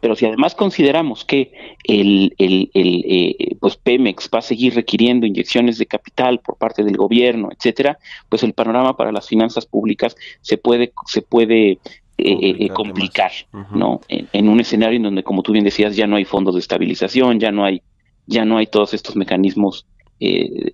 Pero 0.00 0.14
si 0.14 0.26
además 0.26 0.54
consideramos 0.54 1.24
que 1.24 1.52
el, 1.84 2.34
el, 2.38 2.70
el 2.74 3.04
eh, 3.08 3.56
pues 3.60 3.76
Pemex 3.76 4.28
va 4.32 4.40
a 4.40 4.42
seguir 4.42 4.74
requiriendo 4.74 5.26
inyecciones 5.26 5.78
de 5.78 5.86
capital 5.86 6.40
por 6.40 6.56
parte 6.58 6.84
del 6.84 6.96
gobierno 6.96 7.48
etcétera 7.50 7.98
pues 8.28 8.42
el 8.42 8.52
panorama 8.52 8.96
para 8.96 9.12
las 9.12 9.26
finanzas 9.26 9.66
públicas 9.66 10.16
se 10.42 10.58
puede 10.58 10.92
se 11.06 11.22
puede 11.22 11.78
eh, 12.18 12.68
complicar, 12.70 13.32
no 13.72 14.00
en, 14.08 14.28
en 14.32 14.48
un 14.48 14.60
escenario 14.60 14.96
en 14.96 15.02
donde 15.02 15.22
como 15.22 15.42
tú 15.42 15.52
bien 15.52 15.64
decías 15.64 15.96
ya 15.96 16.06
no 16.06 16.16
hay 16.16 16.24
fondos 16.24 16.54
de 16.54 16.60
estabilización 16.60 17.38
ya 17.38 17.50
no 17.52 17.64
hay 17.64 17.82
ya 18.26 18.44
no 18.44 18.58
hay 18.58 18.66
todos 18.66 18.94
estos 18.94 19.16
mecanismos 19.16 19.86
eh, 20.18 20.72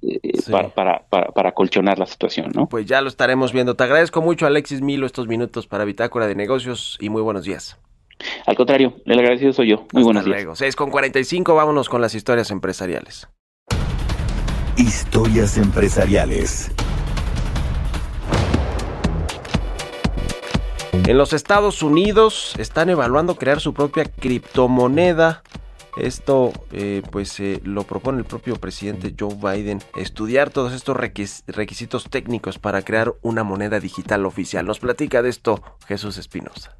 para, 0.50 0.68
para, 1.04 1.28
para, 1.32 1.52
colchonar 1.52 1.98
la 1.98 2.06
situación, 2.06 2.52
¿no? 2.54 2.68
Pues 2.68 2.86
ya 2.86 3.00
lo 3.00 3.08
estaremos 3.08 3.52
viendo. 3.52 3.74
Te 3.74 3.82
agradezco 3.82 4.22
mucho, 4.22 4.46
Alexis 4.46 4.80
Milo, 4.82 5.04
estos 5.04 5.26
minutos 5.26 5.66
para 5.66 5.84
Bitácora 5.84 6.28
de 6.28 6.36
Negocios 6.36 6.96
y 7.00 7.08
muy 7.08 7.22
buenos 7.22 7.44
días. 7.44 7.76
Al 8.46 8.54
contrario, 8.54 8.94
el 9.04 9.18
agradecido 9.18 9.52
soy 9.52 9.70
yo. 9.70 9.86
Muy 9.92 10.04
buenos 10.04 10.26
luego. 10.26 10.54
6 10.54 10.76
con 10.76 10.90
45, 10.90 11.54
vámonos 11.54 11.88
con 11.88 12.00
las 12.00 12.14
historias 12.14 12.52
empresariales. 12.52 13.28
Historias 14.76 15.58
empresariales. 15.58 16.70
En 21.06 21.18
los 21.18 21.32
Estados 21.32 21.82
Unidos 21.82 22.54
están 22.58 22.88
evaluando 22.88 23.36
crear 23.36 23.60
su 23.60 23.74
propia 23.74 24.04
criptomoneda 24.04 25.42
esto 25.96 26.52
eh, 26.72 27.02
pues 27.10 27.38
lo 27.64 27.82
propone 27.84 28.18
el 28.18 28.24
propio 28.24 28.56
presidente 28.56 29.14
Joe 29.18 29.34
Biden, 29.34 29.82
estudiar 29.94 30.50
todos 30.50 30.72
estos 30.72 30.96
requisitos 30.96 32.08
técnicos 32.08 32.58
para 32.58 32.82
crear 32.82 33.12
una 33.20 33.44
moneda 33.44 33.78
digital 33.78 34.24
oficial. 34.24 34.64
Nos 34.64 34.78
platica 34.78 35.22
de 35.22 35.28
esto 35.28 35.62
Jesús 35.86 36.16
Espinosa. 36.16 36.76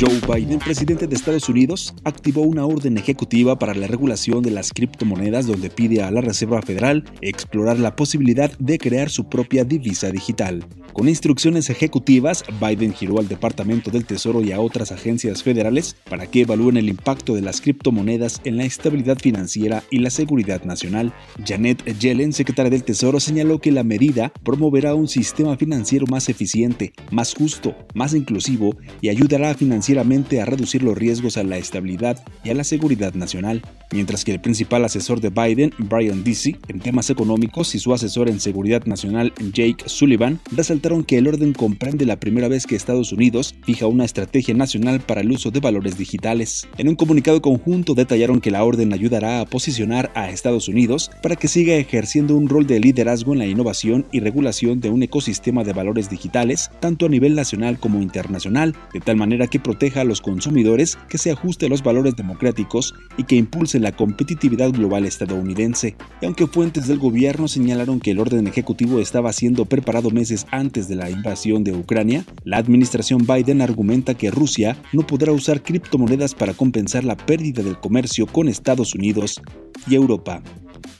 Joe 0.00 0.20
Biden, 0.26 0.58
presidente 0.58 1.06
de 1.06 1.14
Estados 1.14 1.48
Unidos, 1.48 1.94
activó 2.04 2.42
una 2.42 2.64
orden 2.64 2.96
ejecutiva 2.96 3.58
para 3.58 3.74
la 3.74 3.86
regulación 3.86 4.42
de 4.42 4.50
las 4.50 4.72
criptomonedas 4.72 5.46
donde 5.46 5.68
pide 5.70 6.02
a 6.02 6.10
la 6.10 6.22
Reserva 6.22 6.62
Federal 6.62 7.04
explorar 7.20 7.78
la 7.78 7.94
posibilidad 7.94 8.50
de 8.58 8.78
crear 8.78 9.10
su 9.10 9.28
propia 9.28 9.64
divisa 9.64 10.10
digital. 10.10 10.66
Con 10.94 11.08
instrucciones 11.08 11.70
ejecutivas, 11.70 12.44
Biden 12.60 12.94
giró 12.94 13.18
al 13.18 13.26
Departamento 13.26 13.90
del 13.90 14.04
Tesoro 14.04 14.42
y 14.42 14.52
a 14.52 14.60
otras 14.60 14.92
agencias 14.92 15.42
federales 15.42 15.96
para 16.08 16.28
que 16.28 16.42
evalúen 16.42 16.76
el 16.76 16.88
impacto 16.88 17.34
de 17.34 17.42
las 17.42 17.60
criptomonedas 17.60 18.40
en 18.44 18.56
la 18.56 18.64
estabilidad 18.64 19.18
financiera 19.18 19.82
y 19.90 19.98
la 19.98 20.10
seguridad 20.10 20.62
nacional. 20.62 21.12
Janet 21.44 21.84
Yellen, 21.98 22.32
secretaria 22.32 22.70
del 22.70 22.84
Tesoro, 22.84 23.18
señaló 23.18 23.60
que 23.60 23.72
la 23.72 23.82
medida 23.82 24.32
promoverá 24.44 24.94
un 24.94 25.08
sistema 25.08 25.56
financiero 25.56 26.06
más 26.08 26.28
eficiente, 26.28 26.92
más 27.10 27.34
justo, 27.34 27.74
más 27.94 28.14
inclusivo 28.14 28.76
y 29.00 29.08
ayudará 29.08 29.50
a 29.50 29.54
financieramente 29.74 30.40
a 30.40 30.44
reducir 30.44 30.84
los 30.84 30.96
riesgos 30.96 31.36
a 31.36 31.42
la 31.42 31.58
estabilidad 31.58 32.22
y 32.44 32.50
a 32.50 32.54
la 32.54 32.62
seguridad 32.62 33.12
nacional, 33.14 33.60
mientras 33.90 34.24
que 34.24 34.30
el 34.30 34.40
principal 34.40 34.84
asesor 34.84 35.20
de 35.20 35.30
Biden, 35.30 35.72
Brian 35.78 36.22
Deasy, 36.22 36.56
en 36.68 36.78
temas 36.78 37.10
económicos 37.10 37.74
y 37.74 37.80
su 37.80 37.92
asesor 37.92 38.28
en 38.28 38.38
seguridad 38.38 38.84
nacional, 38.84 39.32
Jake 39.52 39.82
Sullivan, 39.86 40.38
resaltaron 40.52 41.02
que 41.02 41.18
el 41.18 41.26
orden 41.26 41.54
comprende 41.54 42.06
la 42.06 42.20
primera 42.20 42.46
vez 42.46 42.66
que 42.66 42.76
Estados 42.76 43.10
Unidos 43.12 43.56
fija 43.64 43.88
una 43.88 44.04
estrategia 44.04 44.54
nacional 44.54 45.00
para 45.00 45.22
el 45.22 45.32
uso 45.32 45.50
de 45.50 45.58
valores 45.58 45.98
digitales. 45.98 46.68
En 46.78 46.88
un 46.88 46.94
comunicado 46.94 47.42
conjunto 47.42 47.94
detallaron 47.94 48.40
que 48.40 48.52
la 48.52 48.62
orden 48.62 48.92
ayudará 48.92 49.40
a 49.40 49.46
posicionar 49.46 50.12
a 50.14 50.30
Estados 50.30 50.68
Unidos 50.68 51.10
para 51.20 51.34
que 51.34 51.48
siga 51.48 51.74
ejerciendo 51.74 52.36
un 52.36 52.48
rol 52.48 52.68
de 52.68 52.78
liderazgo 52.78 53.32
en 53.32 53.40
la 53.40 53.46
innovación 53.46 54.06
y 54.12 54.20
regulación 54.20 54.80
de 54.80 54.90
un 54.90 55.02
ecosistema 55.02 55.64
de 55.64 55.72
valores 55.72 56.08
digitales, 56.10 56.70
tanto 56.78 57.06
a 57.06 57.08
nivel 57.08 57.34
nacional 57.34 57.80
como 57.80 58.00
internacional, 58.00 58.76
de 58.92 59.00
tal 59.00 59.16
manera 59.16 59.48
que 59.48 59.63
proteja 59.64 60.02
a 60.02 60.04
los 60.04 60.20
consumidores, 60.20 60.96
que 61.08 61.18
se 61.18 61.32
ajuste 61.32 61.66
a 61.66 61.68
los 61.68 61.82
valores 61.82 62.14
democráticos 62.14 62.94
y 63.16 63.24
que 63.24 63.34
impulse 63.34 63.80
la 63.80 63.90
competitividad 63.90 64.70
global 64.70 65.04
estadounidense. 65.06 65.96
Y 66.20 66.26
aunque 66.26 66.46
fuentes 66.46 66.86
del 66.86 67.00
gobierno 67.00 67.48
señalaron 67.48 67.98
que 67.98 68.12
el 68.12 68.20
orden 68.20 68.46
ejecutivo 68.46 69.00
estaba 69.00 69.32
siendo 69.32 69.64
preparado 69.64 70.10
meses 70.10 70.46
antes 70.52 70.86
de 70.86 70.94
la 70.94 71.10
invasión 71.10 71.64
de 71.64 71.72
Ucrania, 71.72 72.24
la 72.44 72.58
administración 72.58 73.26
Biden 73.26 73.60
argumenta 73.60 74.14
que 74.14 74.30
Rusia 74.30 74.76
no 74.92 75.06
podrá 75.06 75.32
usar 75.32 75.62
criptomonedas 75.62 76.34
para 76.34 76.54
compensar 76.54 77.02
la 77.02 77.16
pérdida 77.16 77.62
del 77.62 77.80
comercio 77.80 78.26
con 78.26 78.48
Estados 78.48 78.94
Unidos 78.94 79.40
y 79.88 79.94
Europa. 79.94 80.42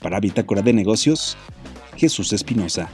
Para 0.01 0.19
Bitácora 0.19 0.61
de 0.61 0.73
Negocios, 0.73 1.37
Jesús 1.95 2.33
Espinosa. 2.33 2.89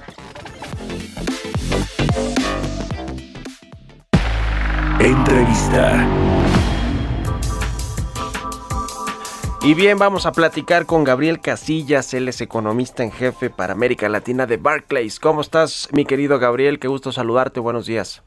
Y 9.64 9.76
bien, 9.76 10.00
vamos 10.00 10.26
a 10.26 10.32
platicar 10.32 10.86
con 10.88 11.04
Gabriel 11.04 11.40
Casillas, 11.40 12.14
él 12.16 12.28
es 12.28 12.42
economista 12.42 13.04
en 13.04 13.12
jefe 13.12 13.50
para 13.52 13.74
América 13.74 14.10
Latina 14.10 14.48
de 14.48 14.58
Barclays. 14.58 15.20
¿Cómo 15.20 15.42
estás, 15.42 15.88
mi 15.92 16.04
querido 16.04 16.40
Gabriel? 16.40 16.80
Qué 16.80 16.88
gusto 16.88 17.12
saludarte, 17.12 17.60
buenos 17.60 17.86
días. 17.86 18.24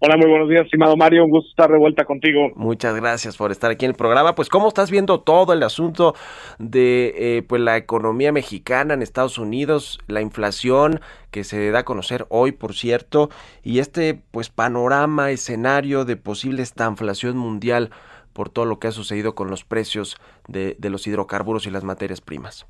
Hola, 0.00 0.16
muy 0.16 0.30
buenos 0.30 0.48
días, 0.48 0.64
estimado 0.64 0.96
Mario. 0.96 1.24
Un 1.24 1.30
gusto 1.30 1.50
estar 1.50 1.68
de 1.68 1.76
vuelta 1.76 2.04
contigo. 2.04 2.50
Muchas 2.54 2.94
gracias 2.94 3.36
por 3.36 3.50
estar 3.50 3.72
aquí 3.72 3.84
en 3.84 3.90
el 3.90 3.96
programa. 3.96 4.36
Pues, 4.36 4.48
¿cómo 4.48 4.68
estás 4.68 4.92
viendo 4.92 5.22
todo 5.22 5.52
el 5.52 5.60
asunto 5.64 6.14
de 6.60 7.38
eh, 7.38 7.42
pues 7.42 7.60
la 7.60 7.76
economía 7.76 8.30
mexicana 8.30 8.94
en 8.94 9.02
Estados 9.02 9.38
Unidos, 9.38 9.98
la 10.06 10.20
inflación 10.20 11.00
que 11.32 11.42
se 11.42 11.72
da 11.72 11.80
a 11.80 11.84
conocer 11.84 12.26
hoy, 12.28 12.52
por 12.52 12.74
cierto, 12.74 13.28
y 13.64 13.80
este 13.80 14.20
pues 14.30 14.50
panorama, 14.50 15.32
escenario 15.32 16.04
de 16.04 16.16
posible 16.16 16.62
estanflación 16.62 17.36
mundial? 17.36 17.90
por 18.34 18.50
todo 18.50 18.66
lo 18.66 18.78
que 18.78 18.86
ha 18.86 18.92
sucedido 18.92 19.34
con 19.34 19.50
los 19.50 19.64
precios 19.64 20.16
de, 20.46 20.76
de 20.78 20.90
los 20.90 21.08
hidrocarburos 21.08 21.66
y 21.66 21.72
las 21.72 21.82
materias 21.82 22.20
primas. 22.20 22.68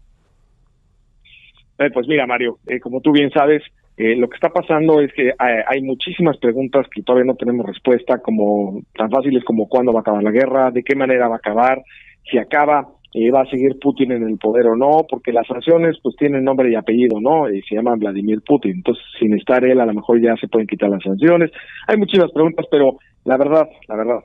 Eh, 1.78 1.90
pues 1.92 2.08
mira, 2.08 2.26
Mario, 2.26 2.58
eh, 2.66 2.80
como 2.80 3.02
tú 3.02 3.12
bien 3.12 3.30
sabes, 3.30 3.62
eh, 3.98 4.14
lo 4.14 4.28
que 4.28 4.36
está 4.36 4.50
pasando 4.50 5.00
es 5.00 5.12
que 5.12 5.32
hay, 5.36 5.54
hay, 5.66 5.82
muchísimas 5.82 6.36
preguntas 6.38 6.86
que 6.94 7.02
todavía 7.02 7.26
no 7.26 7.34
tenemos 7.34 7.66
respuesta, 7.66 8.18
como 8.18 8.80
tan 8.94 9.10
fáciles 9.10 9.42
como 9.44 9.68
cuándo 9.68 9.92
va 9.92 9.98
a 9.98 10.02
acabar 10.02 10.22
la 10.22 10.30
guerra, 10.30 10.70
de 10.70 10.84
qué 10.84 10.94
manera 10.94 11.26
va 11.26 11.34
a 11.34 11.38
acabar, 11.38 11.82
si 12.30 12.38
acaba, 12.38 12.86
eh, 13.12 13.32
va 13.32 13.40
a 13.40 13.50
seguir 13.50 13.76
Putin 13.80 14.12
en 14.12 14.22
el 14.22 14.38
poder 14.38 14.66
o 14.66 14.76
no, 14.76 15.04
porque 15.10 15.32
las 15.32 15.48
sanciones 15.48 15.96
pues 16.00 16.14
tienen 16.16 16.44
nombre 16.44 16.70
y 16.70 16.76
apellido, 16.76 17.20
¿no? 17.20 17.50
Y 17.50 17.60
se 17.62 17.74
llaman 17.74 17.98
Vladimir 17.98 18.40
Putin. 18.46 18.76
Entonces, 18.76 19.02
sin 19.18 19.34
estar 19.34 19.64
él, 19.64 19.80
a 19.80 19.86
lo 19.86 19.94
mejor 19.94 20.22
ya 20.22 20.36
se 20.36 20.46
pueden 20.46 20.68
quitar 20.68 20.90
las 20.90 21.02
sanciones. 21.02 21.50
Hay 21.88 21.96
muchísimas 21.96 22.30
preguntas, 22.30 22.66
pero 22.70 22.98
la 23.24 23.36
verdad, 23.36 23.66
la 23.88 23.96
verdad, 23.96 24.20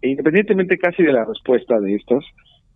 independientemente 0.00 0.78
casi 0.78 1.02
de 1.02 1.12
la 1.12 1.26
respuesta 1.26 1.78
de 1.80 1.96
estas, 1.96 2.24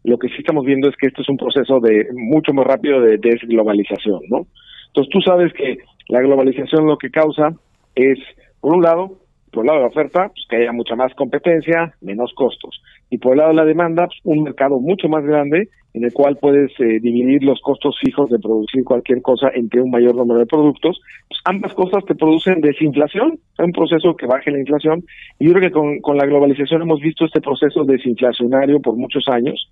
lo 0.05 0.19
que 0.19 0.29
sí 0.29 0.35
estamos 0.39 0.67
viendo 0.67 0.91
es 0.91 0.97
que 0.97 1.07
esto 1.07 1.23
es 1.23 1.29
un 1.31 1.39
proceso 1.39 1.81
de 1.81 2.09
mucho 2.13 2.53
más 2.53 2.67
rápido 2.67 3.01
de 3.01 3.17
desglobalización, 3.17 4.21
¿no? 4.29 4.47
Entonces 4.93 5.11
tú 5.11 5.21
sabes 5.23 5.53
que 5.55 5.79
la 6.09 6.21
globalización 6.21 6.87
lo 6.87 6.99
que 6.99 7.11
causa 7.11 7.55
es, 7.95 8.19
por 8.61 8.77
un 8.77 8.83
lado, 8.83 9.19
por 9.51 9.65
el 9.65 9.67
lado 9.67 9.79
de 9.79 9.85
la 9.85 9.91
oferta, 9.91 10.29
pues 10.29 10.47
que 10.49 10.57
haya 10.57 10.73
mucha 10.73 10.97
más 10.97 11.15
competencia, 11.15 11.95
menos 12.03 12.33
costos. 12.35 12.83
Y 13.11 13.19
por 13.19 13.33
el 13.33 13.39
lado 13.39 13.51
de 13.51 13.57
la 13.57 13.65
demanda, 13.65 14.07
pues, 14.07 14.19
un 14.25 14.43
mercado 14.43 14.81
mucho 14.81 15.09
más 15.09 15.25
grande 15.25 15.69
en 15.95 16.05
el 16.05 16.13
cual 16.13 16.37
puedes 16.37 16.71
eh, 16.81 17.01
dividir 17.01 17.45
los 17.45 17.61
costos 17.61 17.97
fijos 18.03 18.31
de 18.31 18.39
producir 18.39 18.83
cualquier 18.85 19.21
cosa 19.21 19.49
entre 19.55 19.83
un 19.83 19.91
mayor 19.91 20.15
número 20.15 20.41
de 20.41 20.47
productos. 20.47 21.01
Pues 21.29 21.41
ambas 21.45 21.75
cosas 21.75 22.05
te 22.07 22.15
producen 22.15 22.61
desinflación, 22.61 23.39
es 23.59 23.65
un 23.65 23.73
proceso 23.73 24.17
que 24.17 24.27
baje 24.27 24.51
la 24.51 24.59
inflación. 24.59 25.05
Y 25.39 25.47
yo 25.47 25.53
creo 25.53 25.69
que 25.69 25.73
con, 25.73 26.01
con 26.01 26.17
la 26.17 26.27
globalización 26.27 26.83
hemos 26.83 27.01
visto 27.01 27.27
este 27.27 27.41
proceso 27.41 27.85
desinflacionario 27.85 28.81
por 28.81 28.97
muchos 28.97 29.25
años, 29.29 29.71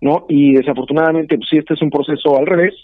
¿no? 0.00 0.26
Y 0.28 0.54
desafortunadamente, 0.54 1.36
pues 1.36 1.48
si 1.48 1.58
este 1.58 1.74
es 1.74 1.82
un 1.82 1.90
proceso 1.90 2.36
al 2.36 2.46
revés, 2.46 2.74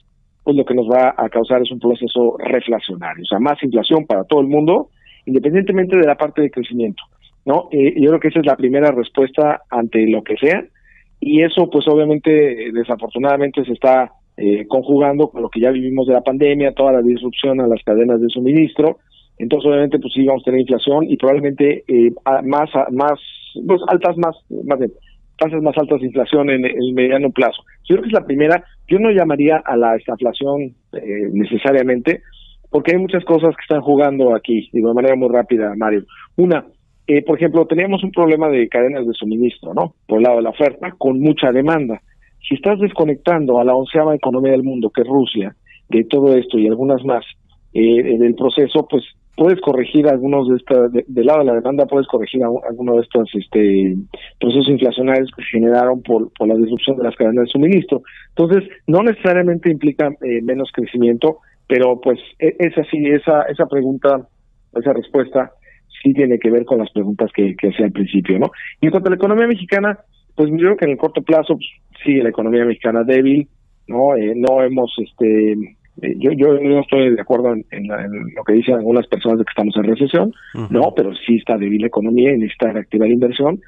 pues 0.47 0.57
lo 0.57 0.64
que 0.64 0.74
nos 0.74 0.86
va 0.86 1.12
a 1.16 1.28
causar 1.28 1.61
es 1.61 1.72
un 1.72 1.80
proceso 1.80 2.36
reflacionario, 2.38 3.24
o 3.24 3.26
sea, 3.26 3.40
más 3.40 3.61
inflación 3.64 4.07
para 4.07 4.22
todo 4.22 4.40
el 4.40 4.47
mundo, 4.47 4.90
independientemente 5.24 5.97
de 5.97 6.07
la 6.07 6.14
parte 6.14 6.40
de 6.40 6.53
crecimiento, 6.53 7.03
¿no? 7.44 7.66
Eh, 7.72 8.01
yo 8.01 8.11
creo 8.11 8.20
que 8.20 8.28
esa 8.28 8.38
es 8.38 8.47
la 8.47 8.55
primera 8.55 8.92
respuesta 8.92 9.62
ante 9.68 10.07
lo 10.07 10.22
que 10.22 10.36
sea, 10.36 10.64
y 11.18 11.42
eso, 11.42 11.68
pues 11.68 11.88
obviamente, 11.88 12.70
desafortunadamente 12.72 13.64
se 13.64 13.72
está 13.72 14.12
eh, 14.36 14.68
conjugando 14.68 15.30
con 15.30 15.42
lo 15.42 15.49
que 15.49 15.59
ya 15.59 15.72
vivimos 15.72 16.07
de 16.07 16.12
la 16.12 16.20
pandemia, 16.20 16.74
toda 16.74 16.92
la 16.92 17.03
disrupción 17.03 17.61
a 17.61 17.66
las 17.66 17.82
cadenas 17.82 18.20
de 18.20 18.28
suministro, 18.28 18.99
entonces 19.38 19.68
obviamente 19.68 19.99
pues 19.99 20.12
sí 20.14 20.24
vamos 20.24 20.42
a 20.42 20.44
tener 20.44 20.61
inflación 20.61 21.11
y 21.11 21.16
probablemente 21.16 21.82
eh, 21.88 22.12
más 22.44 22.70
más 22.92 23.18
pues, 23.66 23.80
altas 23.88 24.16
más 24.16 24.36
más 24.64 24.78
bien, 24.78 24.92
tasas 25.37 25.62
más 25.62 25.76
altas 25.78 26.01
de 26.01 26.07
inflación 26.07 26.51
en 26.51 26.64
el 26.64 26.93
mediano 26.95 27.30
plazo. 27.30 27.62
Yo 27.89 27.97
creo 27.97 28.03
que 28.03 28.09
es 28.09 28.20
la 28.20 28.26
primera. 28.26 28.64
Yo 28.89 28.99
no 28.99 29.11
llamaría 29.11 29.62
a 29.64 29.76
la 29.76 29.97
estaflación 29.97 30.74
eh, 30.93 31.30
necesariamente, 31.32 32.22
porque 32.70 32.93
hay 32.93 32.99
muchas 32.99 33.24
cosas 33.24 33.55
que 33.57 33.62
están 33.62 33.80
jugando 33.80 34.34
aquí, 34.34 34.68
digo, 34.72 34.89
de 34.89 34.95
manera 34.95 35.16
muy 35.16 35.28
rápida, 35.28 35.74
Mario. 35.76 36.05
Una, 36.37 36.64
eh, 37.07 37.22
por 37.22 37.37
ejemplo, 37.37 37.66
teníamos 37.66 38.03
un 38.03 38.11
problema 38.11 38.49
de 38.49 38.68
cadenas 38.68 39.07
de 39.07 39.12
suministro, 39.12 39.74
¿no? 39.74 39.95
Por 40.07 40.18
el 40.18 40.24
lado 40.24 40.37
de 40.37 40.43
la 40.43 40.51
oferta, 40.51 40.93
con 40.99 41.20
mucha 41.20 41.53
demanda. 41.53 42.01
Si 42.49 42.55
estás 42.55 42.78
desconectando 42.78 43.59
a 43.59 43.64
la 43.64 43.74
onceava 43.74 44.14
economía 44.14 44.53
del 44.53 44.62
mundo, 44.62 44.91
que 44.91 45.03
es 45.03 45.09
Rusia, 45.09 45.55
de 45.89 46.05
todo 46.05 46.37
esto 46.37 46.59
y 46.59 46.66
algunas 46.66 47.05
más, 47.05 47.24
eh, 47.72 48.18
del 48.18 48.34
proceso, 48.34 48.87
pues 48.89 49.05
puedes 49.37 49.61
corregir 49.61 50.09
algunos 50.09 50.49
de 50.49 50.57
esta, 50.57 50.89
de, 50.89 51.05
del 51.07 51.26
lado 51.26 51.41
de 51.41 51.45
la 51.45 51.55
demanda, 51.55 51.87
puedes 51.87 52.09
corregir 52.09 52.43
algunos 52.43 52.97
de 52.97 53.03
estos 53.03 53.30
este, 53.34 53.95
procesos 54.41 54.68
inflacionarios 54.68 55.30
que 55.37 55.43
se 55.43 55.51
generaron 55.51 56.03
por, 56.03 56.32
por 56.32 56.49
la 56.49 56.57
disrupción 56.57 56.97
de 56.97 57.05
las 57.05 57.14
cadenas 57.16 57.45
de 57.45 57.51
suministro. 57.51 58.03
Entonces, 58.30 58.68
no 58.87 59.03
necesariamente 59.03 59.70
implica 59.70 60.09
eh, 60.22 60.41
menos 60.43 60.70
crecimiento, 60.72 61.39
pero 61.68 62.01
pues 62.01 62.18
e, 62.39 62.57
es 62.59 62.76
así, 62.78 63.05
esa, 63.07 63.43
esa 63.43 63.66
pregunta, 63.66 64.26
esa 64.74 64.93
respuesta 64.93 65.53
sí 66.03 66.12
tiene 66.12 66.39
que 66.39 66.51
ver 66.51 66.64
con 66.64 66.78
las 66.78 66.91
preguntas 66.91 67.30
que, 67.34 67.55
que 67.57 67.68
hacía 67.68 67.87
al 67.87 67.93
principio, 67.93 68.39
¿no? 68.39 68.51
Y 68.80 68.87
en 68.87 68.91
cuanto 68.91 69.09
a 69.09 69.11
la 69.11 69.16
economía 69.16 69.47
mexicana, 69.47 69.99
pues 70.34 70.51
yo 70.51 70.57
creo 70.57 70.76
que 70.76 70.84
en 70.87 70.93
el 70.93 70.99
corto 70.99 71.22
plazo 71.22 71.57
pues, 71.57 71.68
sigue 72.05 72.22
la 72.22 72.30
economía 72.30 72.64
mexicana 72.64 73.03
débil, 73.05 73.49
¿no? 73.87 74.16
Eh, 74.16 74.34
no 74.34 74.62
hemos 74.62 74.95
este 74.99 75.76
yo, 75.97 76.30
yo 76.32 76.55
no 76.61 76.80
estoy 76.80 77.14
de 77.14 77.20
acuerdo 77.20 77.55
en, 77.55 77.88
lo 78.34 78.44
que 78.44 78.55
dicen 78.55 78.74
algunas 78.74 79.07
personas 79.07 79.38
de 79.38 79.44
que 79.44 79.51
estamos 79.51 79.74
en 79.76 79.84
recesión, 79.84 80.32
no, 80.70 80.92
pero 80.94 81.12
sí 81.14 81.36
está 81.36 81.57
débil 81.57 81.80
la 81.80 81.86
economía 81.88 82.32
y 82.32 82.38
necesita 82.38 82.72
reactivar 82.72 83.09
la 83.09 83.14
inversión. 83.14 83.61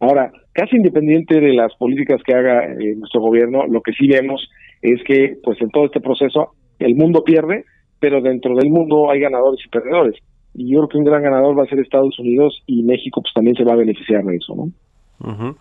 Ahora, 0.00 0.32
casi 0.52 0.76
independiente 0.76 1.40
de 1.40 1.52
las 1.54 1.74
políticas 1.76 2.20
que 2.24 2.34
haga 2.34 2.64
eh, 2.64 2.94
nuestro 2.96 3.20
gobierno, 3.20 3.66
lo 3.68 3.80
que 3.82 3.92
sí 3.92 4.06
vemos 4.08 4.48
es 4.80 5.00
que, 5.04 5.36
pues 5.42 5.60
en 5.60 5.70
todo 5.70 5.86
este 5.86 6.00
proceso, 6.00 6.54
el 6.78 6.96
mundo 6.96 7.22
pierde, 7.24 7.64
pero 8.00 8.20
dentro 8.20 8.54
del 8.56 8.68
mundo 8.68 9.10
hay 9.10 9.20
ganadores 9.20 9.64
y 9.64 9.68
perdedores. 9.68 10.16
Y 10.54 10.72
yo 10.72 10.80
creo 10.80 10.88
que 10.88 10.98
un 10.98 11.04
gran 11.04 11.22
ganador 11.22 11.56
va 11.58 11.62
a 11.62 11.66
ser 11.66 11.78
Estados 11.78 12.18
Unidos 12.18 12.62
y 12.66 12.82
México, 12.82 13.22
pues 13.22 13.32
también 13.32 13.56
se 13.56 13.64
va 13.64 13.74
a 13.74 13.76
beneficiar 13.76 14.24
de 14.24 14.36
eso, 14.36 14.54
¿no? 14.56 15.56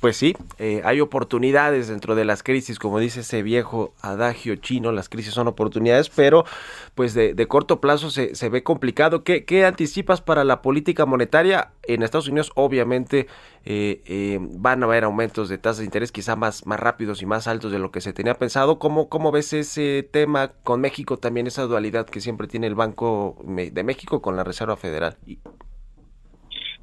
Pues 0.00 0.16
sí, 0.16 0.36
eh, 0.58 0.80
hay 0.84 1.00
oportunidades 1.00 1.88
dentro 1.88 2.14
de 2.14 2.24
las 2.24 2.44
crisis, 2.44 2.78
como 2.78 3.00
dice 3.00 3.20
ese 3.20 3.42
viejo 3.42 3.94
adagio 4.00 4.54
chino, 4.54 4.92
las 4.92 5.08
crisis 5.08 5.34
son 5.34 5.48
oportunidades, 5.48 6.08
pero 6.08 6.44
pues 6.94 7.14
de, 7.14 7.34
corto 7.48 7.80
plazo 7.80 8.08
se, 8.12 8.36
se, 8.36 8.48
ve 8.48 8.62
complicado. 8.62 9.24
¿Qué, 9.24 9.44
¿Qué, 9.44 9.66
anticipas 9.66 10.20
para 10.20 10.44
la 10.44 10.62
política 10.62 11.04
monetaria? 11.04 11.72
En 11.82 12.04
Estados 12.04 12.28
Unidos 12.28 12.52
obviamente 12.54 13.26
eh, 13.64 14.02
eh, 14.06 14.38
van 14.40 14.84
a 14.84 14.86
haber 14.86 15.02
aumentos 15.02 15.48
de 15.48 15.58
tasas 15.58 15.78
de 15.78 15.86
interés 15.86 16.12
quizá 16.12 16.36
más, 16.36 16.64
más 16.64 16.78
rápidos 16.78 17.20
y 17.20 17.26
más 17.26 17.48
altos 17.48 17.72
de 17.72 17.80
lo 17.80 17.90
que 17.90 18.00
se 18.00 18.12
tenía 18.12 18.34
pensado. 18.34 18.78
¿Cómo, 18.78 19.08
¿Cómo 19.08 19.32
ves 19.32 19.52
ese 19.52 20.08
tema 20.08 20.52
con 20.62 20.80
México 20.80 21.16
también, 21.16 21.48
esa 21.48 21.62
dualidad 21.62 22.06
que 22.06 22.20
siempre 22.20 22.46
tiene 22.46 22.68
el 22.68 22.76
Banco 22.76 23.36
de 23.44 23.82
México 23.82 24.22
con 24.22 24.36
la 24.36 24.44
Reserva 24.44 24.76
Federal? 24.76 25.16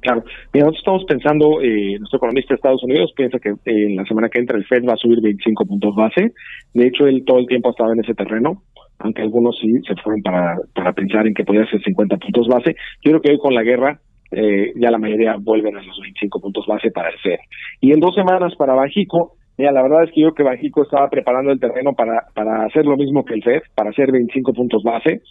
Claro, 0.06 0.22
mira, 0.52 0.66
nosotros 0.66 0.78
estamos 0.78 1.04
pensando, 1.06 1.60
eh, 1.60 1.98
nuestro 1.98 2.18
economista 2.18 2.54
de 2.54 2.58
Estados 2.58 2.84
Unidos 2.84 3.12
piensa 3.16 3.40
que 3.40 3.54
en 3.64 3.96
la 3.96 4.04
semana 4.04 4.28
que 4.28 4.38
entra 4.38 4.56
el 4.56 4.64
Fed 4.64 4.84
va 4.88 4.92
a 4.92 4.96
subir 4.96 5.20
25 5.20 5.66
puntos 5.66 5.96
base. 5.96 6.32
De 6.74 6.86
hecho, 6.86 7.08
él 7.08 7.24
todo 7.26 7.40
el 7.40 7.48
tiempo 7.48 7.68
ha 7.68 7.72
estado 7.72 7.92
en 7.92 8.04
ese 8.04 8.14
terreno, 8.14 8.62
aunque 9.00 9.22
algunos 9.22 9.58
sí 9.58 9.68
se 9.84 10.00
fueron 10.00 10.22
para, 10.22 10.58
para 10.76 10.92
pensar 10.92 11.26
en 11.26 11.34
que 11.34 11.42
podía 11.42 11.66
ser 11.66 11.82
50 11.82 12.18
puntos 12.18 12.46
base. 12.46 12.76
Yo 13.02 13.10
creo 13.10 13.20
que 13.20 13.32
hoy 13.32 13.38
con 13.38 13.52
la 13.52 13.64
guerra 13.64 13.98
eh, 14.30 14.74
ya 14.76 14.92
la 14.92 14.98
mayoría 14.98 15.34
vuelven 15.40 15.76
a 15.76 15.82
los 15.82 16.00
25 16.00 16.40
puntos 16.40 16.64
base 16.68 16.92
para 16.92 17.08
el 17.08 17.18
Fed. 17.18 17.38
Y 17.80 17.90
en 17.90 17.98
dos 17.98 18.14
semanas 18.14 18.54
para 18.54 18.74
Bajico, 18.74 19.32
mira, 19.58 19.72
la 19.72 19.82
verdad 19.82 20.04
es 20.04 20.12
que 20.12 20.20
yo 20.20 20.32
creo 20.32 20.34
que 20.46 20.54
Bajico 20.54 20.84
estaba 20.84 21.10
preparando 21.10 21.50
el 21.50 21.58
terreno 21.58 21.94
para, 21.94 22.26
para 22.32 22.64
hacer 22.64 22.86
lo 22.86 22.96
mismo 22.96 23.24
que 23.24 23.34
el 23.34 23.42
Fed, 23.42 23.62
para 23.74 23.90
hacer 23.90 24.12
25 24.12 24.52
puntos 24.52 24.84
base. 24.84 25.22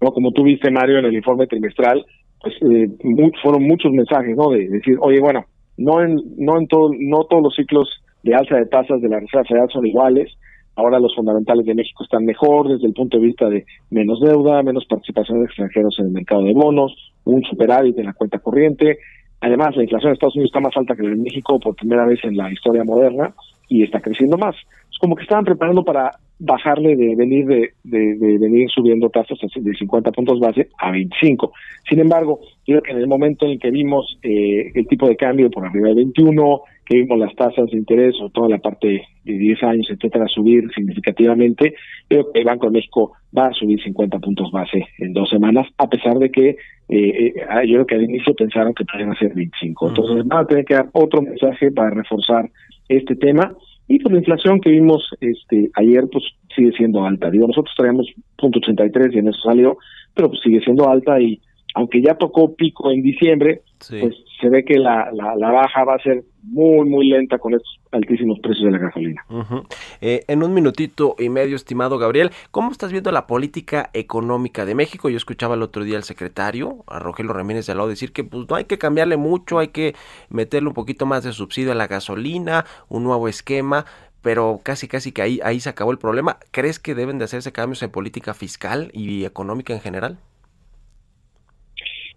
¿no? 0.00 0.10
Como 0.10 0.32
tú 0.32 0.42
viste, 0.42 0.72
Mario, 0.72 0.98
en 0.98 1.04
el 1.04 1.14
informe 1.14 1.46
trimestral, 1.46 2.04
pues 2.44 2.54
eh, 2.62 2.88
fueron 3.42 3.62
muchos 3.64 3.90
mensajes, 3.92 4.36
¿no? 4.36 4.50
De 4.50 4.68
decir, 4.68 4.96
oye, 5.00 5.20
bueno, 5.20 5.44
no 5.76 6.02
en 6.02 6.16
no 6.36 6.58
en 6.58 6.68
todo 6.68 6.90
no 6.96 7.24
todos 7.24 7.42
los 7.42 7.54
ciclos 7.54 7.88
de 8.22 8.34
alza 8.34 8.56
de 8.56 8.66
tasas 8.66 9.00
de 9.00 9.08
la 9.08 9.18
Reserva 9.18 9.44
Federal 9.44 9.68
son 9.72 9.86
iguales. 9.86 10.30
Ahora 10.76 10.98
los 10.98 11.14
fundamentales 11.14 11.64
de 11.66 11.74
México 11.74 12.02
están 12.02 12.24
mejor 12.24 12.68
desde 12.68 12.88
el 12.88 12.94
punto 12.94 13.18
de 13.18 13.26
vista 13.26 13.48
de 13.48 13.64
menos 13.90 14.20
deuda, 14.20 14.62
menos 14.62 14.84
participación 14.86 15.38
de 15.38 15.46
extranjeros 15.46 15.96
en 16.00 16.06
el 16.06 16.12
mercado 16.12 16.42
de 16.42 16.52
bonos, 16.52 16.92
un 17.24 17.42
superávit 17.44 17.96
en 17.98 18.06
la 18.06 18.12
cuenta 18.12 18.40
corriente. 18.40 18.98
Además, 19.40 19.76
la 19.76 19.84
inflación 19.84 20.10
de 20.10 20.14
Estados 20.14 20.34
Unidos 20.34 20.50
está 20.50 20.60
más 20.60 20.76
alta 20.76 20.96
que 20.96 21.02
la 21.02 21.10
de 21.10 21.16
México 21.16 21.60
por 21.60 21.76
primera 21.76 22.06
vez 22.06 22.18
en 22.24 22.36
la 22.36 22.50
historia 22.50 22.82
moderna 22.82 23.34
y 23.68 23.84
está 23.84 24.00
creciendo 24.00 24.36
más. 24.36 24.56
Es 24.90 24.98
como 24.98 25.14
que 25.14 25.22
estaban 25.22 25.44
preparando 25.44 25.84
para 25.84 26.10
bajarle 26.38 26.96
de 26.96 27.14
venir 27.14 27.46
de, 27.46 27.72
de, 27.84 28.38
venir 28.38 28.68
subiendo 28.70 29.08
tasas 29.08 29.38
de 29.54 29.74
50 29.74 30.10
puntos 30.12 30.40
base 30.40 30.68
a 30.78 30.90
25. 30.90 31.52
Sin 31.88 32.00
embargo, 32.00 32.40
creo 32.66 32.82
que 32.82 32.90
en 32.90 32.98
el 32.98 33.06
momento 33.06 33.46
en 33.46 33.58
que 33.58 33.70
vimos 33.70 34.18
eh, 34.22 34.72
el 34.74 34.86
tipo 34.86 35.08
de 35.08 35.16
cambio 35.16 35.50
por 35.50 35.64
arriba 35.64 35.88
de 35.88 35.94
21, 35.94 36.60
que 36.84 36.96
vimos 36.96 37.18
las 37.18 37.34
tasas 37.34 37.70
de 37.70 37.78
interés 37.78 38.14
o 38.20 38.28
toda 38.30 38.48
la 38.48 38.58
parte 38.58 39.06
de 39.24 39.32
10 39.32 39.62
años, 39.62 39.86
etcétera, 39.90 40.26
subir 40.28 40.64
significativamente, 40.74 41.74
creo 42.08 42.30
que 42.30 42.40
el 42.40 42.44
Banco 42.44 42.66
de 42.66 42.72
México 42.72 43.12
va 43.36 43.46
a 43.46 43.52
subir 43.54 43.82
50 43.82 44.18
puntos 44.18 44.50
base 44.50 44.86
en 44.98 45.12
dos 45.12 45.30
semanas, 45.30 45.66
a 45.78 45.88
pesar 45.88 46.18
de 46.18 46.30
que 46.30 46.48
eh, 46.50 46.56
eh, 46.88 47.34
yo 47.66 47.74
creo 47.74 47.86
que 47.86 47.94
al 47.94 48.04
inicio 48.04 48.34
pensaron 48.34 48.74
que 48.74 48.84
podían 48.84 49.12
hacer 49.12 49.32
25. 49.34 49.88
Entonces 49.88 50.26
van 50.26 50.44
a 50.44 50.46
tener 50.46 50.64
que 50.64 50.74
dar 50.74 50.88
otro 50.92 51.22
mensaje 51.22 51.70
para 51.70 51.90
reforzar 51.90 52.50
este 52.88 53.16
tema 53.16 53.56
y 53.86 53.98
pues 53.98 54.12
la 54.12 54.18
inflación 54.18 54.60
que 54.60 54.70
vimos 54.70 55.10
este 55.20 55.70
ayer 55.74 56.04
pues 56.10 56.24
sigue 56.54 56.72
siendo 56.72 57.04
alta. 57.04 57.30
Digo, 57.30 57.46
nosotros 57.46 57.74
traíamos 57.76 58.06
punto 58.36 58.58
y 58.58 59.18
en 59.18 59.28
eso 59.28 59.40
salió, 59.42 59.76
pero 60.14 60.28
pues 60.28 60.40
sigue 60.42 60.60
siendo 60.60 60.88
alta 60.88 61.20
y 61.20 61.40
aunque 61.74 62.00
ya 62.00 62.14
tocó 62.14 62.54
pico 62.54 62.90
en 62.90 63.02
diciembre, 63.02 63.62
pues 63.88 64.14
se 64.40 64.48
ve 64.48 64.64
que 64.64 64.78
la, 64.78 65.10
la, 65.12 65.50
baja 65.50 65.84
va 65.84 65.94
a 65.94 65.98
ser 65.98 66.24
muy, 66.42 66.88
muy 66.88 67.08
lenta 67.08 67.38
con 67.38 67.54
estos 67.54 67.80
altísimos 67.92 68.40
precios 68.40 68.64
de 68.64 68.70
la 68.72 68.78
gasolina. 68.78 69.24
Eh, 70.00 70.24
en 70.26 70.42
un 70.42 70.52
minutito 70.52 71.14
y 71.18 71.28
medio, 71.28 71.56
estimado 71.56 71.98
Gabriel, 71.98 72.30
¿cómo 72.50 72.72
estás 72.72 72.90
viendo 72.90 73.12
la 73.12 73.26
política 73.26 73.90
económica 73.92 74.64
de 74.64 74.74
México? 74.74 75.08
Yo 75.08 75.16
escuchaba 75.16 75.54
el 75.54 75.62
otro 75.62 75.84
día 75.84 75.96
al 75.96 76.02
secretario, 76.02 76.84
a 76.86 76.98
Rogelio 76.98 77.32
Ramírez 77.32 77.66
de 77.66 77.72
Alao, 77.72 77.88
decir 77.88 78.12
que 78.12 78.24
pues 78.24 78.48
no 78.48 78.56
hay 78.56 78.64
que 78.64 78.78
cambiarle 78.78 79.16
mucho, 79.16 79.58
hay 79.58 79.68
que 79.68 79.94
meterle 80.28 80.68
un 80.68 80.74
poquito 80.74 81.06
más 81.06 81.22
de 81.22 81.32
subsidio 81.32 81.72
a 81.72 81.76
la 81.76 81.86
gasolina, 81.86 82.64
un 82.88 83.04
nuevo 83.04 83.28
esquema, 83.28 83.84
pero 84.22 84.60
casi 84.62 84.88
casi 84.88 85.12
que 85.12 85.22
ahí, 85.22 85.40
ahí 85.44 85.60
se 85.60 85.68
acabó 85.68 85.92
el 85.92 85.98
problema. 85.98 86.38
¿Crees 86.50 86.78
que 86.78 86.94
deben 86.94 87.18
de 87.18 87.24
hacerse 87.24 87.52
cambios 87.52 87.82
en 87.82 87.90
política 87.90 88.34
fiscal 88.34 88.90
y 88.92 89.24
económica 89.24 89.72
en 89.72 89.80
general? 89.80 90.18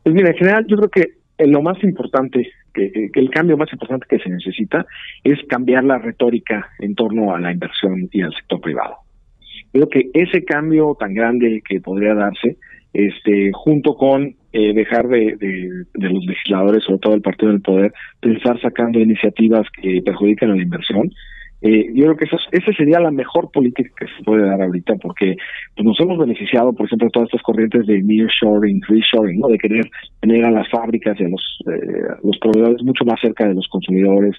Pues 0.03 0.15
mira, 0.15 0.30
en 0.30 0.38
general 0.38 0.65
yo 0.68 0.78
creo 0.78 0.89
que 0.89 1.16
lo 1.39 1.61
más 1.61 1.83
importante, 1.83 2.49
que, 2.73 3.09
el 3.13 3.29
cambio 3.29 3.57
más 3.57 3.71
importante 3.71 4.07
que 4.09 4.19
se 4.19 4.29
necesita 4.29 4.85
es 5.23 5.39
cambiar 5.47 5.83
la 5.83 5.97
retórica 5.99 6.69
en 6.79 6.95
torno 6.95 7.35
a 7.35 7.39
la 7.39 7.51
inversión 7.51 8.09
y 8.11 8.21
al 8.21 8.33
sector 8.33 8.61
privado. 8.61 8.95
Creo 9.71 9.89
que 9.89 10.09
ese 10.13 10.43
cambio 10.43 10.95
tan 10.99 11.13
grande 11.13 11.61
que 11.67 11.81
podría 11.81 12.15
darse, 12.15 12.57
este, 12.93 13.51
junto 13.53 13.95
con 13.95 14.35
eh, 14.53 14.73
dejar 14.73 15.07
de, 15.07 15.35
de, 15.38 16.09
los 16.09 16.25
legisladores, 16.25 16.83
sobre 16.83 16.99
todo 16.99 17.13
el 17.13 17.21
partido 17.21 17.51
del 17.51 17.61
poder, 17.61 17.93
pensar 18.19 18.59
sacando 18.59 18.99
iniciativas 18.99 19.67
que 19.69 20.01
perjudican 20.03 20.51
a 20.51 20.55
la 20.55 20.63
inversión, 20.63 21.11
eh, 21.62 21.88
yo 21.93 22.03
creo 22.05 22.18
que 22.18 22.26
esa, 22.26 22.38
esa 22.51 22.72
sería 22.74 22.99
la 22.99 23.10
mejor 23.10 23.49
política 23.51 23.89
que 23.97 24.05
se 24.05 24.24
puede 24.24 24.45
dar 24.45 24.62
ahorita, 24.62 24.95
porque 25.01 25.36
pues, 25.76 25.86
nos 25.86 25.99
hemos 25.99 26.20
beneficiado, 26.20 26.72
por 26.74 26.86
ejemplo, 26.86 27.08
de 27.08 27.12
todas 27.12 27.28
estas 27.28 27.41
corrientes 27.41 27.88
de 27.88 28.01
nearshoring, 28.03 28.82
reshoring, 28.88 29.39
¿no? 29.39 29.47
de 29.47 29.58
querer 29.58 29.86
tener 30.22 30.45
a 30.45 30.51
las 30.51 30.70
fábricas 30.70 31.20
y 31.20 31.24
a 31.24 31.30
los, 31.30 31.60
eh, 31.72 32.16
los 32.24 32.38
proveedores 32.38 32.84
mucho 32.84 33.05
más 33.05 33.20
cerca 33.20 33.47
de 33.47 33.55
los 33.55 33.68
consumidores. 33.70 34.36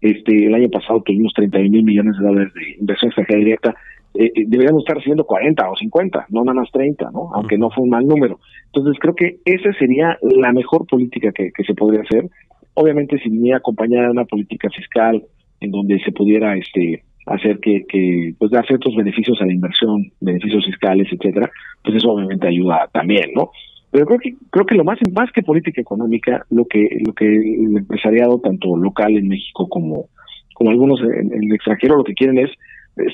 Este, 0.00 0.46
el 0.46 0.54
año 0.54 0.68
pasado 0.68 1.02
tuvimos 1.02 1.32
31 1.34 1.70
mil 1.70 1.84
millones 1.84 2.18
de 2.18 2.24
dólares 2.24 2.52
de 2.54 2.76
inversión 2.80 3.08
extranjera 3.08 3.38
directa. 3.38 3.74
Eh, 4.14 4.26
eh 4.34 4.44
deberíamos 4.46 4.82
estar 4.82 4.96
recibiendo 4.96 5.24
40 5.24 5.70
o 5.70 5.76
50, 5.76 6.26
no 6.28 6.44
nada 6.44 6.60
más 6.60 6.70
30, 6.70 7.10
¿no? 7.12 7.30
aunque 7.34 7.56
no 7.56 7.70
fue 7.70 7.84
un 7.84 7.90
mal 7.90 8.06
número. 8.06 8.40
Entonces 8.66 8.98
creo 9.00 9.14
que 9.14 9.38
esa 9.46 9.72
sería 9.78 10.18
la 10.20 10.52
mejor 10.52 10.86
política 10.86 11.32
que, 11.32 11.50
que 11.50 11.64
se 11.64 11.74
podría 11.74 12.02
hacer. 12.02 12.28
Obviamente, 12.74 13.18
si 13.18 13.30
venía 13.30 13.56
acompañada 13.56 14.04
de 14.04 14.12
una 14.12 14.24
política 14.24 14.68
fiscal, 14.70 15.24
en 15.60 15.70
donde 15.70 15.98
se 16.00 16.12
pudiera 16.12 16.56
este 16.56 17.02
hacer 17.26 17.58
que, 17.60 17.84
que 17.86 18.34
pues 18.38 18.50
dar 18.50 18.66
ciertos 18.66 18.94
beneficios 18.96 19.40
a 19.40 19.46
la 19.46 19.52
inversión, 19.52 20.10
beneficios 20.20 20.64
fiscales, 20.64 21.08
etcétera, 21.12 21.50
pues 21.84 21.96
eso 21.96 22.10
obviamente 22.10 22.48
ayuda 22.48 22.88
también, 22.92 23.32
¿no? 23.34 23.50
Pero 23.90 24.06
creo 24.06 24.18
que 24.18 24.34
creo 24.50 24.66
que 24.66 24.74
lo 24.74 24.84
más 24.84 24.98
más 25.14 25.30
que 25.32 25.42
política 25.42 25.80
económica, 25.80 26.44
lo 26.50 26.64
que 26.66 27.00
lo 27.04 27.12
que 27.12 27.26
el 27.26 27.76
empresariado 27.76 28.38
tanto 28.40 28.76
local 28.76 29.16
en 29.16 29.28
México 29.28 29.68
como 29.68 30.06
como 30.54 30.70
algunos 30.70 31.00
en 31.00 31.32
el 31.32 31.52
extranjero 31.54 31.96
lo 31.96 32.04
que 32.04 32.14
quieren 32.14 32.38
es 32.38 32.50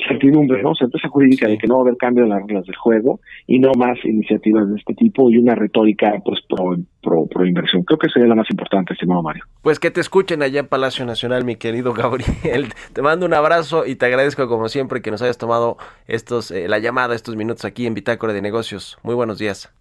certidumbre, 0.09 0.63
¿no? 0.63 0.75
Certeza 0.75 1.09
jurídica 1.09 1.49
de 1.49 1.59
que 1.59 1.67
no 1.67 1.75
va 1.75 1.81
a 1.81 1.85
haber 1.85 1.97
cambio 1.97 2.25
en 2.25 2.31
las 2.31 2.41
reglas 2.41 2.67
del 2.67 2.77
juego 2.77 3.21
y 3.47 3.59
no 3.59 3.73
más 3.75 3.99
iniciativas 4.05 4.69
de 4.69 4.77
este 4.77 4.95
tipo 4.95 5.31
y 5.31 5.39
una 5.39 5.55
retórica 5.55 6.13
pues 6.25 6.41
pro, 6.49 6.77
pro, 7.03 7.27
pro 7.27 7.47
inversión. 7.47 7.83
Creo 7.85 7.99
que 7.99 8.09
sería 8.09 8.29
la 8.29 8.35
más 8.35 8.51
importante, 8.51 8.93
estimado 8.93 9.23
Mario. 9.23 9.45
Pues 9.63 9.79
que 9.79 9.91
te 9.91 10.01
escuchen 10.01 10.43
allá 10.43 10.61
en 10.61 10.67
Palacio 10.67 11.05
Nacional, 11.05 11.45
mi 11.45 11.57
querido 11.57 11.93
Gabriel. 11.93 12.73
Te 12.93 13.03
mando 13.03 13.27
un 13.27 13.35
abrazo 13.35 13.87
y 13.87 13.97
te 13.97 14.07
agradezco 14.07 14.49
como 14.49 14.69
siempre 14.69 15.03
que 15.03 15.11
nos 15.11 15.23
hayas 15.23 15.39
tomado 15.39 15.77
estos 16.07 16.51
eh, 16.51 16.69
la 16.69 16.79
llamada, 16.79 17.15
estos 17.15 17.37
minutos 17.37 17.65
aquí 17.65 17.87
en 17.87 17.95
Bitácora 17.95 18.33
de 18.33 18.43
Negocios. 18.43 18.99
Muy 19.03 19.15
buenos 19.15 19.39
días. 19.39 19.73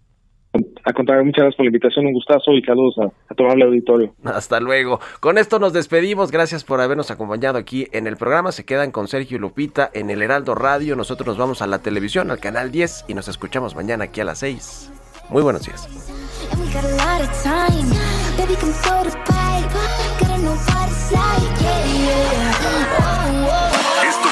A 0.86 0.92
contar, 0.92 1.24
muchas 1.24 1.44
gracias 1.44 1.56
por 1.56 1.64
la 1.64 1.68
invitación, 1.68 2.06
un 2.06 2.12
gustazo 2.12 2.52
y 2.52 2.62
saludos 2.62 2.96
a, 2.98 3.04
a 3.04 3.52
el 3.52 3.62
auditorio. 3.62 4.12
Hasta 4.24 4.60
luego. 4.60 5.00
Con 5.20 5.38
esto 5.38 5.58
nos 5.58 5.72
despedimos. 5.72 6.30
Gracias 6.30 6.62
por 6.62 6.80
habernos 6.80 7.10
acompañado 7.10 7.56
aquí 7.56 7.88
en 7.92 8.06
el 8.06 8.16
programa. 8.16 8.52
Se 8.52 8.66
quedan 8.66 8.90
con 8.90 9.08
Sergio 9.08 9.38
Lupita 9.38 9.90
en 9.94 10.10
el 10.10 10.20
Heraldo 10.20 10.54
Radio. 10.54 10.94
Nosotros 10.94 11.26
nos 11.26 11.38
vamos 11.38 11.62
a 11.62 11.66
la 11.66 11.78
televisión, 11.78 12.30
al 12.30 12.38
canal 12.38 12.70
10 12.70 13.06
y 13.08 13.14
nos 13.14 13.28
escuchamos 13.28 13.74
mañana 13.74 14.04
aquí 14.04 14.20
a 14.20 14.24
las 14.24 14.40
6. 14.40 14.92
Muy 15.30 15.42
buenos 15.42 15.64
días. 15.64 15.88